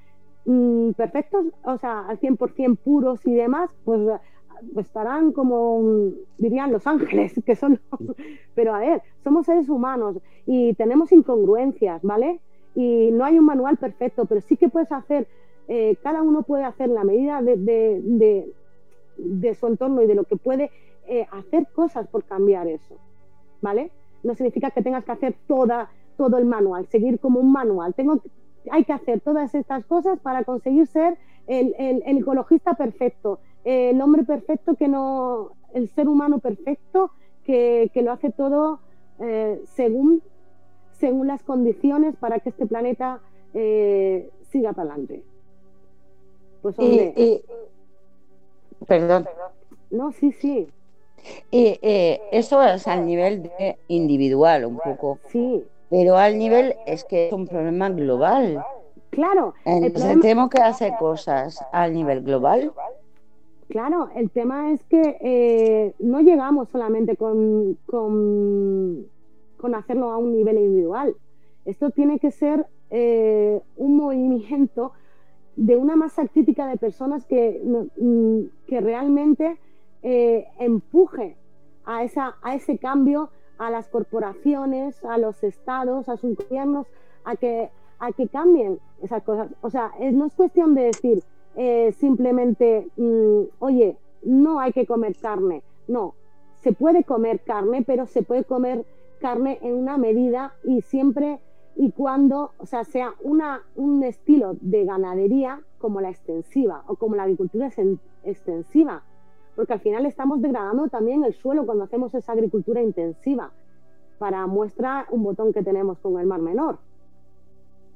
mm, 0.45 0.91
perfectos, 0.91 1.45
o 1.63 1.77
sea, 1.77 2.07
al 2.07 2.19
100% 2.19 2.77
puros 2.77 3.25
y 3.27 3.33
demás, 3.35 3.69
pues, 3.85 4.01
pues 4.73 4.87
estarán 4.87 5.31
como, 5.31 6.11
dirían 6.37 6.71
los 6.71 6.87
ángeles, 6.87 7.33
que 7.45 7.55
son... 7.55 7.79
Pero 8.55 8.73
a 8.73 8.79
ver, 8.79 9.03
somos 9.23 9.45
seres 9.45 9.69
humanos 9.69 10.17
y 10.47 10.73
tenemos 10.73 11.11
incongruencias, 11.11 12.01
¿vale? 12.01 12.39
Y 12.75 13.11
no 13.11 13.25
hay 13.25 13.37
un 13.37 13.45
manual 13.45 13.77
perfecto, 13.77 14.25
pero 14.25 14.41
sí 14.41 14.57
que 14.57 14.69
puedes 14.69 14.91
hacer, 14.91 15.27
eh, 15.67 15.95
cada 16.01 16.21
uno 16.21 16.43
puede 16.43 16.63
hacer 16.63 16.89
la 16.89 17.03
medida 17.03 17.41
de, 17.41 18.53
su 19.59 19.67
entorno 19.67 20.01
y 20.01 20.07
de 20.07 20.15
lo 20.15 20.23
que 20.23 20.37
puede 20.37 20.71
eh, 21.07 21.27
hacer 21.31 21.67
cosas 21.73 22.07
por 22.07 22.23
cambiar 22.23 22.67
eso, 22.67 22.95
¿vale? 23.61 23.91
No 24.23 24.35
significa 24.35 24.71
que 24.71 24.81
tengas 24.81 25.05
que 25.05 25.11
hacer 25.11 25.35
toda, 25.47 25.91
todo 26.17 26.37
el 26.37 26.45
manual, 26.45 26.87
seguir 26.87 27.19
como 27.19 27.39
un 27.39 27.51
manual. 27.51 27.93
Tengo, 27.93 28.21
hay 28.71 28.83
que 28.85 28.93
hacer 28.93 29.19
todas 29.19 29.53
estas 29.53 29.85
cosas 29.85 30.19
para 30.19 30.43
conseguir 30.43 30.87
ser 30.87 31.17
el, 31.47 31.73
ecologista 32.05 32.73
perfecto, 32.75 33.39
el 33.63 34.01
hombre 34.01 34.23
perfecto 34.23 34.75
que 34.75 34.87
no, 34.87 35.51
el 35.73 35.89
ser 35.89 36.07
humano 36.07 36.39
perfecto 36.39 37.11
que, 37.43 37.91
lo 37.95 38.11
hace 38.11 38.31
todo 38.31 38.79
eh, 39.19 39.61
según 39.65 40.21
según 41.03 41.27
las 41.27 41.43
condiciones 41.43 42.15
para 42.15 42.39
que 42.39 42.47
este 42.47 42.65
planeta 42.65 43.19
eh, 43.53 44.29
siga 44.49 44.71
para 44.71 44.91
adelante. 44.91 45.21
Pues 46.61 46.79
hombre. 46.79 47.43
perdón. 48.87 49.27
No, 49.91 50.13
sí, 50.13 50.31
sí. 50.31 50.65
Y, 51.51 51.77
eh, 51.81 52.21
eso 52.31 52.63
es 52.63 52.87
al 52.87 53.05
nivel 53.05 53.43
de 53.43 53.77
individual 53.89 54.63
un 54.63 54.77
poco. 54.77 55.19
Sí. 55.27 55.61
Pero 55.89 56.15
al 56.15 56.37
nivel 56.37 56.75
es 56.85 57.03
que 57.03 57.27
es 57.27 57.33
un 57.33 57.47
problema 57.47 57.89
global. 57.89 58.63
Claro. 59.09 59.55
Entonces 59.65 60.21
tenemos 60.21 60.49
que 60.49 60.61
hacer 60.61 60.93
cosas 60.97 61.61
al 61.73 61.93
nivel 61.93 62.23
global. 62.23 62.71
Claro, 63.67 64.07
el 64.15 64.29
tema 64.29 64.71
es 64.71 64.81
que 64.85 65.17
eh, 65.19 65.93
no 65.99 66.21
llegamos 66.21 66.69
solamente 66.69 67.17
con, 67.17 67.77
con 67.87 69.11
con 69.63 69.75
hacerlo 69.75 70.11
a 70.11 70.17
un 70.17 70.33
nivel 70.33 70.57
individual. 70.57 71.15
Esto 71.63 71.89
tiene 71.89 72.19
que 72.19 72.31
ser 72.31 72.67
eh, 72.89 73.61
un 73.77 73.95
movimiento 73.95 74.91
de 75.55 75.77
una 75.77 75.95
masa 75.95 76.27
crítica 76.27 76.67
de 76.67 76.75
personas 76.75 77.25
que, 77.25 77.61
mm, 77.63 78.67
que 78.67 78.81
realmente 78.81 79.57
eh, 80.01 80.47
empuje 80.59 81.37
a, 81.85 82.03
esa, 82.03 82.35
a 82.41 82.55
ese 82.55 82.77
cambio 82.77 83.29
a 83.57 83.69
las 83.69 83.87
corporaciones, 83.87 85.01
a 85.05 85.17
los 85.17 85.41
estados, 85.45 86.09
a 86.09 86.17
sus 86.17 86.35
gobiernos, 86.35 86.85
a 87.23 87.37
que, 87.37 87.69
a 87.99 88.11
que 88.11 88.27
cambien 88.27 88.79
esas 89.01 89.23
cosas. 89.23 89.47
O 89.61 89.69
sea, 89.69 89.93
no 90.11 90.25
es 90.25 90.33
cuestión 90.33 90.75
de 90.75 90.81
decir 90.91 91.23
eh, 91.55 91.93
simplemente, 91.93 92.89
mm, 92.97 93.43
oye, 93.59 93.95
no 94.23 94.59
hay 94.59 94.73
que 94.73 94.85
comer 94.85 95.15
carne. 95.15 95.63
No, 95.87 96.15
se 96.55 96.73
puede 96.73 97.05
comer 97.05 97.39
carne, 97.39 97.81
pero 97.87 98.07
se 98.07 98.23
puede 98.23 98.43
comer 98.43 98.83
carne 99.23 99.57
en 99.61 99.73
una 99.75 99.97
medida 99.97 100.53
y 100.65 100.81
siempre 100.81 101.39
y 101.77 101.91
cuando, 101.91 102.51
o 102.57 102.65
sea, 102.65 102.83
sea 102.83 103.13
una, 103.21 103.61
un 103.77 104.03
estilo 104.03 104.57
de 104.59 104.83
ganadería 104.83 105.61
como 105.77 106.01
la 106.01 106.09
extensiva 106.09 106.83
o 106.87 106.97
como 106.97 107.15
la 107.15 107.23
agricultura 107.23 107.69
extensiva, 108.23 109.01
porque 109.55 109.71
al 109.71 109.79
final 109.79 110.05
estamos 110.05 110.41
degradando 110.41 110.89
también 110.89 111.23
el 111.23 111.33
suelo 111.33 111.65
cuando 111.65 111.85
hacemos 111.85 112.13
esa 112.13 112.33
agricultura 112.33 112.81
intensiva. 112.81 113.51
Para 114.19 114.45
muestra 114.45 115.07
un 115.09 115.23
botón 115.23 115.53
que 115.53 115.63
tenemos 115.63 115.99
con 115.99 116.19
el 116.19 116.27
Mar 116.27 116.41
Menor. 116.41 116.79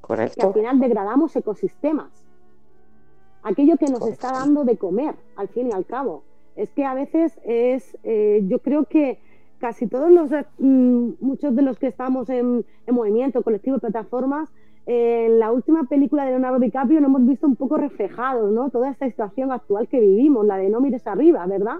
Correcto. 0.00 0.34
Que 0.40 0.46
al 0.46 0.54
final 0.54 0.80
degradamos 0.80 1.36
ecosistemas. 1.36 2.10
Aquello 3.42 3.76
que 3.76 3.86
nos 3.86 4.06
está 4.06 4.32
dando 4.32 4.64
de 4.64 4.78
comer, 4.78 5.14
al 5.36 5.48
fin 5.48 5.68
y 5.68 5.72
al 5.72 5.84
cabo. 5.84 6.22
Es 6.56 6.70
que 6.72 6.86
a 6.86 6.94
veces 6.94 7.38
es, 7.44 7.98
eh, 8.02 8.42
yo 8.46 8.60
creo 8.60 8.84
que 8.86 9.20
casi 9.58 9.86
todos 9.86 10.10
los, 10.10 10.30
mm, 10.58 11.10
muchos 11.20 11.54
de 11.54 11.62
los 11.62 11.78
que 11.78 11.88
estamos 11.88 12.28
en, 12.30 12.64
movimiento, 12.88 13.42
colectivo, 13.42 13.78
plataformas, 13.78 14.48
en 14.86 15.38
la 15.38 15.52
última 15.52 15.84
película 15.84 16.24
de 16.24 16.30
Leonardo 16.30 16.58
DiCaprio 16.58 17.00
nos 17.00 17.08
hemos 17.08 17.26
visto 17.26 17.46
un 17.46 17.56
poco 17.56 17.76
reflejados, 17.76 18.50
¿no? 18.50 18.70
Toda 18.70 18.90
esta 18.90 19.06
situación 19.06 19.52
actual 19.52 19.86
que 19.86 20.00
vivimos, 20.00 20.46
la 20.46 20.56
de 20.56 20.70
no 20.70 20.80
mires 20.80 21.06
arriba, 21.06 21.44
¿verdad? 21.46 21.76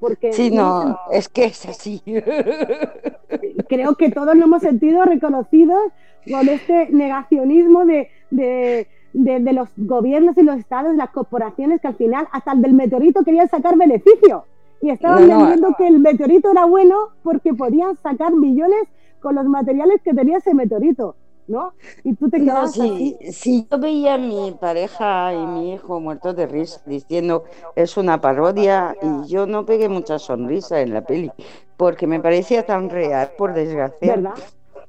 Porque 0.00 0.32
sí, 0.32 0.50
no, 0.50 0.98
es 1.12 1.28
que 1.28 1.44
es 1.44 1.66
así. 1.66 2.02
Creo 3.68 3.94
que 3.94 4.10
todos 4.10 4.34
lo 4.34 4.44
hemos 4.44 4.62
sentido 4.62 5.04
reconocidos 5.04 5.92
con 6.28 6.48
este 6.48 6.88
negacionismo 6.90 7.84
de, 7.86 8.08
de, 8.30 8.88
de 9.12 9.52
los 9.52 9.68
gobiernos 9.76 10.36
y 10.36 10.42
los 10.42 10.56
estados, 10.56 10.96
las 10.96 11.10
corporaciones 11.10 11.80
que 11.80 11.88
al 11.88 11.94
final 11.94 12.26
hasta 12.32 12.52
el 12.52 12.62
del 12.62 12.72
meteorito 12.72 13.22
querían 13.22 13.48
sacar 13.48 13.76
beneficio 13.76 14.44
y 14.80 14.90
estaban 14.90 15.28
vendiendo 15.28 15.74
que 15.76 15.86
el 15.86 15.98
meteorito 15.98 16.50
era 16.50 16.64
bueno 16.64 16.96
porque 17.22 17.54
podían 17.54 17.96
sacar 17.96 18.34
millones 18.34 18.88
con 19.20 19.34
los 19.34 19.44
materiales 19.44 20.00
que 20.02 20.14
tenía 20.14 20.38
ese 20.38 20.54
meteorito, 20.54 21.16
¿no? 21.46 21.74
Y 22.04 22.14
tú 22.14 22.30
te 22.30 22.42
quedas 22.42 22.72
si, 22.72 23.16
si, 23.30 23.66
yo 23.70 23.78
veía 23.78 24.14
a 24.14 24.18
mi 24.18 24.56
pareja 24.58 25.34
y 25.34 25.46
mi 25.46 25.74
hijo 25.74 26.00
muertos 26.00 26.34
de 26.36 26.46
risa 26.46 26.80
diciendo 26.86 27.44
es 27.76 27.96
una 27.96 28.20
parodia 28.20 28.96
y 29.02 29.28
yo 29.28 29.46
no 29.46 29.66
pegué 29.66 29.88
mucha 29.88 30.18
sonrisa 30.18 30.80
en 30.80 30.94
la 30.94 31.02
peli 31.02 31.30
porque 31.76 32.06
me 32.06 32.20
parecía 32.20 32.66
tan 32.66 32.90
real, 32.90 33.30
por 33.38 33.54
desgracia. 33.54 34.16
¿Verdad? 34.16 34.34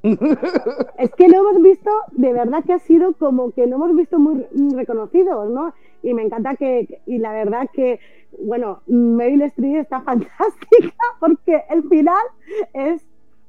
es 0.02 1.10
que 1.14 1.28
lo 1.28 1.36
hemos 1.38 1.62
visto, 1.62 1.90
de 2.10 2.32
verdad 2.32 2.64
que 2.64 2.72
ha 2.72 2.78
sido 2.80 3.12
como 3.14 3.52
que 3.52 3.66
lo 3.66 3.76
hemos 3.76 3.96
visto 3.96 4.18
muy, 4.18 4.46
reconocidos, 4.74 5.48
¿no? 5.50 5.72
Y 6.02 6.14
me 6.14 6.22
encanta 6.22 6.56
que, 6.56 7.00
y 7.06 7.18
la 7.18 7.32
verdad 7.32 7.68
que, 7.72 8.00
bueno, 8.40 8.80
Meryl 8.86 9.42
Streep 9.42 9.76
está 9.76 10.00
fantástica 10.02 10.94
porque 11.20 11.62
el 11.70 11.88
final 11.88 12.22
es, 12.72 13.04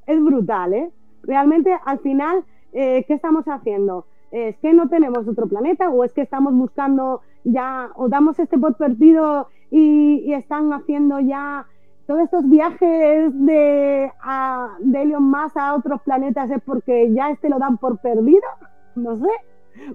es 0.06 0.24
brutal, 0.24 0.74
¿eh? 0.74 0.92
Realmente 1.24 1.76
al 1.86 2.00
final, 2.00 2.44
eh, 2.74 3.06
¿qué 3.08 3.14
estamos 3.14 3.46
haciendo? 3.46 4.06
¿Es 4.32 4.58
que 4.58 4.74
no 4.74 4.90
tenemos 4.90 5.28
otro 5.28 5.48
planeta 5.48 5.90
o 5.90 6.04
es 6.04 6.12
que 6.12 6.22
estamos 6.22 6.54
buscando 6.54 7.22
ya, 7.44 7.92
o 7.96 8.10
damos 8.10 8.40
este 8.40 8.58
por 8.58 8.76
perdido 8.76 9.48
y, 9.70 10.24
y 10.26 10.34
están 10.34 10.74
haciendo 10.74 11.20
ya 11.20 11.68
todos 12.06 12.22
estos 12.22 12.50
viajes 12.50 13.32
de, 13.46 14.12
a, 14.22 14.76
de 14.80 15.02
Elon 15.04 15.24
Musk 15.24 15.58
a 15.58 15.76
otros 15.76 16.02
planetas 16.02 16.52
es 16.52 16.62
porque 16.64 17.14
ya 17.14 17.32
este 17.32 17.50
lo 17.50 17.60
dan 17.60 17.78
por 17.78 18.00
perdido, 18.00 18.42
no 18.96 19.18
sé, 19.18 19.30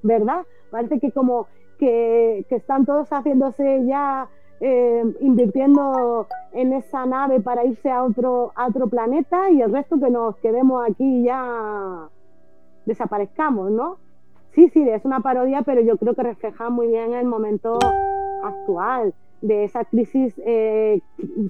¿verdad? 0.02 0.46
Parece 0.70 1.00
que 1.00 1.12
como 1.12 1.46
que, 1.78 2.44
están 2.50 2.84
todos 2.84 3.08
haciéndose 3.10 3.84
ya 3.86 4.28
eh, 4.60 5.04
invirtiendo 5.20 6.26
en 6.52 6.72
esa 6.72 7.06
nave 7.06 7.40
para 7.40 7.64
irse 7.64 7.90
a 7.90 8.02
otro, 8.02 8.52
a 8.56 8.66
otro 8.66 8.88
planeta 8.88 9.50
y 9.50 9.62
el 9.62 9.72
resto 9.72 9.98
que 10.00 10.10
nos 10.10 10.36
quedemos 10.36 10.88
aquí 10.88 11.22
ya 11.22 12.08
desaparezcamos, 12.84 13.70
¿no? 13.70 13.98
Sí, 14.50 14.68
sí, 14.70 14.88
es 14.88 15.04
una 15.04 15.20
parodia, 15.20 15.62
pero 15.62 15.80
yo 15.82 15.96
creo 15.98 16.14
que 16.14 16.22
refleja 16.22 16.70
muy 16.70 16.88
bien 16.88 17.12
el 17.12 17.26
momento 17.26 17.78
actual 18.42 19.14
de 19.40 19.64
esa 19.64 19.84
crisis 19.84 20.34
eh, 20.44 21.00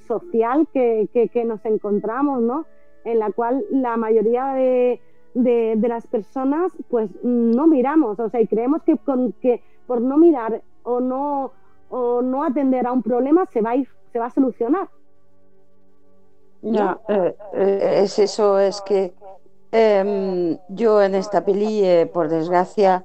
social 0.07 0.69
que, 0.73 1.09
que, 1.13 1.45
nos 1.45 1.65
encontramos, 1.65 2.43
¿no? 2.43 2.67
En 3.05 3.19
la 3.19 3.31
cual 3.31 3.65
la 3.71 3.97
mayoría 3.97 4.53
de, 4.53 5.01
de, 5.35 5.75
de, 5.77 5.89
las 5.89 6.07
personas 6.07 6.73
pues 6.91 7.11
no 7.23 7.67
miramos, 7.67 8.21
o 8.21 8.29
sea, 8.29 8.41
y 8.41 8.47
creemos 8.47 8.83
que, 8.83 8.99
con, 8.99 9.33
que 9.41 9.63
por 9.89 10.01
no 10.01 10.17
mirar 10.19 10.63
o 10.85 11.01
no 11.01 11.51
o 11.91 12.23
no 12.23 12.45
atender 12.45 12.87
a 12.87 12.93
un 12.93 13.03
problema 13.03 13.47
se 13.53 13.63
va 13.63 13.71
a, 13.71 13.77
ir, 13.77 13.89
se 14.13 14.19
va 14.19 14.27
a 14.27 14.31
solucionar. 14.31 14.89
Ya, 16.61 16.99
eh, 17.09 17.37
eh, 17.55 18.01
es 18.03 18.19
eso, 18.19 18.59
es 18.59 18.81
que 18.83 19.15
em, 19.73 20.59
yo 20.69 21.01
en 21.03 21.15
esta 21.15 21.45
peli, 21.45 21.85
eh, 21.85 22.07
por 22.07 22.29
desgracia, 22.29 23.05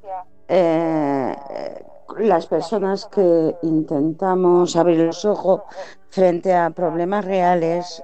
las 2.17 2.45
personas 2.45 3.05
que 3.07 3.55
intentamos 3.63 4.75
abrir 4.75 4.99
los 4.99 5.25
ojos 5.25 5.61
frente 6.09 6.53
a 6.53 6.69
problemas 6.69 7.25
reales, 7.25 8.03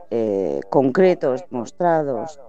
concretos, 0.69 1.45
mostrados, 1.51 2.39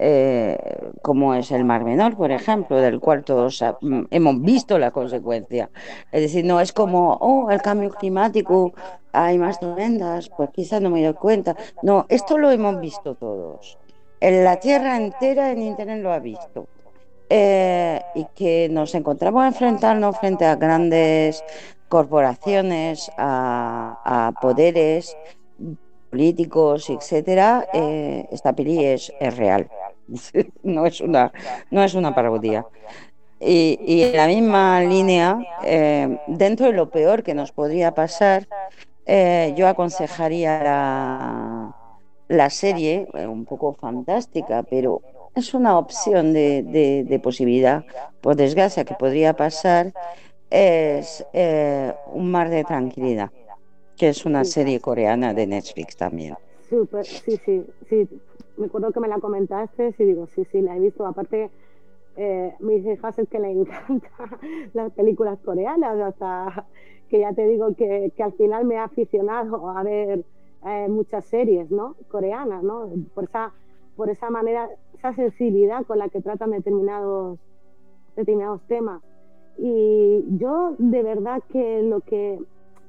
eh, 0.00 0.56
como 1.02 1.34
es 1.34 1.50
el 1.50 1.64
Mar 1.64 1.82
Menor, 1.82 2.16
por 2.16 2.30
ejemplo, 2.30 2.76
del 2.76 3.00
cual 3.00 3.24
todos 3.24 3.64
mm, 3.80 4.02
hemos 4.10 4.40
visto 4.42 4.78
la 4.78 4.92
consecuencia. 4.92 5.70
Es 6.12 6.22
decir, 6.22 6.44
no 6.44 6.60
es 6.60 6.72
como, 6.72 7.14
oh, 7.14 7.50
el 7.50 7.60
cambio 7.60 7.90
climático, 7.90 8.72
hay 9.12 9.38
más 9.38 9.58
tormentas, 9.58 10.30
pues 10.36 10.50
quizás 10.50 10.80
no 10.80 10.90
me 10.90 11.02
doy 11.02 11.14
cuenta. 11.14 11.56
No, 11.82 12.06
esto 12.08 12.38
lo 12.38 12.52
hemos 12.52 12.80
visto 12.80 13.16
todos. 13.16 13.76
En 14.20 14.44
la 14.44 14.60
Tierra 14.60 14.96
entera 14.96 15.50
en 15.50 15.62
Internet 15.62 16.00
lo 16.00 16.12
ha 16.12 16.20
visto. 16.20 16.68
Eh, 17.30 18.00
y 18.14 18.24
que 18.36 18.68
nos 18.70 18.94
encontramos 18.94 19.44
enfrentarnos 19.44 20.16
frente 20.18 20.46
a 20.46 20.54
grandes 20.54 21.44
corporaciones, 21.88 23.10
a, 23.18 24.32
poderes 24.40 25.16
políticos, 26.08 26.88
etcétera, 26.88 27.66
eh, 27.74 28.28
esta 28.30 28.54
peli 28.54 28.84
es 28.84 29.12
real. 29.36 29.68
no 30.62 30.86
es 30.86 31.00
una, 31.00 31.32
no 31.70 31.82
es 31.82 31.94
una 31.94 32.14
parodia. 32.14 32.66
Y, 33.40 33.78
y 33.86 34.02
en 34.02 34.16
la 34.16 34.26
misma 34.26 34.80
línea, 34.80 35.38
eh, 35.62 36.18
dentro 36.26 36.66
de 36.66 36.72
lo 36.72 36.90
peor 36.90 37.22
que 37.22 37.34
nos 37.34 37.52
podría 37.52 37.94
pasar, 37.94 38.48
eh, 39.06 39.54
yo 39.56 39.68
aconsejaría 39.68 40.62
la, 40.62 41.76
la 42.28 42.50
serie, 42.50 43.06
eh, 43.14 43.26
un 43.26 43.44
poco 43.44 43.74
fantástica, 43.74 44.64
pero 44.64 45.02
es 45.36 45.54
una 45.54 45.78
opción 45.78 46.32
de, 46.32 47.04
de, 47.08 47.18
posibilidad, 47.20 47.84
por 48.20 48.34
desgracia, 48.34 48.84
que 48.84 48.94
podría 48.94 49.34
pasar, 49.34 49.92
es 50.50 51.24
Un 52.12 52.30
mar 52.30 52.48
de 52.48 52.64
tranquilidad, 52.64 53.30
que 53.96 54.08
es 54.08 54.24
una 54.24 54.44
serie 54.44 54.80
coreana 54.80 55.32
de 55.32 55.46
Netflix 55.46 55.96
también. 55.96 56.36
Sí, 56.68 57.38
sí, 57.44 57.64
sí, 57.88 58.08
me 58.58 58.66
acuerdo 58.66 58.92
que 58.92 59.00
me 59.00 59.08
la 59.08 59.20
comentaste 59.20 59.94
y 59.98 60.04
digo, 60.04 60.26
sí, 60.26 60.44
sí, 60.44 60.60
la 60.60 60.76
he 60.76 60.80
visto. 60.80 61.06
Aparte, 61.06 61.50
eh, 62.16 62.54
mis 62.60 62.84
hijas 62.84 63.18
es 63.18 63.28
que 63.28 63.38
le 63.38 63.50
encantan 63.88 64.38
las 64.74 64.92
películas 64.92 65.38
coreanas, 65.44 65.98
hasta 66.00 66.66
que 67.08 67.20
ya 67.20 67.32
te 67.32 67.46
digo 67.46 67.74
que, 67.74 68.12
que 68.16 68.22
al 68.22 68.32
final 68.32 68.64
me 68.64 68.76
ha 68.76 68.84
aficionado 68.84 69.70
a 69.70 69.82
ver 69.82 70.24
eh, 70.66 70.88
muchas 70.88 71.24
series 71.24 71.70
¿no? 71.70 71.94
coreanas, 72.10 72.62
¿no? 72.62 72.90
Por 73.14 73.24
esa, 73.24 73.52
por 73.96 74.10
esa 74.10 74.30
manera, 74.30 74.68
esa 74.94 75.14
sensibilidad 75.14 75.86
con 75.86 75.98
la 75.98 76.08
que 76.08 76.20
tratan 76.20 76.50
determinados, 76.50 77.38
determinados 78.16 78.60
temas. 78.66 79.02
Y 79.56 80.24
yo 80.38 80.74
de 80.78 81.02
verdad 81.02 81.42
que 81.48 81.82
lo 81.82 82.00
que 82.00 82.38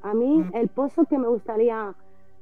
a 0.02 0.14
mí, 0.14 0.46
el 0.54 0.70
pozo 0.70 1.06
que 1.06 1.18
me 1.18 1.28
gustaría 1.28 1.94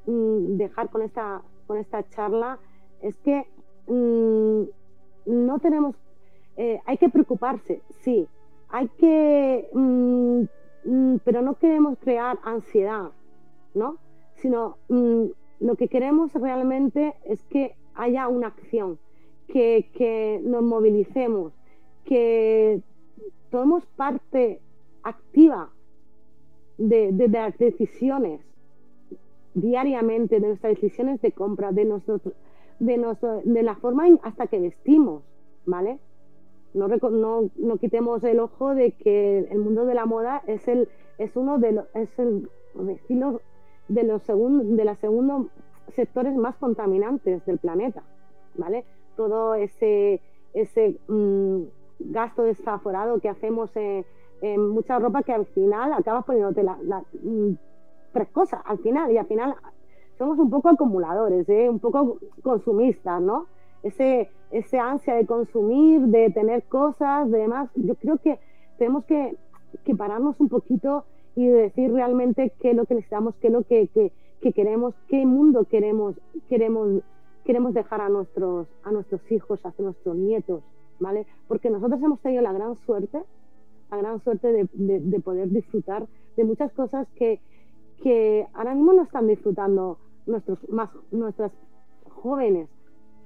mm, 0.06 0.58
dejar 0.58 0.90
con 0.90 1.02
esta, 1.02 1.42
con 1.66 1.78
esta 1.78 2.08
charla 2.10 2.60
es 3.02 3.18
que 3.18 3.46
mm, 3.88 4.64
no 5.26 5.60
tenemos, 5.60 5.96
eh, 6.58 6.80
hay 6.86 6.98
que 6.98 7.10
preocuparse, 7.10 7.82
sí, 8.02 8.28
hay 8.70 8.88
que, 8.98 9.70
mm, 9.74 10.42
mm, 10.86 11.18
pero 11.24 11.42
no 11.42 11.56
queremos 11.56 11.98
crear 12.00 12.40
ansiedad, 12.44 13.12
¿no? 13.74 13.98
Sino 14.36 14.78
lo 15.60 15.76
que 15.76 15.88
queremos 15.88 16.34
realmente 16.34 17.16
es 17.26 17.44
que 17.46 17.76
haya 17.96 18.28
una 18.28 18.48
acción, 18.48 19.00
que, 19.48 20.42
nos 20.44 20.62
movilicemos, 20.62 21.54
que 22.06 22.82
tomemos 23.50 23.86
parte 23.96 24.60
activa 25.04 25.70
de, 26.78 27.12
de, 27.12 27.28
las 27.30 27.58
decisiones 27.58 28.42
diariamente, 29.54 30.40
de 30.40 30.48
nuestras 30.48 30.76
decisiones 30.76 31.22
de 31.22 31.32
compra, 31.32 31.72
de 31.72 31.86
nosotros 31.86 32.36
de, 32.80 33.64
la 33.64 33.76
forma 33.76 34.06
hasta 34.24 34.48
que 34.48 34.60
vestimos, 34.60 35.24
¿vale? 35.66 36.00
No, 36.74 36.88
no, 36.88 37.50
no, 37.56 37.78
quitemos 37.78 38.24
el 38.24 38.40
ojo 38.40 38.76
de 38.76 38.92
que 38.92 39.40
el 39.40 39.60
mundo 39.60 39.86
de 39.86 39.96
la 39.96 40.06
moda 40.06 40.44
es 40.48 40.68
el 40.68 40.90
es 41.18 41.36
uno 41.36 41.58
de 41.58 41.72
los 41.72 41.86
es 41.96 42.20
el 42.20 42.50
de 43.88 44.04
los 44.04 44.22
segundos 44.24 44.76
de 44.76 44.86
los 44.86 44.98
segundos 45.00 45.48
sectores 45.96 46.36
más 46.36 46.56
contaminantes 46.58 47.44
del 47.46 47.58
planeta, 47.58 48.04
¿vale? 48.56 48.84
Todo 49.16 49.56
ese 49.56 50.22
ese 50.54 51.00
mm, 51.08 51.62
gasto 52.00 52.44
desaforado 52.44 53.20
que 53.20 53.30
hacemos 53.30 53.72
en, 53.76 54.06
mucha 54.70 55.00
ropa 55.00 55.24
que 55.24 55.34
al 55.34 55.48
final 55.48 55.94
acabas 55.94 56.26
poniéndote 56.26 56.62
la, 56.62 57.04
mm, 57.24 57.54
tres 58.14 58.28
cosas 58.30 58.62
al 58.66 58.78
final 58.80 59.12
y 59.12 59.18
al 59.18 59.26
final 59.26 59.56
somos 60.18 60.40
un 60.40 60.50
poco 60.50 60.70
acumuladores, 60.70 61.48
¿eh? 61.50 61.70
un 61.70 61.80
poco 61.80 62.20
consumistas, 62.42 63.22
¿no? 63.22 63.46
Ese, 63.84 64.30
ese 64.52 64.80
ansia 64.80 65.16
de 65.16 65.26
consumir, 65.26 66.02
de 66.02 66.32
tener 66.32 66.64
cosas, 66.64 67.30
de 67.30 67.40
demás. 67.40 67.70
Yo 67.76 67.96
creo 67.96 68.18
que 68.18 68.40
tenemos 68.78 69.06
que, 69.06 69.36
que 69.86 69.96
pararnos 69.96 70.40
un 70.40 70.50
poquito 70.50 71.06
y 71.36 71.48
decir 71.48 71.94
realmente 71.94 72.52
qué 72.60 72.72
es 72.72 72.76
lo 72.76 72.86
que 72.86 72.96
necesitamos, 72.96 73.36
qué 73.36 73.48
es 73.48 73.54
lo 73.54 73.64
que, 73.64 73.88
que, 73.90 74.12
que, 74.42 74.54
queremos, 74.54 74.96
qué 75.08 75.26
mundo 75.26 75.66
queremos, 75.66 76.16
queremos, 76.50 77.04
queremos 77.46 77.74
dejar 77.76 78.02
a 78.02 78.10
nuestros, 78.10 78.68
a 78.84 78.92
nuestros 78.92 79.22
hijos, 79.32 79.64
a 79.64 79.74
nuestros 79.78 80.16
nietos, 80.16 80.64
¿vale? 81.00 81.28
Porque 81.48 81.70
nosotros 81.70 82.02
hemos 82.02 82.20
tenido 82.22 82.42
la 82.42 82.54
gran 82.54 82.76
suerte, 82.78 83.22
la 83.92 83.98
gran 83.98 84.20
suerte 84.24 84.52
de, 84.52 84.68
de, 84.74 85.00
de 85.00 85.20
poder 85.20 85.50
disfrutar 85.50 86.08
de 86.36 86.44
muchas 86.44 86.72
cosas 86.74 87.08
que, 87.16 87.40
que 88.02 88.48
ahora 88.54 88.74
mismo 88.74 88.94
no 88.94 89.04
están 89.04 89.28
disfrutando 89.28 90.00
nuestros 90.28 90.60
más 90.70 90.90
nuestras 91.12 91.52
jóvenes, 92.10 92.70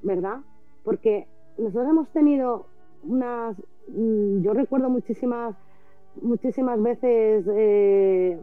¿verdad? 0.02 0.40
Porque 0.84 1.28
nosotros 1.58 1.90
hemos 1.90 2.10
tenido 2.10 2.66
unas, 3.04 3.58
mm, 3.88 4.42
yo 4.42 4.54
recuerdo 4.54 4.90
muchísimas, 4.90 5.56
muchísimas 6.22 6.82
veces 6.82 7.46
eh, 7.54 8.40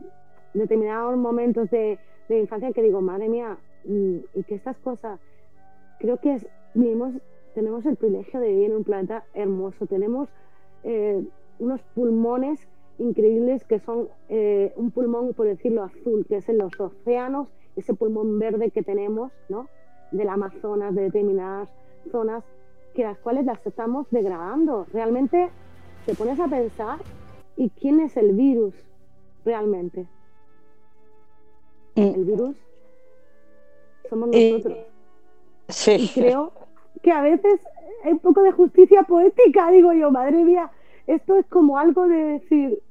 determinados 0.55 1.17
momentos 1.17 1.71
de, 1.71 1.99
infancia 2.29 2.73
que 2.73 2.83
digo, 2.83 3.01
madre 3.01 3.29
mía, 3.29 3.57
mm, 3.85 4.17
y 4.35 4.43
que 4.45 4.55
estas 4.55 4.77
cosas, 4.79 5.19
creo 5.99 6.19
que 6.19 6.37
vivimos, 6.75 7.15
tenemos 7.55 7.87
el 7.87 7.97
privilegio 7.97 8.41
de 8.41 8.49
vivir 8.49 8.71
en 8.71 8.77
un 8.77 8.85
planeta 8.85 9.25
hermoso, 9.35 9.87
tenemos 9.87 10.29
eh, 10.85 11.25
unos 11.59 11.81
pulmones 11.95 12.69
increíbles 12.99 13.65
que 13.65 13.79
son 13.79 14.09
eh, 14.29 14.73
un 14.77 14.91
pulmón, 14.91 15.33
por 15.33 15.47
decirlo 15.47 15.85
azul, 15.85 16.27
que 16.29 16.37
es 16.37 16.49
en 16.49 16.59
los 16.59 16.79
océanos 16.79 17.49
ese 17.79 17.95
pulmón 17.95 18.39
verde 18.39 18.71
que 18.71 18.83
tenemos, 18.83 19.33
¿no? 19.49 19.69
Del 20.11 20.29
Amazonas, 20.29 20.95
de 20.95 21.03
determinadas 21.03 21.69
zonas, 22.11 22.45
que 22.95 23.05
las 23.05 23.19
cuales 23.19 23.45
las 23.45 23.65
estamos 23.67 24.07
degradando. 24.11 24.87
Realmente 24.93 25.51
te 26.07 26.15
pones 26.15 26.41
a 26.41 26.49
pensar, 26.49 26.99
¿y 27.57 27.71
quién 27.71 28.01
es 28.01 28.17
el 28.17 28.33
virus 28.33 28.75
realmente? 29.45 30.07
El 31.95 32.25
virus 32.25 32.57
somos 34.09 34.31
nosotros. 34.31 34.79
sí. 35.69 35.93
Y 35.93 36.09
creo 36.21 36.53
que 37.03 37.13
a 37.13 37.23
veces 37.23 37.61
hay 38.05 38.13
un 38.13 38.19
poco 38.19 38.43
de 38.43 38.53
justicia 38.53 39.03
poética, 39.05 39.71
digo 39.71 39.93
yo, 39.93 40.11
madre 40.11 40.43
mía, 40.45 40.71
esto 41.07 41.37
es 41.37 41.47
como 41.47 41.79
algo 41.79 42.09
de 42.09 42.17
decir, 42.17 42.83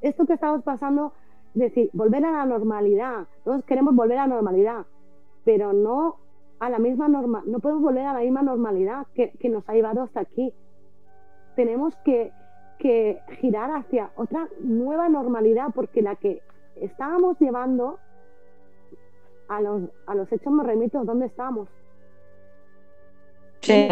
esto 0.00 0.26
que 0.26 0.34
estamos 0.34 0.62
pasando 0.62 1.12
decir, 1.54 1.90
volver 1.92 2.24
a 2.24 2.30
la 2.30 2.46
normalidad. 2.46 3.26
Todos 3.44 3.64
queremos 3.64 3.94
volver 3.94 4.18
a 4.18 4.26
la 4.26 4.34
normalidad, 4.34 4.86
pero 5.44 5.72
no 5.72 6.16
a 6.60 6.68
la 6.70 6.78
misma 6.78 7.08
norma, 7.08 7.42
no 7.46 7.60
podemos 7.60 7.82
volver 7.82 8.04
a 8.04 8.14
la 8.14 8.20
misma 8.20 8.42
normalidad 8.42 9.06
que, 9.14 9.32
nos 9.48 9.68
ha 9.68 9.74
llevado 9.74 10.02
hasta 10.02 10.20
aquí. 10.20 10.52
Tenemos 11.54 11.94
que, 12.04 12.32
que, 12.78 13.20
girar 13.40 13.70
hacia 13.70 14.10
otra 14.16 14.48
nueva 14.60 15.08
normalidad, 15.08 15.68
porque 15.74 16.02
la 16.02 16.16
que 16.16 16.42
estábamos 16.76 17.38
llevando 17.38 17.98
a 19.48 19.60
los, 19.60 19.82
a 20.06 20.14
los 20.14 20.30
hechos 20.32 20.52
me 20.52 20.64
remito, 20.64 21.04
¿dónde 21.04 21.26
estamos? 21.26 21.68
Sí. 23.60 23.88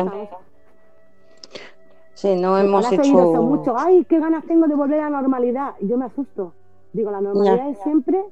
Sí, 2.15 2.35
no 2.35 2.57
hemos 2.57 2.91
hecho... 2.91 3.43
mucho. 3.43 3.75
Ay, 3.77 4.05
qué 4.09 4.19
ganas 4.19 4.45
tengo 4.47 4.67
de 4.67 4.75
volver 4.75 5.01
a 5.01 5.11
la 5.11 5.21
normalidad. 5.21 5.75
Y 5.81 5.89
yo 5.89 5.99
me 5.99 6.07
asusto. 6.07 6.55
Digo, 6.97 7.11
la 7.11 7.21
normalidad 7.21 7.69
es 7.69 7.79
siempre 7.81 8.25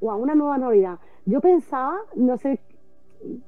o 0.00 0.10
a 0.10 0.16
una 0.16 0.34
nueva 0.34 0.56
normalidad. 0.56 0.98
Yo 1.26 1.42
pensaba, 1.42 1.98
no 2.14 2.38
sé, 2.38 2.58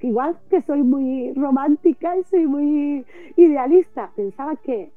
igual 0.00 0.38
que 0.50 0.60
soy 0.60 0.82
muy 0.82 1.32
romántica 1.32 2.14
y 2.14 2.24
soy 2.24 2.46
muy 2.46 3.06
idealista, 3.36 4.12
pensaba 4.14 4.56
que, 4.56 4.92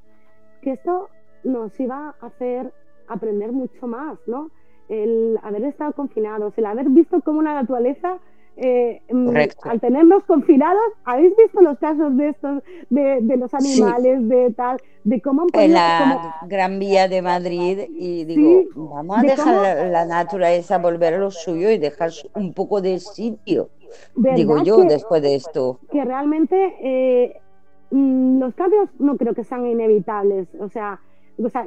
que 0.62 0.72
esto 0.72 1.08
nos 1.46 1.80
iba 1.80 2.14
a 2.20 2.26
hacer 2.26 2.74
aprender 3.08 3.54
mucho 3.54 3.88
más, 3.88 4.20
¿no? 4.28 4.52
El 4.90 5.40
haber 5.44 5.64
estado 5.64 5.94
confinados, 5.94 6.58
el 6.58 6.66
haber 6.66 6.90
visto 6.90 7.22
cómo 7.22 7.42
la 7.42 7.54
naturaleza 7.54 8.20
eh, 8.64 9.02
mm, 9.12 9.36
al 9.64 9.82
tenernos 9.82 10.24
confinados, 10.26 10.84
¿habéis 11.04 11.36
visto 11.36 11.62
los 11.62 11.80
casos 11.80 12.16
de 12.16 12.30
estos, 12.30 12.62
de, 12.92 13.36
los 13.36 13.52
animales, 13.56 14.30
de 14.30 14.54
tal, 14.54 14.78
de 15.04 15.20
cómo 15.20 15.48
En 15.54 15.74
la 15.74 16.36
Gran 16.48 16.78
Vía 16.78 17.08
de 17.08 17.24
Madrid, 17.24 17.80
y 17.90 18.24
digo, 18.26 18.66
vamos 18.76 19.18
a 19.18 19.22
dejar 19.24 19.88
la, 19.88 20.06
naturaleza 20.06 20.78
volver 20.78 21.16
a 21.16 21.18
lo 21.18 21.32
suyo 21.32 21.72
y 21.72 21.80
dejar 21.80 22.12
un 22.36 22.54
poco 22.54 22.82
de 22.82 23.00
sitio, 23.00 23.70
digo 24.16 24.62
yo, 24.64 24.78
después 24.84 25.24
de 25.24 25.34
esto. 25.34 25.80
Que 25.92 26.06
realmente 26.06 26.76
eh, 26.84 27.42
mm, 27.90 28.38
los 28.42 28.54
cambios 28.54 28.90
no 29.00 29.18
creo 29.18 29.34
que 29.34 29.44
sean 29.44 29.66
inevitables, 29.66 30.48
o 30.60 30.70
sea, 30.70 31.00
o 31.44 31.50
sea 31.50 31.66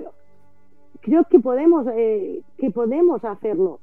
creo 1.00 1.24
que 1.24 1.40
podemos, 1.40 1.88
eh, 1.92 2.42
que 2.56 2.70
podemos 2.70 3.24
hacerlo. 3.24 3.80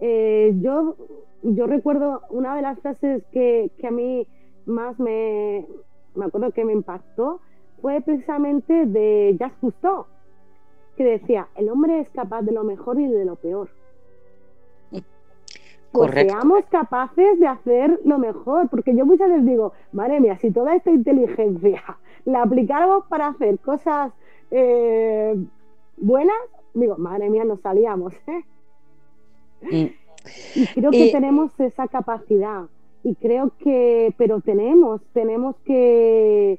Yo 0.00 0.96
yo 1.44 1.66
recuerdo 1.66 2.22
una 2.30 2.56
de 2.56 2.62
las 2.62 2.78
frases 2.80 3.22
que, 3.30 3.70
a 3.86 3.90
mí 3.90 4.26
más 4.64 4.98
me, 4.98 5.66
me 6.14 6.24
acuerdo 6.24 6.50
que 6.52 6.64
me 6.64 6.72
impactó 6.72 7.40
fue 7.82 8.00
precisamente 8.00 8.86
de 8.86 9.36
Jacques 9.38 9.58
Cousteau, 9.60 10.06
que 10.96 11.04
decía, 11.04 11.48
el 11.56 11.68
hombre 11.68 12.00
es 12.00 12.08
capaz 12.10 12.42
de 12.42 12.52
lo 12.52 12.64
mejor 12.64 12.98
y 12.98 13.06
de 13.06 13.26
lo 13.26 13.36
peor. 13.36 13.68
Pues 15.92 16.10
seamos 16.12 16.64
capaces 16.70 17.38
de 17.38 17.46
hacer 17.46 18.00
lo 18.04 18.18
mejor, 18.18 18.68
porque 18.68 18.96
yo 18.96 19.06
muchas 19.06 19.28
veces 19.28 19.44
digo, 19.44 19.74
madre 19.92 20.18
mía, 20.20 20.36
si 20.38 20.50
toda 20.50 20.74
esta 20.74 20.90
inteligencia 20.90 21.82
la 22.24 22.42
aplicáramos 22.42 23.06
para 23.06 23.28
hacer 23.28 23.58
cosas 23.60 24.12
eh, 24.50 25.36
buenas, 25.98 26.36
digo, 26.72 26.96
madre 26.96 27.28
mía, 27.28 27.44
nos 27.44 27.60
salíamos. 27.60 28.14
¿eh? 28.26 28.44
Y 29.70 30.66
creo 30.74 30.90
que 30.90 31.10
tenemos 31.12 31.58
esa 31.60 31.88
capacidad. 31.88 32.64
Y 33.02 33.14
creo 33.16 33.52
que, 33.58 34.14
pero 34.16 34.40
tenemos, 34.40 35.02
tenemos 35.12 35.56
que, 35.64 36.58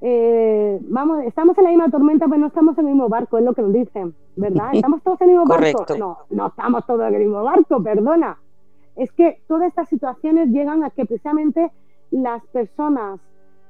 eh, 0.00 0.78
vamos, 0.82 1.24
estamos 1.24 1.58
en 1.58 1.64
la 1.64 1.70
misma 1.70 1.90
tormenta, 1.90 2.26
pero 2.26 2.38
no 2.38 2.46
estamos 2.46 2.78
en 2.78 2.86
el 2.86 2.94
mismo 2.94 3.08
barco, 3.08 3.36
es 3.36 3.44
lo 3.44 3.52
que 3.52 3.62
nos 3.62 3.72
dicen, 3.72 4.14
¿verdad? 4.36 4.70
¿Estamos 4.72 5.02
todos 5.02 5.20
en 5.20 5.30
el 5.30 5.36
mismo 5.36 5.46
barco? 5.46 5.84
No, 5.98 6.18
no 6.30 6.46
estamos 6.46 6.86
todos 6.86 7.06
en 7.08 7.14
el 7.14 7.20
mismo 7.20 7.42
barco, 7.42 7.82
perdona. 7.82 8.38
Es 8.96 9.12
que 9.12 9.40
todas 9.46 9.68
estas 9.68 9.88
situaciones 9.88 10.48
llegan 10.48 10.84
a 10.84 10.90
que 10.90 11.04
precisamente 11.04 11.70
las 12.10 12.44
personas, 12.46 13.20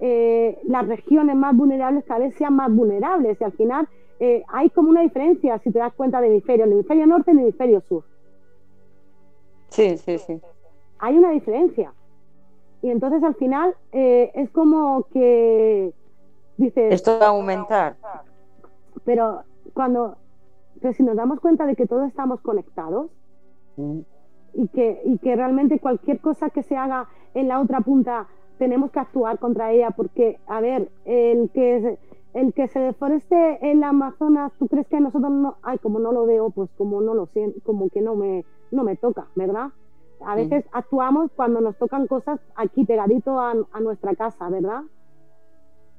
eh, 0.00 0.59
las 0.68 0.86
regiones 0.86 1.34
más 1.34 1.56
vulnerables 1.56 2.04
cada 2.04 2.20
vez 2.20 2.34
sean 2.36 2.54
más 2.54 2.72
vulnerables 2.72 3.40
y 3.40 3.44
al 3.44 3.52
final 3.52 3.88
eh, 4.20 4.44
hay 4.48 4.70
como 4.70 4.90
una 4.90 5.02
diferencia, 5.02 5.59
si 5.59 5.72
te 5.72 5.78
das 5.78 5.92
cuenta, 5.94 6.20
de 6.20 6.28
hemisferio, 6.28 6.64
el 6.64 6.72
hemisferio 6.72 7.06
norte 7.06 7.32
y 7.32 7.34
el 7.34 7.40
hemisferio 7.40 7.80
sur. 7.88 8.04
Sí, 9.68 9.96
sí, 9.98 10.18
sí. 10.18 10.40
Hay 10.98 11.16
una 11.16 11.30
diferencia. 11.30 11.92
Y 12.82 12.90
entonces 12.90 13.22
al 13.22 13.34
final 13.34 13.74
eh, 13.92 14.30
es 14.34 14.50
como 14.50 15.06
que 15.12 15.92
dices... 16.56 16.92
Esto 16.92 17.18
va 17.18 17.26
a 17.26 17.30
aumentar. 17.30 17.96
Pero 19.04 19.42
cuando... 19.74 20.16
Pero 20.80 20.92
si 20.92 21.02
nos 21.02 21.16
damos 21.16 21.40
cuenta 21.40 21.66
de 21.66 21.74
que 21.74 21.86
todos 21.86 22.06
estamos 22.06 22.40
conectados 22.40 23.10
mm. 23.76 23.98
y, 24.54 24.68
que, 24.68 25.02
y 25.04 25.18
que 25.18 25.34
realmente 25.34 25.80
cualquier 25.80 26.20
cosa 26.20 26.50
que 26.50 26.62
se 26.62 26.76
haga 26.76 27.08
en 27.34 27.48
la 27.48 27.60
otra 27.60 27.80
punta 27.80 28.28
tenemos 28.58 28.92
que 28.92 29.00
actuar 29.00 29.38
contra 29.38 29.72
ella 29.72 29.90
porque, 29.90 30.38
a 30.46 30.60
ver, 30.60 30.88
el 31.04 31.50
que 31.50 31.98
el 32.34 32.52
que 32.52 32.68
se 32.68 32.78
deforeste 32.78 33.58
en 33.62 33.80
la 33.80 33.88
Amazonas, 33.88 34.52
¿tú 34.58 34.68
crees 34.68 34.86
que 34.86 35.00
nosotros 35.00 35.32
no, 35.32 35.56
ay, 35.62 35.78
como 35.78 35.98
no 35.98 36.12
lo 36.12 36.26
veo, 36.26 36.50
pues 36.50 36.68
como 36.76 37.00
no 37.00 37.14
lo 37.14 37.26
siento, 37.26 37.58
como 37.64 37.88
que 37.88 38.00
no 38.00 38.14
me, 38.14 38.44
no 38.70 38.84
me 38.84 38.96
toca, 38.96 39.26
¿verdad? 39.34 39.68
A 40.24 40.34
veces 40.34 40.64
actuamos 40.72 41.30
cuando 41.36 41.60
nos 41.60 41.76
tocan 41.76 42.06
cosas 42.06 42.40
aquí 42.56 42.84
pegadito 42.84 43.40
a, 43.40 43.54
nuestra 43.80 44.14
casa, 44.14 44.48
¿verdad? 44.48 44.82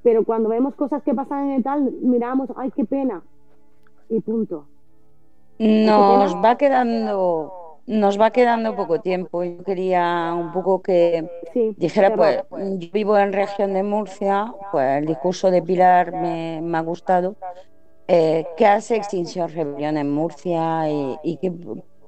Pero 0.04 0.24
cuando 0.24 0.50
vemos 0.50 0.76
cosas 0.76 1.04
que 1.04 1.14
pasan 1.14 1.52
en 1.52 1.64
tal, 1.64 1.92
miramos, 2.02 2.50
ay, 2.56 2.72
qué 2.72 2.86
pena, 2.86 3.22
y 4.10 4.20
punto. 4.20 4.66
Nos 5.58 6.36
va 6.36 6.58
quedando 6.58 7.60
nos 7.90 8.22
va 8.22 8.30
quedando 8.30 8.76
poco 8.76 9.02
tiempo. 9.02 9.44
Yo 9.44 9.64
quería 9.64 10.32
un 10.38 10.52
poco 10.52 10.80
que 10.82 11.28
dijera, 11.78 12.16
pues, 12.16 12.44
yo 12.78 12.90
vivo 12.94 13.18
en 13.18 13.34
región 13.34 13.74
de 13.74 13.82
Murcia, 13.82 14.54
pues 14.72 15.00
el 15.00 15.08
discurso 15.08 15.50
de 15.50 15.64
Pilar 15.64 16.12
me, 16.12 16.62
ha 16.78 16.82
gustado. 16.82 17.36
Eh, 18.08 18.46
¿Qué 18.56 18.68
hace 18.68 18.96
Extinción 18.96 19.50
Rebelión 19.50 19.98
en 19.98 20.12
Murcia 20.12 20.88
y, 21.24 21.38
qué, 21.42 21.52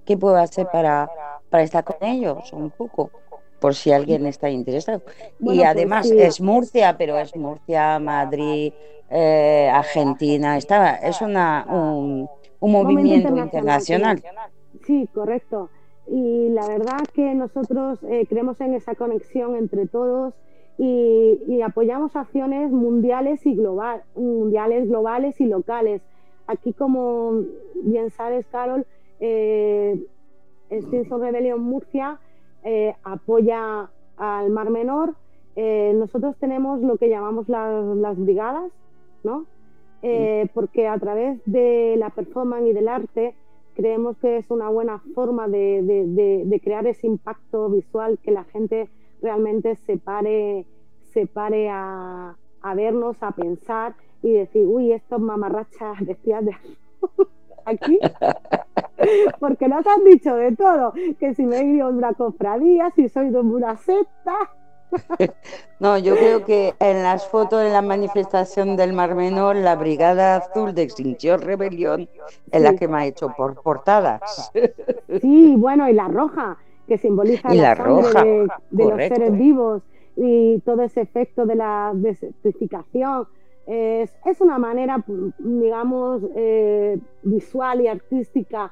qué, 0.05 0.17
puedo 0.17 0.35
hacer 0.35 0.67
para, 0.71 1.09
para 1.49 1.63
estar 1.63 1.83
con 1.83 1.97
ellos 2.01 2.51
un 2.53 2.69
poco? 2.69 3.11
Por 3.59 3.75
si 3.75 3.91
alguien 3.91 4.25
está 4.25 4.49
interesado. 4.49 5.03
y 5.39 5.45
pues 5.45 5.63
además 5.63 6.09
es 6.09 6.41
Murcia, 6.41 6.97
pero 6.97 7.17
es 7.19 7.35
Murcia, 7.35 7.99
Madrid, 7.99 8.73
eh, 9.09 9.69
Argentina. 9.71 10.57
Estaba, 10.57 10.95
es 10.95 11.21
una, 11.21 11.67
un, 11.69 12.27
un 12.59 12.71
movimiento 12.71 13.37
internacional. 13.37 14.23
Sí, 14.85 15.07
correcto. 15.13 15.69
Y 16.07 16.49
la 16.49 16.67
verdad 16.67 16.99
que 17.13 17.33
nosotros 17.33 17.99
eh, 18.03 18.25
creemos 18.27 18.59
en 18.61 18.73
esa 18.73 18.95
conexión 18.95 19.55
entre 19.55 19.87
todos 19.87 20.33
y, 20.77 21.61
apoyamos 21.61 22.15
acciones 22.15 22.71
mundiales 22.71 23.45
y 23.45 23.53
global, 23.53 24.01
mundiales, 24.15 24.89
globales 24.89 25.39
y 25.39 25.45
locales. 25.45 26.01
Aquí, 26.47 26.73
como 26.73 27.43
bien 27.75 28.09
sabes, 28.09 28.47
Carol, 28.47 28.85
eh, 29.21 30.03
Extinction 30.71 31.21
Rebellion 31.21 31.61
Murcia 31.61 32.19
eh, 32.63 32.95
apoya 33.03 33.89
al 34.17 34.49
Mar 34.49 34.69
Menor. 34.71 35.15
Eh, 35.55 35.93
nosotros 35.95 36.35
tenemos 36.37 36.81
lo 36.81 36.97
que 36.97 37.09
llamamos 37.09 37.47
las, 37.47 37.85
las 37.97 38.17
brigadas, 38.17 38.71
¿no? 39.23 39.45
porque 40.55 40.87
a 40.87 40.97
través 40.97 41.39
de 41.45 41.95
la 41.95 42.09
performance 42.09 42.67
y 42.67 42.73
del 42.73 42.87
arte 42.87 43.35
creemos 43.75 44.17
que 44.17 44.37
es 44.37 44.49
una 44.49 44.67
buena 44.67 44.97
forma 45.13 45.47
de, 45.47 46.59
crear 46.63 46.87
ese 46.87 47.05
impacto 47.05 47.69
visual 47.69 48.17
que 48.23 48.31
la 48.31 48.43
gente 48.45 48.89
realmente 49.21 49.75
se 49.75 49.97
pare, 49.97 50.65
se 51.13 51.27
pare 51.27 51.69
a, 51.69 52.35
vernos, 52.75 53.21
a 53.21 53.31
pensar 53.31 53.93
y 54.23 54.31
decir, 54.31 54.65
uy, 54.65 54.91
estos 54.91 55.21
mamarrachas 55.21 56.03
de 56.03 56.17
aquí. 57.65 57.99
Porque 59.39 59.67
nos 59.67 59.85
han 59.85 60.03
dicho 60.03 60.35
de 60.35 60.55
todo, 60.55 60.93
que 61.19 61.33
si 61.33 61.43
me 61.45 61.59
he 61.59 61.63
ido 61.65 61.87
a 61.87 61.89
una 61.89 62.13
cofradía, 62.13 62.91
si 62.95 63.09
soy 63.09 63.29
de 63.29 63.39
una 63.39 63.77
secta, 63.77 64.51
No, 65.79 65.97
yo 65.97 66.15
creo 66.15 66.45
que 66.45 66.73
en 66.79 67.01
las 67.01 67.27
fotos 67.27 67.63
de 67.63 67.69
la 67.69 67.81
manifestación 67.81 68.75
del 68.75 68.93
Mar 68.93 69.15
Menor, 69.15 69.55
la 69.55 69.75
Brigada 69.75 70.37
Azul 70.37 70.73
de 70.73 70.83
Extinción 70.83 71.41
Rebelión 71.41 72.07
es 72.51 72.61
la 72.61 72.75
que 72.75 72.87
me 72.87 72.97
ha 72.97 73.05
hecho 73.05 73.33
por 73.35 73.61
portadas. 73.61 74.51
Sí, 75.21 75.55
bueno, 75.57 75.89
y 75.89 75.93
la 75.93 76.07
roja, 76.07 76.57
que 76.87 76.97
simboliza 76.97 77.53
la, 77.53 77.75
roja, 77.75 78.23
de, 78.23 78.47
los 78.71 78.97
seres 78.97 79.37
vivos 79.37 79.81
y 80.15 80.59
todo 80.59 80.83
ese 80.83 81.01
efecto 81.01 81.45
de 81.45 81.55
la 81.55 81.91
desertificación. 81.93 83.27
Es, 83.67 84.11
una 84.39 84.57
manera, 84.57 85.03
digamos, 85.37 86.21
eh, 86.35 86.97
visual 87.23 87.81
y 87.81 87.87
artística 87.87 88.71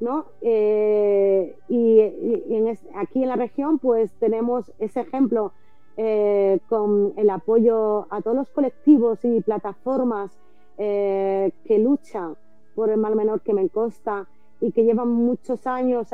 ¿no? 0.00 0.26
Eh, 0.40 1.56
y, 1.68 2.00
aquí 2.94 3.22
en 3.22 3.28
la 3.28 3.36
región 3.36 3.78
pues 3.78 4.12
tenemos 4.18 4.72
ese 4.78 5.00
ejemplo 5.00 5.52
eh, 5.96 6.58
con 6.68 7.14
el 7.16 7.30
apoyo 7.30 8.06
a 8.10 8.20
todos 8.20 8.36
los 8.36 8.50
colectivos 8.50 9.24
y 9.24 9.40
plataformas 9.40 10.38
eh, 10.78 11.52
que 11.64 11.78
luchan 11.78 12.36
por 12.74 12.90
el 12.90 12.98
mal 12.98 13.16
menor 13.16 13.40
que 13.40 13.54
me 13.54 13.68
consta 13.70 14.28
y 14.60 14.72
que 14.72 14.84
llevan 14.84 15.08
muchos 15.08 15.66
años 15.66 16.08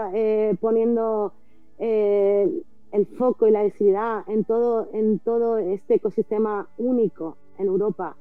poniendo 0.61 1.33
el 1.79 3.07
foco 3.17 3.47
y 3.47 3.51
la 3.51 3.63
visibilidad 3.65 4.23
en 4.29 4.45
todo, 4.45 4.89
en 4.93 5.19
todo 5.21 5.59
este 5.59 5.95
ecosistema 5.95 6.69
único 6.79 7.37
en 7.59 7.67
Europa. 7.67 8.17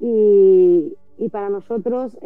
Y, 0.00 0.96
y 1.18 1.28
para 1.30 1.48
nosotros 1.50 2.16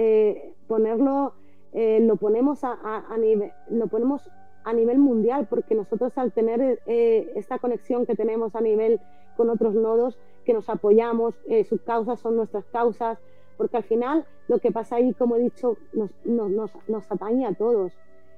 ponerlo 0.67 1.33
eh, 1.73 2.01
lo 2.01 2.17
ponemos 2.17 2.61
a, 2.63 3.05
nivel, 3.19 3.53
lo 3.71 3.87
ponemos 3.89 4.29
a 4.65 4.73
nivel 4.73 4.99
mundial, 4.99 5.47
porque 5.49 5.75
nosotros 5.75 6.17
al 6.17 6.33
tener 6.33 6.81
eh, 6.87 7.33
esta 7.37 7.59
conexión 7.59 8.07
que 8.07 8.15
tenemos 8.15 8.55
a 8.55 8.61
nivel 8.61 9.01
con 9.37 9.51
otros 9.51 9.75
nodos, 9.75 10.19
que 10.45 10.53
nos 10.53 10.69
apoyamos, 10.69 11.35
eh, 11.47 11.65
sus 11.65 11.83
causas 11.83 12.21
son 12.21 12.37
nuestras 12.37 12.65
causas, 12.67 13.19
porque 13.57 13.77
al 13.77 13.83
final 13.83 14.25
lo 14.49 14.59
que 14.59 14.73
pasa 14.73 14.97
ahí, 14.97 15.13
como 15.15 15.37
he 15.37 15.41
dicho, 15.41 15.77
nos, 15.93 16.11
nos, 16.25 16.71
nos, 16.89 17.13
atañe 17.13 17.47
a 17.47 17.55
todos. 17.55 17.93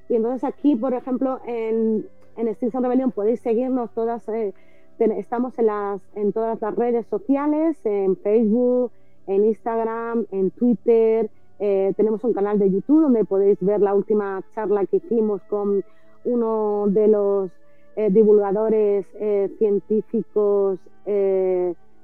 Y 0.09 0.17
entonces 0.17 0.45
aquí, 0.45 0.77
por 0.77 0.95
ejemplo, 0.95 1.41
en, 1.47 2.07
en 2.37 2.49
Extinction 2.49 2.83
Rebellion 2.83 3.13
podéis 3.13 3.41
seguirnos 3.41 3.93
todas, 3.93 4.29
eh, 4.29 4.55
estamos 4.99 5.59
en, 5.59 5.67
las, 5.67 6.01
en 6.15 6.33
todas 6.33 6.61
las 6.61 6.75
redes 6.75 7.07
sociales, 7.07 7.85
en 7.85 8.17
Facebook, 8.17 8.93
en 9.27 9.45
Instagram, 9.45 10.27
en 10.31 10.51
Twitter, 10.51 11.31
eh, 11.63 11.93
tenemos 11.95 12.25
un 12.25 12.33
canal 12.33 12.59
de 12.59 12.71
YouTube 12.71 13.03
donde 13.03 13.27
podéis 13.27 13.59
ver 13.61 13.83
la 13.83 13.95
última 13.95 14.43
charla 14.55 14.87
que 14.87 14.97
hicimos 14.97 15.43
con 15.43 15.85
uno 16.25 16.87
de 16.89 17.07
los 17.07 17.51
eh, 17.97 18.09
divulgadores 18.11 19.07
eh, 19.15 19.51
científicos 19.59 20.79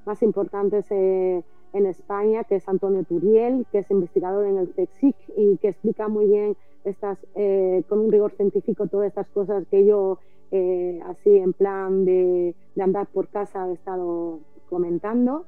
más 0.05 0.23
importantes 0.23 0.85
en 0.91 1.87
España, 1.87 2.43
que 2.43 2.57
es 2.57 2.69
Antonio 2.69 3.05
Turiel, 3.05 3.67
que 3.71 3.79
es 3.79 3.91
investigador 3.91 4.47
en 4.47 4.59
el 4.59 4.73
CSIC 4.75 5.15
y 5.37 5.59
que 5.59 5.69
explica 5.69 6.09
muy 6.09 6.27
bien 6.27 6.57
estas, 6.85 7.17
con 7.89 8.01
un 8.01 8.11
rigor 8.11 8.33
científico 8.33 8.89
todas 8.89 9.07
estas 9.07 9.29
cosas 9.29 9.65
que 9.71 9.87
yo 9.87 10.19
así 11.05 11.37
en 11.37 11.53
plan 11.53 12.05
de, 12.05 12.57
de 12.75 12.83
andar 12.83 13.07
por 13.07 13.29
casa 13.29 13.69
he 13.69 13.75
estado 13.75 14.41
comentando. 14.69 15.45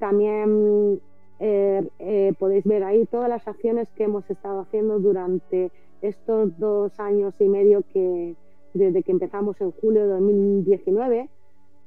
También 0.00 1.00
eh, 1.40 1.88
eh, 1.98 2.32
podéis 2.38 2.64
ver 2.64 2.82
ahí 2.84 3.06
todas 3.06 3.28
las 3.28 3.46
acciones 3.46 3.88
que 3.92 4.04
hemos 4.04 4.28
estado 4.30 4.60
haciendo 4.60 4.98
durante 4.98 5.70
estos 6.02 6.58
dos 6.58 6.98
años 6.98 7.40
y 7.40 7.48
medio 7.48 7.82
que 7.92 8.34
desde 8.74 9.02
que 9.02 9.12
empezamos 9.12 9.60
en 9.60 9.70
julio 9.72 10.02
de 10.02 10.08
2019. 10.08 11.28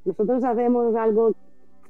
Nosotros 0.06 0.44
hacemos 0.44 0.96
algo 0.96 1.34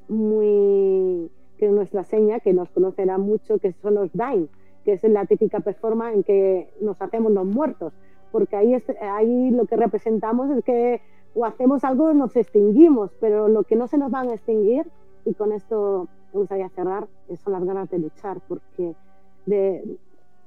muy 0.07 1.30
que 1.57 1.68
es 1.68 1.72
nuestra 1.72 2.03
seña, 2.03 2.39
que 2.39 2.53
nos 2.53 2.72
conocerá 2.72 3.20
mucho, 3.20 3.59
que 3.59 3.72
son 3.74 3.93
los 3.93 4.12
DIME, 4.14 4.47
que 4.84 4.93
es 4.93 5.03
la 5.03 5.26
típica 5.26 5.59
performance 5.59 6.16
en 6.16 6.24
que 6.24 6.74
nos 6.82 6.99
hacemos 6.99 7.32
los 7.32 7.45
muertos, 7.45 7.93
porque 8.32 8.55
ahí, 8.55 8.74
es, 8.74 8.84
ahí 8.99 9.51
lo 9.51 9.66
que 9.66 9.76
representamos 9.76 10.49
es 10.49 10.64
que 10.64 11.01
o 11.36 11.45
hacemos 11.45 11.84
algo 11.84 12.14
nos 12.14 12.36
extinguimos, 12.36 13.12
pero 13.20 13.47
lo 13.47 13.64
que 13.64 13.76
no 13.76 13.88
se 13.88 13.99
nos 13.99 14.09
van 14.09 14.30
a 14.30 14.34
extinguir, 14.34 14.88
y 15.24 15.36
con 15.36 15.51
esto 15.51 16.07
me 16.34 16.40
gustaría 16.40 16.70
cerrar, 16.70 17.08
son 17.44 17.54
las 17.54 17.64
ganas 17.64 17.90
de 17.90 18.00
luchar, 18.00 18.40
porque 18.48 18.96
de, 19.46 19.98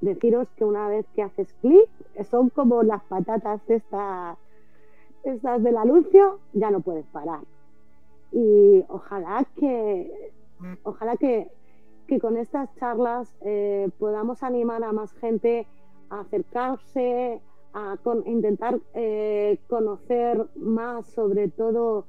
deciros 0.01 0.47
que 0.55 0.65
una 0.65 0.87
vez 0.87 1.05
que 1.15 1.23
haces 1.23 1.53
clic, 1.61 1.89
son 2.29 2.49
como 2.49 2.83
las 2.83 3.03
patatas 3.03 3.61
estas, 3.69 4.37
estas 5.23 5.63
del 5.63 5.77
anuncio, 5.77 6.39
ya 6.53 6.71
no 6.71 6.81
puedes 6.81 7.05
parar. 7.07 7.41
Y 8.31 8.83
ojalá 8.89 9.45
que, 9.55 10.31
ojalá 10.83 11.17
que, 11.17 11.47
que 12.07 12.19
con 12.19 12.37
estas 12.37 12.73
charlas 12.75 13.33
eh, 13.41 13.89
podamos 13.99 14.43
animar 14.43 14.83
a 14.83 14.91
más 14.91 15.13
gente 15.13 15.67
a 16.09 16.21
acercarse, 16.21 17.41
a 17.73 17.97
intentar 18.25 18.79
eh, 18.93 19.59
conocer 19.67 20.45
más 20.55 21.05
sobre 21.07 21.49
todo, 21.49 22.05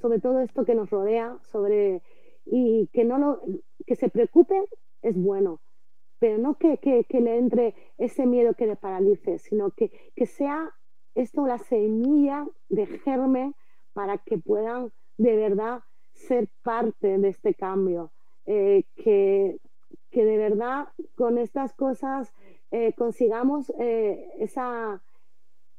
sobre 0.00 0.20
todo 0.20 0.40
esto 0.40 0.64
que 0.64 0.74
nos 0.74 0.90
rodea, 0.90 1.36
sobre 1.52 2.02
y 2.46 2.88
que 2.92 3.04
no 3.04 3.18
lo, 3.18 3.42
que 3.86 3.96
se 3.96 4.08
preocupen 4.08 4.64
es 5.02 5.16
bueno, 5.16 5.60
pero 6.18 6.38
no 6.38 6.56
que, 6.56 6.78
le 7.08 7.38
entre 7.38 7.74
ese 7.98 8.26
miedo 8.26 8.54
que 8.54 8.66
le 8.66 8.76
paralice, 8.76 9.38
sino 9.38 9.70
que, 9.70 9.90
sea 10.26 10.72
esto 11.14 11.46
la 11.46 11.58
semilla 11.58 12.46
de 12.68 12.86
germen 12.86 13.54
para 13.92 14.18
que 14.18 14.38
puedan 14.38 14.92
de 15.18 15.36
verdad 15.36 15.80
ser 16.12 16.48
parte 16.62 17.18
de 17.18 17.28
este 17.28 17.54
cambio, 17.54 18.12
eh, 18.46 18.84
que, 18.96 19.58
de 20.12 20.36
verdad 20.38 20.88
con 21.14 21.36
estas 21.36 21.74
cosas 21.74 22.32
eh, 22.70 22.94
consigamos 22.94 23.70
eh, 23.78 24.30
esa, 24.38 25.02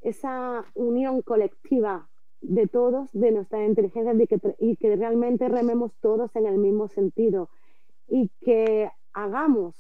esa 0.02 0.64
unión 0.76 1.24
colectiva 1.24 2.08
de 2.42 2.68
todos, 2.68 3.12
de 3.14 3.32
nuestra 3.32 3.66
inteligencia 3.66 4.14
y 4.60 4.76
que 4.78 4.96
realmente 4.96 5.50
rememos 5.50 5.94
todos 6.02 6.36
en 6.36 6.46
el 6.46 6.58
mismo 6.58 6.88
sentido 6.88 7.50
y 8.08 8.30
que 8.42 8.92
hagamos, 9.14 9.76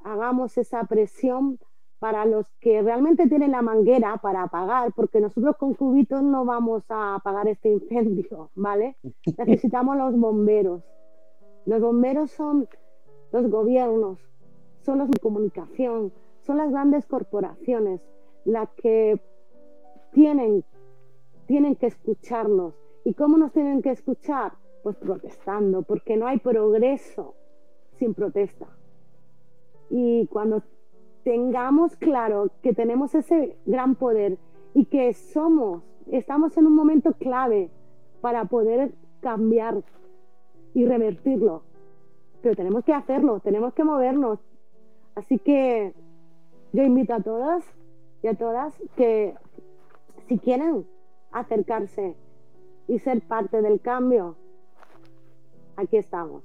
hagamos 0.00 0.56
esa 0.58 0.84
presión 0.84 1.58
para 1.98 2.26
los 2.26 2.50
que 2.60 2.82
realmente 2.82 3.28
tienen 3.28 3.52
la 3.52 3.62
manguera 3.62 4.18
para 4.18 4.42
apagar, 4.42 4.92
porque 4.94 5.20
nosotros 5.20 5.56
con 5.56 5.74
cubitos 5.74 6.22
no 6.22 6.44
vamos 6.44 6.84
a 6.90 7.16
apagar 7.16 7.48
este 7.48 7.70
incendio, 7.70 8.50
¿vale? 8.54 8.96
Necesitamos 9.38 9.96
los 9.96 10.18
bomberos. 10.18 10.82
Los 11.64 11.80
bomberos 11.80 12.30
son 12.30 12.68
los 13.32 13.50
gobiernos, 13.50 14.18
son 14.82 14.98
los 14.98 15.10
de 15.10 15.18
comunicación, 15.18 16.12
son 16.42 16.58
las 16.58 16.70
grandes 16.70 17.06
corporaciones 17.06 18.00
las 18.44 18.70
que 18.76 19.20
tienen 20.12 20.64
tienen 21.46 21.76
que 21.76 21.86
escucharnos. 21.86 22.74
¿Y 23.04 23.14
cómo 23.14 23.38
nos 23.38 23.52
tienen 23.52 23.82
que 23.82 23.90
escuchar? 23.90 24.52
Pues 24.82 24.96
protestando, 24.96 25.82
porque 25.82 26.16
no 26.16 26.26
hay 26.26 26.38
progreso 26.38 27.34
sin 27.98 28.14
protesta. 28.14 28.66
Y 29.90 30.26
cuando 30.26 30.62
tengamos 31.24 31.96
claro 31.96 32.50
que 32.62 32.72
tenemos 32.72 33.14
ese 33.14 33.56
gran 33.64 33.94
poder 33.94 34.38
y 34.74 34.86
que 34.86 35.12
somos, 35.12 35.82
estamos 36.10 36.56
en 36.56 36.66
un 36.66 36.74
momento 36.74 37.12
clave 37.14 37.70
para 38.20 38.44
poder 38.44 38.92
cambiar 39.20 39.82
y 40.74 40.84
revertirlo. 40.84 41.62
Pero 42.42 42.54
tenemos 42.54 42.84
que 42.84 42.92
hacerlo, 42.92 43.40
tenemos 43.40 43.74
que 43.74 43.84
movernos. 43.84 44.38
Así 45.14 45.38
que 45.38 45.94
yo 46.72 46.82
invito 46.82 47.14
a 47.14 47.20
todas 47.20 47.64
y 48.22 48.28
a 48.28 48.34
todas 48.34 48.74
que 48.96 49.34
si 50.28 50.38
quieren 50.38 50.86
acercarse 51.40 52.14
y 52.88 52.98
ser 52.98 53.20
parte 53.20 53.62
del 53.62 53.80
cambio, 53.80 54.36
aquí 55.76 55.96
estamos. 55.96 56.42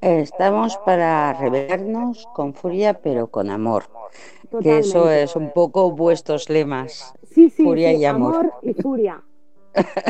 Estamos 0.00 0.78
para 0.78 1.32
rebelarnos 1.34 2.26
con 2.34 2.54
furia, 2.54 2.94
pero 2.94 3.26
con 3.28 3.50
amor. 3.50 3.84
Que 4.62 4.78
eso 4.78 5.10
es 5.10 5.36
un 5.36 5.52
poco 5.52 5.90
vuestros 5.90 6.48
lemas. 6.48 7.14
Sí, 7.22 7.50
sí, 7.50 7.62
furia 7.64 7.92
y 7.92 8.04
amor. 8.04 8.34
Amor 8.34 8.54
y 8.62 8.74
furia. 8.74 9.22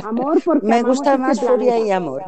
Amor 0.04 0.38
porque 0.44 0.66
me 0.68 0.82
gusta 0.82 1.14
este 1.14 1.22
más 1.22 1.40
furia 1.40 1.78
y 1.78 1.90
amor. 1.90 2.22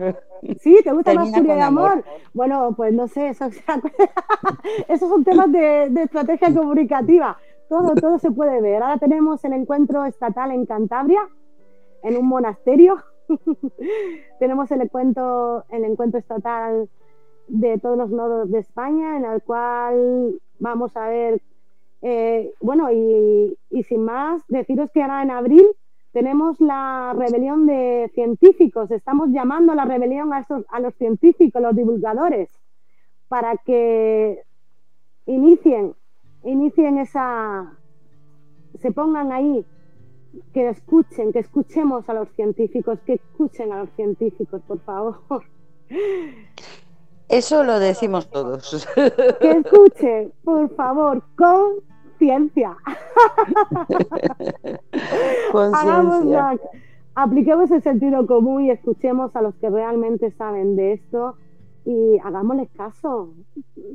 Sí, 0.60 0.76
¿te 0.82 0.92
gusta 0.92 1.14
más 1.14 1.30
furia 1.30 1.56
y 1.56 1.60
amor? 1.60 2.04
Bueno, 2.34 2.74
pues 2.76 2.92
no 2.92 3.06
sé, 3.08 3.28
eso, 3.28 3.46
esos 4.88 5.08
son 5.08 5.24
temas 5.24 5.50
de, 5.50 5.88
de 5.90 6.02
estrategia 6.02 6.52
comunicativa 6.52 7.38
todo, 7.72 7.94
todo 7.94 8.18
se 8.18 8.30
puede 8.30 8.60
ver. 8.60 8.82
Ahora 8.82 8.98
tenemos 8.98 9.42
el 9.46 9.54
encuentro 9.54 10.04
estatal 10.04 10.50
en 10.50 10.66
Cantabria, 10.66 11.26
en 12.02 12.18
un 12.18 12.28
monasterio. 12.28 13.02
tenemos 14.38 14.70
el 14.72 14.82
encuentro, 14.82 15.64
el 15.70 15.84
encuentro 15.84 16.20
estatal 16.20 16.90
de 17.48 17.78
todos 17.78 17.96
los 17.96 18.10
nodos 18.10 18.50
de 18.50 18.58
España, 18.58 19.16
en 19.16 19.24
el 19.24 19.42
cual 19.42 20.38
vamos 20.58 20.94
a 20.98 21.08
ver, 21.08 21.40
eh, 22.02 22.52
bueno, 22.60 22.92
y, 22.92 23.56
sin 23.88 24.04
más, 24.04 24.42
deciros 24.48 24.90
que 24.92 25.00
ahora 25.00 25.22
en 25.22 25.30
abril 25.30 25.66
tenemos 26.12 26.60
la 26.60 27.14
rebelión 27.16 27.66
de 27.66 28.10
científicos. 28.12 28.90
Estamos 28.90 29.30
llamando 29.30 29.72
a 29.72 29.76
la 29.76 29.86
rebelión 29.86 30.34
a, 30.34 30.46
a 30.68 30.80
los 30.80 30.94
científicos, 30.96 31.62
los 31.62 31.74
divulgadores, 31.74 32.50
para 33.28 33.56
que 33.56 34.42
inicien 35.24 35.94
inicien 36.44 36.98
esa, 36.98 37.72
se 38.80 38.92
pongan 38.92 39.32
ahí, 39.32 39.64
que 40.52 40.68
escuchen, 40.68 41.32
que 41.32 41.40
escuchemos 41.40 42.08
a 42.08 42.14
los 42.14 42.28
científicos, 42.30 42.98
que 43.04 43.14
escuchen 43.14 43.72
a 43.72 43.80
los 43.80 43.90
científicos, 43.90 44.62
por 44.66 44.78
favor. 44.80 45.18
Eso 47.28 47.64
lo 47.64 47.78
decimos 47.78 48.28
todos. 48.28 48.86
Que 49.40 49.50
escuchen, 49.50 50.32
por 50.44 50.68
favor, 50.74 51.22
con 51.36 51.80
ciencia. 52.18 52.76
apliquemos 57.14 57.70
el 57.70 57.82
sentido 57.82 58.26
común 58.26 58.64
y 58.64 58.70
escuchemos 58.70 59.34
a 59.34 59.42
los 59.42 59.54
que 59.56 59.70
realmente 59.70 60.30
saben 60.32 60.76
de 60.76 60.92
esto 60.92 61.36
y 61.84 62.18
hagámosles 62.22 62.68
caso. 62.76 63.34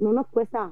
No 0.02 0.14
nos 0.14 0.28
cuesta 0.28 0.72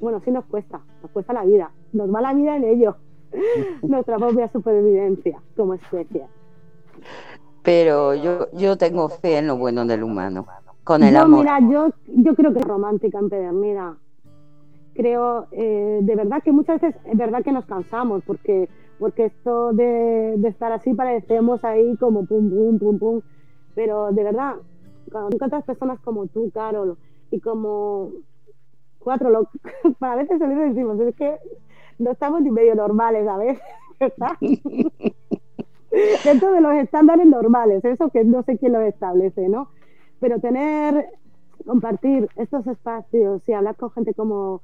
bueno, 0.00 0.20
sí 0.24 0.30
nos 0.30 0.44
cuesta, 0.46 0.80
nos 1.02 1.10
cuesta 1.10 1.32
la 1.32 1.44
vida, 1.44 1.70
nos 1.92 2.12
va 2.14 2.20
la 2.20 2.34
vida 2.34 2.56
en 2.56 2.64
ello, 2.64 2.96
nuestra 3.82 4.16
propia 4.16 4.48
supervivencia 4.48 5.40
como 5.56 5.74
especie. 5.74 6.26
Pero 7.62 8.14
yo, 8.14 8.48
yo 8.52 8.76
tengo 8.76 9.08
fe 9.08 9.38
en 9.38 9.48
lo 9.48 9.56
bueno 9.56 9.84
del 9.84 10.04
humano, 10.04 10.46
con 10.84 11.02
el 11.02 11.16
amor. 11.16 11.40
Mira, 11.40 11.58
yo, 11.60 11.88
yo 12.06 12.34
creo 12.34 12.52
que 12.52 12.60
es 12.60 12.64
romántica 12.64 13.18
en 13.18 13.28
Pedernera. 13.28 13.96
creo, 14.94 15.46
eh, 15.50 15.98
de 16.02 16.16
verdad 16.16 16.42
que 16.42 16.52
muchas 16.52 16.80
veces 16.80 17.00
es 17.04 17.18
verdad 17.18 17.42
que 17.42 17.52
nos 17.52 17.66
cansamos, 17.66 18.22
porque, 18.24 18.68
porque 18.98 19.26
esto 19.26 19.72
de, 19.72 20.34
de, 20.36 20.48
estar 20.48 20.70
así 20.72 20.94
parecemos 20.94 21.64
ahí 21.64 21.96
como 21.96 22.24
pum, 22.24 22.48
pum, 22.48 22.78
pum, 22.78 22.98
pum, 22.98 23.20
pero 23.74 24.12
de 24.12 24.22
verdad, 24.22 24.54
cuando 25.10 25.34
encuentras 25.34 25.64
personas 25.64 25.98
como 26.00 26.26
tú, 26.28 26.50
Carol, 26.54 26.96
y 27.30 27.40
como 27.40 28.12
cuatro 29.06 29.30
locos, 29.30 29.60
a 30.00 30.16
veces 30.16 30.36
se 30.40 30.46
decimos, 30.48 30.98
es 30.98 31.14
que 31.14 31.36
no 32.00 32.10
estamos 32.10 32.42
ni 32.42 32.50
medio 32.50 32.74
normales 32.74 33.28
a 33.28 33.36
veces, 33.36 33.62
¿verdad? 34.00 34.32
Dentro 36.24 36.50
de 36.50 36.60
los 36.60 36.74
estándares 36.74 37.24
normales, 37.24 37.84
eso 37.84 38.08
que 38.10 38.24
no 38.24 38.42
sé 38.42 38.58
quién 38.58 38.72
lo 38.72 38.80
establece, 38.80 39.48
¿no? 39.48 39.68
Pero 40.18 40.40
tener, 40.40 41.06
compartir 41.64 42.28
estos 42.34 42.66
espacios 42.66 43.48
y 43.48 43.52
hablar 43.52 43.76
con 43.76 43.92
gente 43.92 44.12
como, 44.12 44.62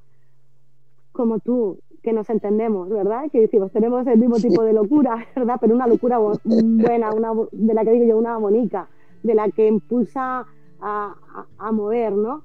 como 1.13 1.39
tú, 1.39 1.79
que 2.01 2.11
nos 2.11 2.29
entendemos, 2.29 2.89
¿verdad? 2.89 3.31
Que 3.31 3.39
decimos, 3.39 3.71
tenemos 3.71 4.05
el 4.07 4.19
mismo 4.19 4.35
tipo 4.35 4.61
de 4.63 4.73
locura, 4.73 5.25
¿verdad? 5.37 5.55
Pero 5.61 5.73
una 5.73 5.87
locura 5.87 6.19
buena, 6.43 7.13
una, 7.13 7.31
de 7.53 7.73
la 7.73 7.85
que 7.85 7.91
digo 7.91 8.07
yo, 8.07 8.17
una 8.17 8.37
bonita, 8.37 8.89
de 9.23 9.35
la 9.35 9.49
que 9.51 9.69
impulsa 9.69 10.45
a, 10.81 11.15
a, 11.57 11.71
mover, 11.71 12.11
¿no? 12.11 12.41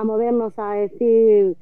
A 0.00 0.04
movernos, 0.04 0.58
a 0.58 0.72
decir, 0.72 1.56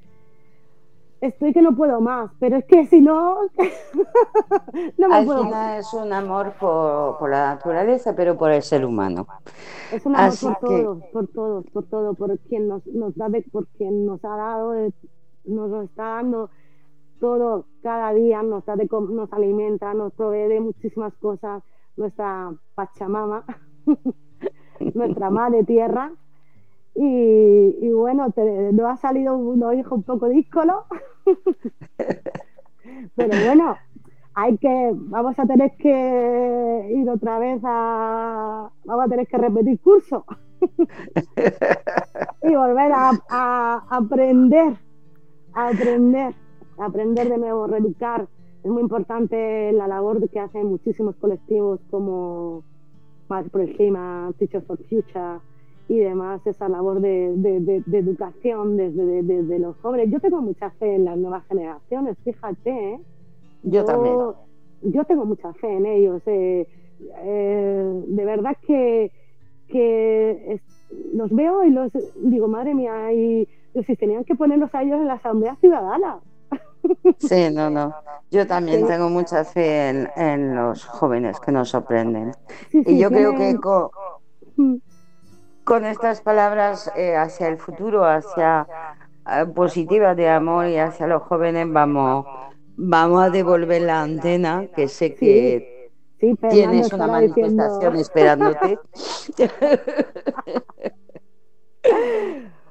estoy 1.21 1.53
que 1.53 1.61
no 1.61 1.75
puedo 1.75 2.01
más, 2.01 2.31
pero 2.39 2.57
es 2.59 2.65
que 2.67 2.87
si 2.87 3.01
no, 3.01 3.37
no 4.99 5.09
me 5.09 5.15
Al 5.17 5.25
puedo 5.25 5.45
final 5.45 5.79
es 5.81 5.93
un 5.93 6.13
amor 6.13 6.53
por, 6.61 7.19
por, 7.19 7.31
la 7.31 7.55
naturaleza, 7.55 8.15
pero 8.15 8.39
por 8.39 8.53
el 8.53 8.63
ser 8.63 8.85
humano. 8.85 9.27
Es 9.93 10.07
un 10.07 10.15
amor 10.15 10.39
por 10.41 10.59
todos, 10.61 11.05
por 11.13 11.27
todos, 11.29 11.65
por 11.73 11.85
todo, 11.87 12.15
por 12.15 12.39
quien 12.41 12.69
nos, 12.69 12.87
nos 12.87 13.17
da, 13.17 13.29
por 13.51 13.67
quien 13.77 14.07
nos 14.07 14.25
ha 14.25 14.37
dado, 14.37 14.75
nos 15.45 15.85
está 15.85 16.05
dando 16.05 16.51
todo 17.19 17.65
cada 17.83 18.13
día, 18.13 18.43
nos, 18.43 18.65
da 18.65 18.77
nos 18.77 19.33
alimenta, 19.33 19.93
nos 19.95 20.13
provee 20.13 20.47
de 20.47 20.61
muchísimas 20.61 21.13
cosas, 21.15 21.65
nuestra 21.97 22.53
Pachamama. 22.77 23.45
nuestra 24.95 25.31
madre 25.31 25.65
tierra. 25.65 26.13
Y, 27.01 27.93
bueno, 27.93 28.33
te, 28.33 28.73
nos 28.73 28.87
ha 28.87 28.97
salido 28.97 29.37
unos 29.37 29.73
hijos 29.75 29.99
un 29.99 30.03
poco 30.03 30.29
díscolo. 30.29 30.85
Pero 33.15 33.45
bueno, 33.47 33.77
hay 34.35 34.59
que, 34.59 34.91
vamos 34.93 35.39
a 35.39 35.47
tener 35.47 35.77
que 35.77 36.93
ir 36.97 37.09
otra 37.09 37.39
vez 37.39 37.61
a, 37.63 38.69
vamos 38.85 39.05
a 39.05 39.09
tener 39.09 39.29
que 39.29 39.39
repetir 39.39 39.79
curso 39.79 40.25
y 42.43 42.57
volver 42.57 42.91
a, 42.93 43.85
aprender, 43.91 44.75
a 45.55 45.69
aprender, 45.69 46.35
a 46.79 46.85
aprender 46.87 47.29
de 47.29 47.39
nuevo, 47.39 47.69
reeducar. 47.69 48.27
Es 48.65 48.71
muy 48.73 48.83
importante 48.83 49.71
la 49.71 49.87
labor 49.87 50.29
que 50.29 50.41
hacen 50.41 50.67
muchísimos 50.67 51.15
colectivos 51.15 51.79
como 51.93 52.65
más 53.29 53.49
por 53.51 53.61
encima, 53.61 54.33
Teachers 54.37 54.67
for 54.67 54.79
Future 54.79 55.39
y 55.89 55.99
demás, 55.99 56.47
esa 56.47 56.69
labor 56.69 57.01
de, 57.01 57.33
de, 57.37 57.83
de, 57.85 57.99
educación 57.99 58.77
desde 58.77 59.23
de, 59.23 59.59
los 59.59 59.75
jóvenes. 59.79 60.11
Yo 60.11 60.21
tengo 60.21 60.43
mucha 60.43 60.71
fe 60.73 60.95
en 60.95 61.07
las 61.07 61.17
nuevas 61.17 61.47
generaciones, 61.47 62.17
fíjate. 62.25 62.71
¿eh? 62.71 63.01
Yo, 63.63 63.85
también. 63.87 64.15
Yo 64.83 65.05
tengo 65.05 65.25
mucha 65.25 65.53
fe 65.55 65.73
en 65.73 65.87
ellos. 65.87 66.21
Eh, 66.27 66.69
eh, 67.25 68.03
de 68.07 68.25
verdad 68.25 68.55
que, 68.67 69.11
que 69.69 70.61
los 71.15 71.31
veo 71.31 71.65
y 71.65 71.71
los 71.71 71.91
digo, 72.17 72.49
madre 72.49 72.75
mía, 72.75 73.11
y, 73.15 73.49
y 73.73 73.85
si 73.85 73.97
tenían 73.97 74.25
que 74.25 74.35
ponerlos 74.35 74.75
a 74.75 74.83
ellos 74.83 75.01
en 75.01 75.07
la 75.07 75.15
Asamblea 75.15 75.57
Ciudadana. 75.57 76.21
Sí, 77.19 77.49
no, 77.53 77.69
no. 77.69 77.93
Yo 78.31 78.47
también 78.47 78.87
tengo 78.87 79.09
mucha 79.11 79.45
fe 79.45 79.89
en, 80.17 80.55
los 80.55 80.85
jóvenes 80.85 81.39
que 81.41 81.51
nos 81.51 81.71
sorprenden. 81.71 82.33
y 82.73 82.99
yo 82.99 83.11
creo 83.11 83.35
que 83.35 83.59
mm. 84.57 84.77
Con, 85.69 85.85
estas 85.85 86.23
palabras 86.23 86.91
eh, 86.97 87.15
hacia 87.15 87.49
el 87.49 87.59
futuro, 87.59 88.05
hacia 88.05 88.67
eh, 89.31 89.45
positivas 89.55 90.17
de 90.17 90.29
amor 90.29 90.67
y 90.67 90.79
hacia 90.79 91.07
los 91.07 91.23
jóvenes, 91.23 91.71
vamos, 91.71 92.25
vamos 92.77 93.23
a 93.23 93.29
devolver 93.29 93.83
la 93.83 94.01
antena, 94.01 94.67
que 94.75 94.89
sé 94.89 95.15
que 95.15 95.91
tienes 96.51 96.91
una 96.93 97.07
manifestación 97.07 97.97
esperándote. 97.97 98.79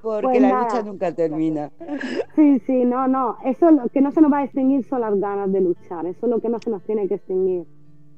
porque 0.01 0.27
pues 0.27 0.41
la 0.41 0.61
lucha 0.61 0.81
nunca 0.83 1.13
termina. 1.13 1.69
Sí, 2.35 2.59
sí, 2.65 2.85
no, 2.85 3.07
no. 3.07 3.37
Eso 3.45 3.69
lo 3.71 3.89
que 3.89 4.01
no 4.01 4.11
se 4.11 4.21
nos 4.21 4.31
va 4.31 4.39
a 4.39 4.43
extinguir 4.45 4.83
son 4.85 5.01
las 5.01 5.19
ganas 5.19 5.51
de 5.51 5.61
luchar. 5.61 6.05
Eso 6.05 6.25
es 6.25 6.29
lo 6.29 6.39
que 6.39 6.49
no 6.49 6.59
se 6.59 6.69
nos 6.69 6.81
tiene 6.83 7.07
que 7.07 7.15
extinguir. 7.15 7.65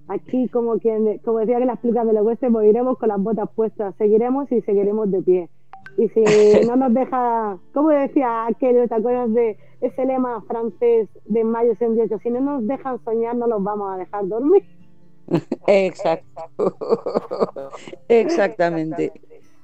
Aquí, 0.10 0.50
como 0.50 0.80
quien, 0.80 1.20
como 1.20 1.38
decía 1.38 1.60
que 1.60 1.66
las 1.66 1.80
películas 1.80 2.08
de 2.08 2.14
los 2.14 2.26
oeste, 2.26 2.50
moriremos 2.50 2.98
con 2.98 3.10
las 3.10 3.22
botas 3.22 3.48
puestas. 3.56 3.94
Seguiremos 3.98 4.52
y 4.52 4.62
seguiremos 4.62 5.12
de 5.12 5.22
pie. 5.22 5.50
Y 5.98 6.10
si 6.10 6.22
no 6.68 6.76
nos 6.76 6.94
deja, 6.94 7.60
como 7.74 7.90
decía 7.90 8.48
aquel, 8.48 8.90
¿te 8.90 8.96
acuerdas 8.96 9.32
de 9.34 9.58
ese 9.82 10.06
lema 10.06 10.42
francés 10.48 11.08
de 11.26 11.44
mayo 11.44 11.76
68? 11.76 12.20
Si 12.24 12.30
no 12.32 12.42
nos 12.42 12.68
dejan 12.68 13.04
soñar, 13.04 13.36
no 13.36 13.46
los 13.46 13.64
vamos 13.64 13.94
a 13.94 13.98
dejar 13.98 14.28
dormir. 14.28 14.64
Exacto. 15.68 16.76
Exactamente. 18.08 19.14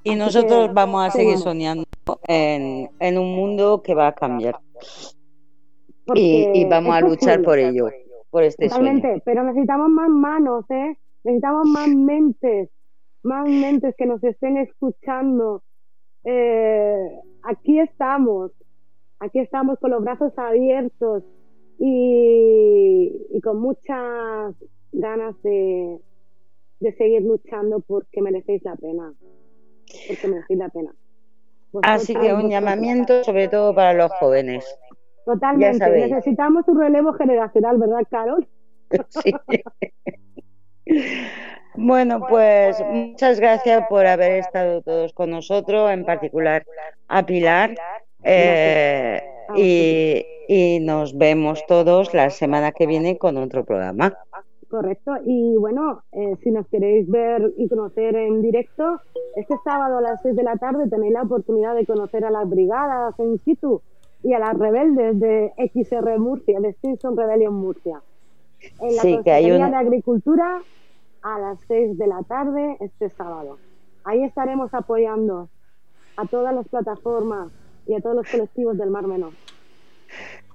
Y 0.04 0.14
nosotros 0.14 0.72
vamos 0.76 1.08
a 1.08 1.10
seguir 1.10 1.40
soñando 1.40 1.86
en, 2.28 2.92
en, 3.00 3.18
un 3.18 3.36
mundo 3.36 3.82
que 3.82 3.96
va 3.96 4.10
a 4.10 4.14
cambiar. 4.14 4.60
y, 6.14 6.64
vamos 6.66 6.94
a 6.96 7.02
luchar 7.02 7.42
por 7.42 7.58
ello, 7.58 7.90
por 8.36 8.44
este 8.44 8.68
Totalmente, 8.68 9.22
pero 9.24 9.46
necesitamos 9.46 9.88
más 9.90 10.10
manos, 10.10 10.66
¿eh? 10.70 10.98
Necesitamos 11.24 11.70
más 11.70 11.88
mentes, 11.88 12.70
más 13.24 13.48
mentes 13.48 13.96
que 13.98 14.06
nos 14.06 14.22
estén 14.26 14.58
escuchando. 14.58 15.64
Eh, 16.26 17.10
aquí 17.44 17.80
estamos, 17.80 18.52
aquí 19.22 19.40
estamos 19.40 19.80
con 19.80 19.92
los 19.92 20.04
brazos 20.04 20.38
abiertos 20.38 21.24
y, 21.80 23.10
y 23.32 23.40
con 23.40 23.62
muchas 23.62 24.54
ganas 24.92 25.42
de, 25.42 26.02
de 26.82 26.94
seguir 26.98 27.22
luchando 27.22 27.80
porque 27.88 28.22
merecéis 28.22 28.62
la 28.66 28.76
pena 28.76 29.14
porque 30.10 30.28
me 30.28 30.56
la 30.58 30.68
pena. 30.68 30.94
Así 31.84 32.14
que 32.14 32.34
un 32.34 32.50
llamamiento 32.50 33.24
sobre 33.24 33.48
todo 33.48 33.74
para 33.74 33.94
los 33.94 34.12
jóvenes. 34.20 34.66
Totalmente, 35.26 35.90
necesitamos 35.90 36.68
un 36.68 36.80
relevo 36.80 37.14
generacional, 37.14 37.78
¿verdad, 37.78 38.02
Carol? 38.10 38.48
Sí. 39.10 39.34
Bueno, 41.78 42.22
pues 42.30 42.82
muchas 42.90 43.40
gracias 43.40 43.86
por 43.90 44.06
haber 44.06 44.34
estado 44.34 44.82
todos 44.82 45.14
con 45.14 45.32
nosotros, 45.32 45.92
en 45.92 46.06
particular 46.06 46.64
a 47.08 47.26
Pilar. 47.26 47.76
Eh, 48.24 49.22
y, 49.56 50.26
y 50.48 50.80
nos 50.80 51.18
vemos 51.18 51.66
todos 51.68 52.14
la 52.14 52.30
semana 52.30 52.72
que 52.72 52.88
viene 52.88 53.18
con 53.18 53.38
otro 53.38 53.66
programa. 53.66 54.14
Correcto. 54.70 55.14
Y 55.26 55.56
bueno, 55.58 56.04
eh, 56.12 56.36
si 56.44 56.52
nos 56.52 56.68
queréis 56.68 57.10
ver 57.10 57.54
y 57.58 57.68
conocer 57.70 58.16
en 58.16 58.42
directo, 58.42 59.00
este 59.36 59.56
sábado 59.64 60.00
a 60.00 60.02
las 60.02 60.22
6 60.22 60.36
de 60.36 60.44
la 60.44 60.58
tarde 60.58 60.90
tenéis 60.90 61.14
la 61.14 61.22
oportunidad 61.24 61.76
de 61.76 61.86
conocer 61.86 62.26
a 62.26 62.32
las 62.32 62.50
brigadas 62.50 63.18
en 63.20 63.40
situ 63.44 63.82
y 64.26 64.34
a 64.34 64.40
las 64.40 64.58
rebeldes 64.58 65.20
de 65.20 65.54
XR 65.72 66.18
Murcia, 66.18 66.60
de 66.60 66.70
Extinction 66.70 67.16
Rebellion 67.16 67.54
Murcia. 67.54 68.02
En 68.80 68.96
la 68.96 69.02
sí, 69.04 69.20
que 69.24 69.32
hay 69.32 69.52
de 69.52 69.62
Agricultura 69.62 70.64
a 71.22 71.40
las 71.40 71.60
6 71.68 71.96
de 71.96 72.08
la 72.08 72.24
tarde 72.24 72.76
este 72.80 73.12
sábado. 73.12 73.60
Ahí 74.04 74.24
estaremos 74.24 74.74
apoyando 74.74 75.48
a 76.18 76.26
todas 76.26 76.56
las 76.56 76.68
plataformas 76.68 77.52
y 77.86 77.94
a 77.94 78.02
todos 78.02 78.16
los 78.16 78.28
colectivos 78.28 78.76
del 78.80 78.90
Mar 78.90 79.06
Menor. 79.06 79.34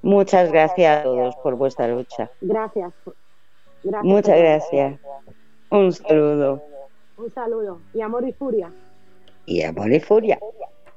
Muchas 0.02 0.50
gracias 0.50 1.00
a 1.00 1.02
todos 1.04 1.36
por 1.36 1.54
vuestra 1.54 1.86
lucha. 1.86 2.28
Gracias. 2.40 2.92
Muchas 4.02 4.36
gracias. 4.36 4.98
Un 5.70 5.92
saludo. 5.92 6.60
Un 7.16 7.32
saludo. 7.32 7.80
Y 7.94 8.00
amor 8.00 8.26
y 8.26 8.32
furia. 8.32 8.72
Y 9.46 9.62
amor 9.62 9.92
y 9.92 10.00
furia. 10.00 10.40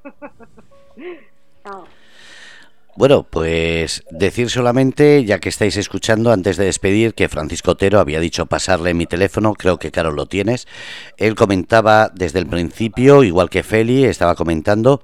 Chao. 1.63 1.83
Bueno, 2.95 3.23
pues 3.23 4.03
decir 4.11 4.51
solamente, 4.51 5.25
ya 5.25 5.39
que 5.39 5.49
estáis 5.49 5.77
escuchando, 5.77 6.31
antes 6.31 6.57
de 6.57 6.65
despedir, 6.65 7.15
que 7.15 7.27
Francisco 7.27 7.71
Otero 7.71 7.99
había 7.99 8.19
dicho 8.19 8.45
pasarle 8.45 8.93
mi 8.93 9.07
teléfono, 9.07 9.53
creo 9.53 9.79
que 9.79 9.91
Carol 9.91 10.15
lo 10.15 10.27
tienes. 10.27 10.67
Él 11.17 11.33
comentaba 11.33 12.11
desde 12.13 12.37
el 12.39 12.45
principio, 12.45 13.23
igual 13.23 13.49
que 13.49 13.63
Feli, 13.63 14.05
estaba 14.05 14.35
comentando 14.35 15.01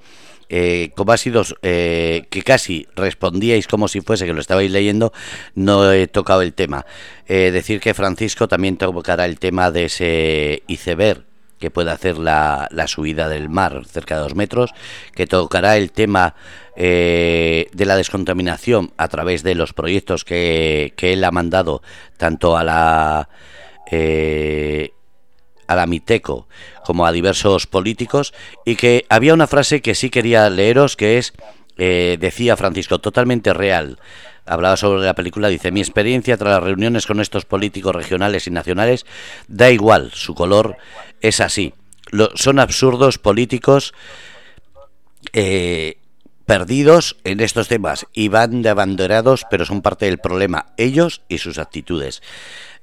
eh, 0.50 0.92
ha 1.08 1.18
sido 1.18 1.44
eh, 1.62 2.26
que 2.30 2.42
casi 2.42 2.88
respondíais 2.96 3.68
como 3.68 3.88
si 3.88 4.02
fuese 4.02 4.26
que 4.26 4.34
lo 4.34 4.42
estabais 4.42 4.72
leyendo, 4.72 5.14
no 5.56 5.92
he 5.92 6.08
tocado 6.08 6.42
el 6.42 6.54
tema. 6.54 6.86
Eh, 7.28 7.52
decir 7.52 7.80
que 7.80 7.94
Francisco 7.94 8.48
también 8.48 8.78
tocará 8.78 9.26
el 9.26 9.40
tema 9.40 9.72
de 9.72 9.86
ese 9.86 10.64
iceberg 10.68 11.29
que 11.60 11.72
puede 11.72 11.92
hacer 11.92 12.18
la, 12.18 12.68
la 12.72 12.88
subida 12.88 13.30
del 13.30 13.50
mar 13.50 13.84
cerca 13.86 14.16
de 14.16 14.22
dos 14.22 14.36
metros, 14.36 14.72
que 15.14 15.28
tocará 15.28 15.78
el 15.78 15.92
tema 15.92 16.36
eh, 16.76 17.68
de 17.74 17.86
la 17.86 17.98
descontaminación 17.98 18.94
a 18.98 19.10
través 19.10 19.44
de 19.44 19.54
los 19.54 19.74
proyectos 19.74 20.24
que, 20.24 20.94
que 20.96 21.14
él 21.14 21.24
ha 21.26 21.32
mandado 21.32 21.82
tanto 22.18 22.56
a 22.56 22.64
la 22.64 23.28
eh, 23.92 24.94
a 25.68 25.76
la 25.76 25.86
Miteco 25.86 26.48
como 26.86 27.06
a 27.06 27.12
diversos 27.12 27.68
políticos 27.68 28.34
y 28.66 28.76
que 28.76 29.06
había 29.10 29.34
una 29.34 29.46
frase 29.46 29.82
que 29.82 29.94
sí 29.94 30.10
quería 30.10 30.50
leeros 30.50 30.96
que 30.96 31.18
es 31.18 31.34
eh, 31.78 32.18
decía 32.20 32.56
Francisco 32.56 33.00
totalmente 33.00 33.54
real 33.54 34.00
hablaba 34.50 34.76
sobre 34.78 35.06
la 35.06 35.14
película, 35.14 35.48
dice, 35.48 35.72
mi 35.72 35.80
experiencia 35.80 36.38
tras 36.38 36.56
las 36.56 36.64
reuniones 36.64 37.06
con 37.06 37.20
estos 37.20 37.46
políticos 37.46 37.96
regionales 37.96 38.48
y 38.48 38.52
nacionales, 38.52 39.06
da 39.48 39.70
igual, 39.70 40.12
su 40.14 40.36
color 40.36 40.78
es 41.22 41.40
así. 41.40 41.74
son 42.36 42.60
absurdos 42.60 43.18
políticos 43.18 43.94
eh, 45.34 45.98
perdidos 46.46 47.18
en 47.26 47.42
estos 47.42 47.68
temas 47.68 48.08
y 48.12 48.28
van 48.28 48.64
de 48.64 48.70
abanderados, 48.70 49.46
pero 49.52 49.66
son 49.66 49.84
parte 49.84 50.06
del 50.06 50.18
problema, 50.18 50.74
ellos 50.78 51.22
y 51.30 51.38
sus 51.38 51.60
actitudes. 51.60 52.24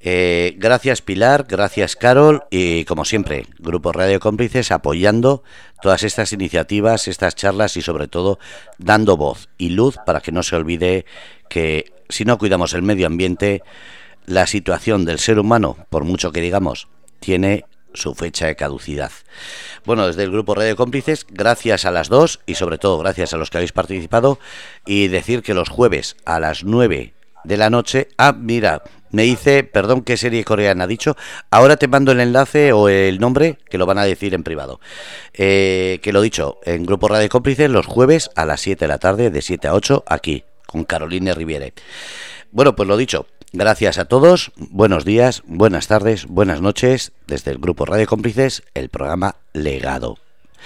Eh, 0.01 0.55
gracias 0.59 1.03
Pilar, 1.03 1.47
gracias 1.49 1.97
Carol 1.97 2.45
y 2.51 2.85
como 2.85 3.05
siempre, 3.05 3.47
Grupo 3.59 3.91
Radio 3.91 4.21
Cómplices 4.21 4.71
apoyando 4.71 5.43
todas 5.83 6.05
estas 6.05 6.33
iniciativas, 6.33 7.09
estas 7.09 7.35
charlas 7.35 7.77
y 7.77 7.83
sobre 7.83 8.07
todo 8.07 8.39
dando 8.79 9.17
voz 9.17 9.49
y 9.59 9.71
luz 9.71 9.97
para 10.05 10.21
que 10.21 10.33
no 10.33 10.45
se 10.45 10.55
olvide 10.55 11.07
que 11.49 11.93
si 12.09 12.25
no 12.25 12.39
cuidamos 12.39 12.75
el 12.75 12.83
medio 12.83 13.07
ambiente, 13.07 13.63
la 14.27 14.47
situación 14.47 15.05
del 15.05 15.19
ser 15.19 15.39
humano, 15.39 15.77
por 15.91 16.05
mucho 16.05 16.33
que 16.33 16.41
digamos, 16.41 16.89
tiene 17.21 17.65
su 17.95 18.15
fecha 18.15 18.47
de 18.47 18.57
caducidad. 18.57 19.11
Bueno, 19.85 20.07
desde 20.07 20.25
el 20.25 20.31
grupo 20.31 20.55
Radio 20.55 20.77
Cómplices, 20.77 21.27
gracias 21.29 21.85
a 21.85 21.91
las 21.91 22.09
dos 22.09 22.41
y 22.47 22.55
sobre 22.55 22.79
todo 22.79 22.99
gracias 22.99 23.33
a 23.33 23.37
los 23.37 23.51
que 23.51 23.59
habéis 23.59 23.73
participado 23.73 24.39
y 24.85 25.09
decir 25.09 25.43
que 25.43 25.55
los 25.55 25.69
jueves 25.69 26.17
a 26.25 26.39
las 26.39 26.65
9 26.65 27.15
de 27.45 27.57
la 27.57 27.71
noche, 27.71 28.09
ah, 28.19 28.35
mira, 28.37 28.83
me 29.11 29.23
dice, 29.23 29.63
perdón, 29.63 30.03
¿qué 30.03 30.17
serie 30.17 30.45
coreana 30.45 30.85
ha 30.85 30.89
dicho? 30.89 31.17
Ahora 31.51 31.77
te 31.77 31.89
mando 31.89 32.13
el 32.13 32.21
enlace 32.21 32.73
o 32.73 32.89
el 32.89 33.21
nombre, 33.21 33.59
que 33.71 33.79
lo 33.79 33.87
van 33.87 33.99
a 33.99 34.05
decir 34.05 34.35
en 34.35 34.43
privado. 34.43 34.81
Eh, 35.33 36.01
que 36.03 36.13
lo 36.13 36.21
dicho, 36.21 36.59
en 36.65 36.85
Grupo 36.85 37.09
Radio 37.09 37.29
Cómplices 37.29 37.71
los 37.71 37.87
jueves 37.87 38.31
a 38.35 38.45
las 38.45 38.61
7 38.61 38.85
de 38.85 38.89
la 38.89 38.99
tarde, 38.99 39.31
de 39.31 39.43
7 39.43 39.69
a 39.69 39.75
8, 39.75 40.05
aquí, 40.07 40.45
con 40.67 40.85
Caroline 40.85 41.35
Riviere. 41.35 41.73
Bueno, 42.51 42.77
pues 42.77 42.89
lo 42.89 42.97
dicho, 42.97 43.27
gracias 43.53 43.99
a 43.99 44.07
todos, 44.07 44.53
buenos 44.57 45.05
días, 45.05 45.43
buenas 45.47 45.89
tardes, 45.89 46.27
buenas 46.27 46.61
noches, 46.61 47.13
desde 47.27 47.51
el 47.51 47.59
Grupo 47.59 47.85
Radio 47.87 48.07
Cómplices, 48.07 48.63
el 48.75 48.89
programa 48.89 49.37
Legado. 49.53 50.26